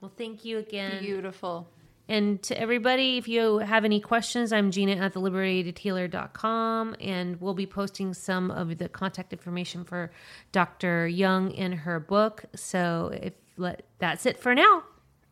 Well, 0.00 0.12
thank 0.16 0.44
you 0.44 0.58
again. 0.58 1.02
Beautiful. 1.02 1.68
And 2.08 2.42
to 2.42 2.58
everybody, 2.60 3.16
if 3.16 3.28
you 3.28 3.58
have 3.58 3.84
any 3.84 3.98
questions, 3.98 4.52
I'm 4.52 4.70
Gina 4.70 4.92
at 4.92 5.14
theliberatedhealer.com, 5.14 6.96
and 7.00 7.40
we'll 7.40 7.54
be 7.54 7.66
posting 7.66 8.12
some 8.12 8.50
of 8.50 8.76
the 8.76 8.88
contact 8.88 9.32
information 9.32 9.84
for 9.84 10.10
Dr. 10.52 11.08
Young 11.08 11.50
in 11.50 11.72
her 11.72 11.98
book. 11.98 12.44
So 12.54 13.10
if 13.22 13.32
let, 13.56 13.86
that's 13.98 14.26
it 14.26 14.38
for 14.38 14.54
now. 14.54 14.82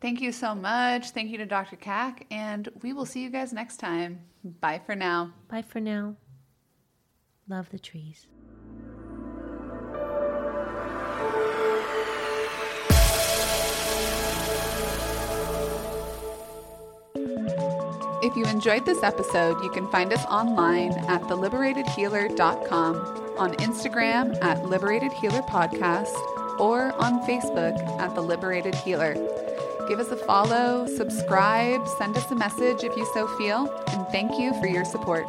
Thank 0.01 0.19
you 0.19 0.31
so 0.31 0.55
much. 0.55 1.11
Thank 1.11 1.29
you 1.29 1.37
to 1.37 1.45
Dr. 1.45 1.75
Kac, 1.75 2.25
and 2.31 2.67
we 2.81 2.91
will 2.91 3.05
see 3.05 3.21
you 3.21 3.29
guys 3.29 3.53
next 3.53 3.77
time. 3.77 4.21
Bye 4.43 4.81
for 4.85 4.95
now. 4.95 5.31
Bye 5.47 5.61
for 5.61 5.79
now. 5.79 6.15
Love 7.47 7.69
the 7.69 7.79
trees. 7.79 8.27
If 18.23 18.37
you 18.37 18.45
enjoyed 18.45 18.85
this 18.85 19.03
episode, 19.03 19.61
you 19.65 19.69
can 19.69 19.85
find 19.91 20.13
us 20.13 20.23
online 20.27 20.93
at 21.09 21.23
theliberatedhealer.com, 21.23 22.95
on 23.37 23.53
Instagram 23.55 24.41
at 24.41 24.63
Liberated 24.63 25.11
Healer 25.11 25.41
Podcast, 25.41 26.15
or 26.57 26.93
on 26.93 27.19
Facebook 27.27 27.77
at 27.99 28.15
The 28.15 28.21
Liberated 28.21 28.75
Healer. 28.75 29.15
Give 29.89 29.99
us 29.99 30.07
a 30.07 30.15
follow, 30.15 30.87
subscribe, 30.87 31.85
send 31.97 32.15
us 32.15 32.31
a 32.31 32.35
message 32.35 32.85
if 32.85 32.95
you 32.95 33.05
so 33.13 33.27
feel, 33.37 33.69
and 33.89 34.07
thank 34.07 34.39
you 34.39 34.53
for 34.61 34.67
your 34.67 34.85
support. 34.85 35.25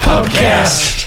Podcast. 0.00 0.99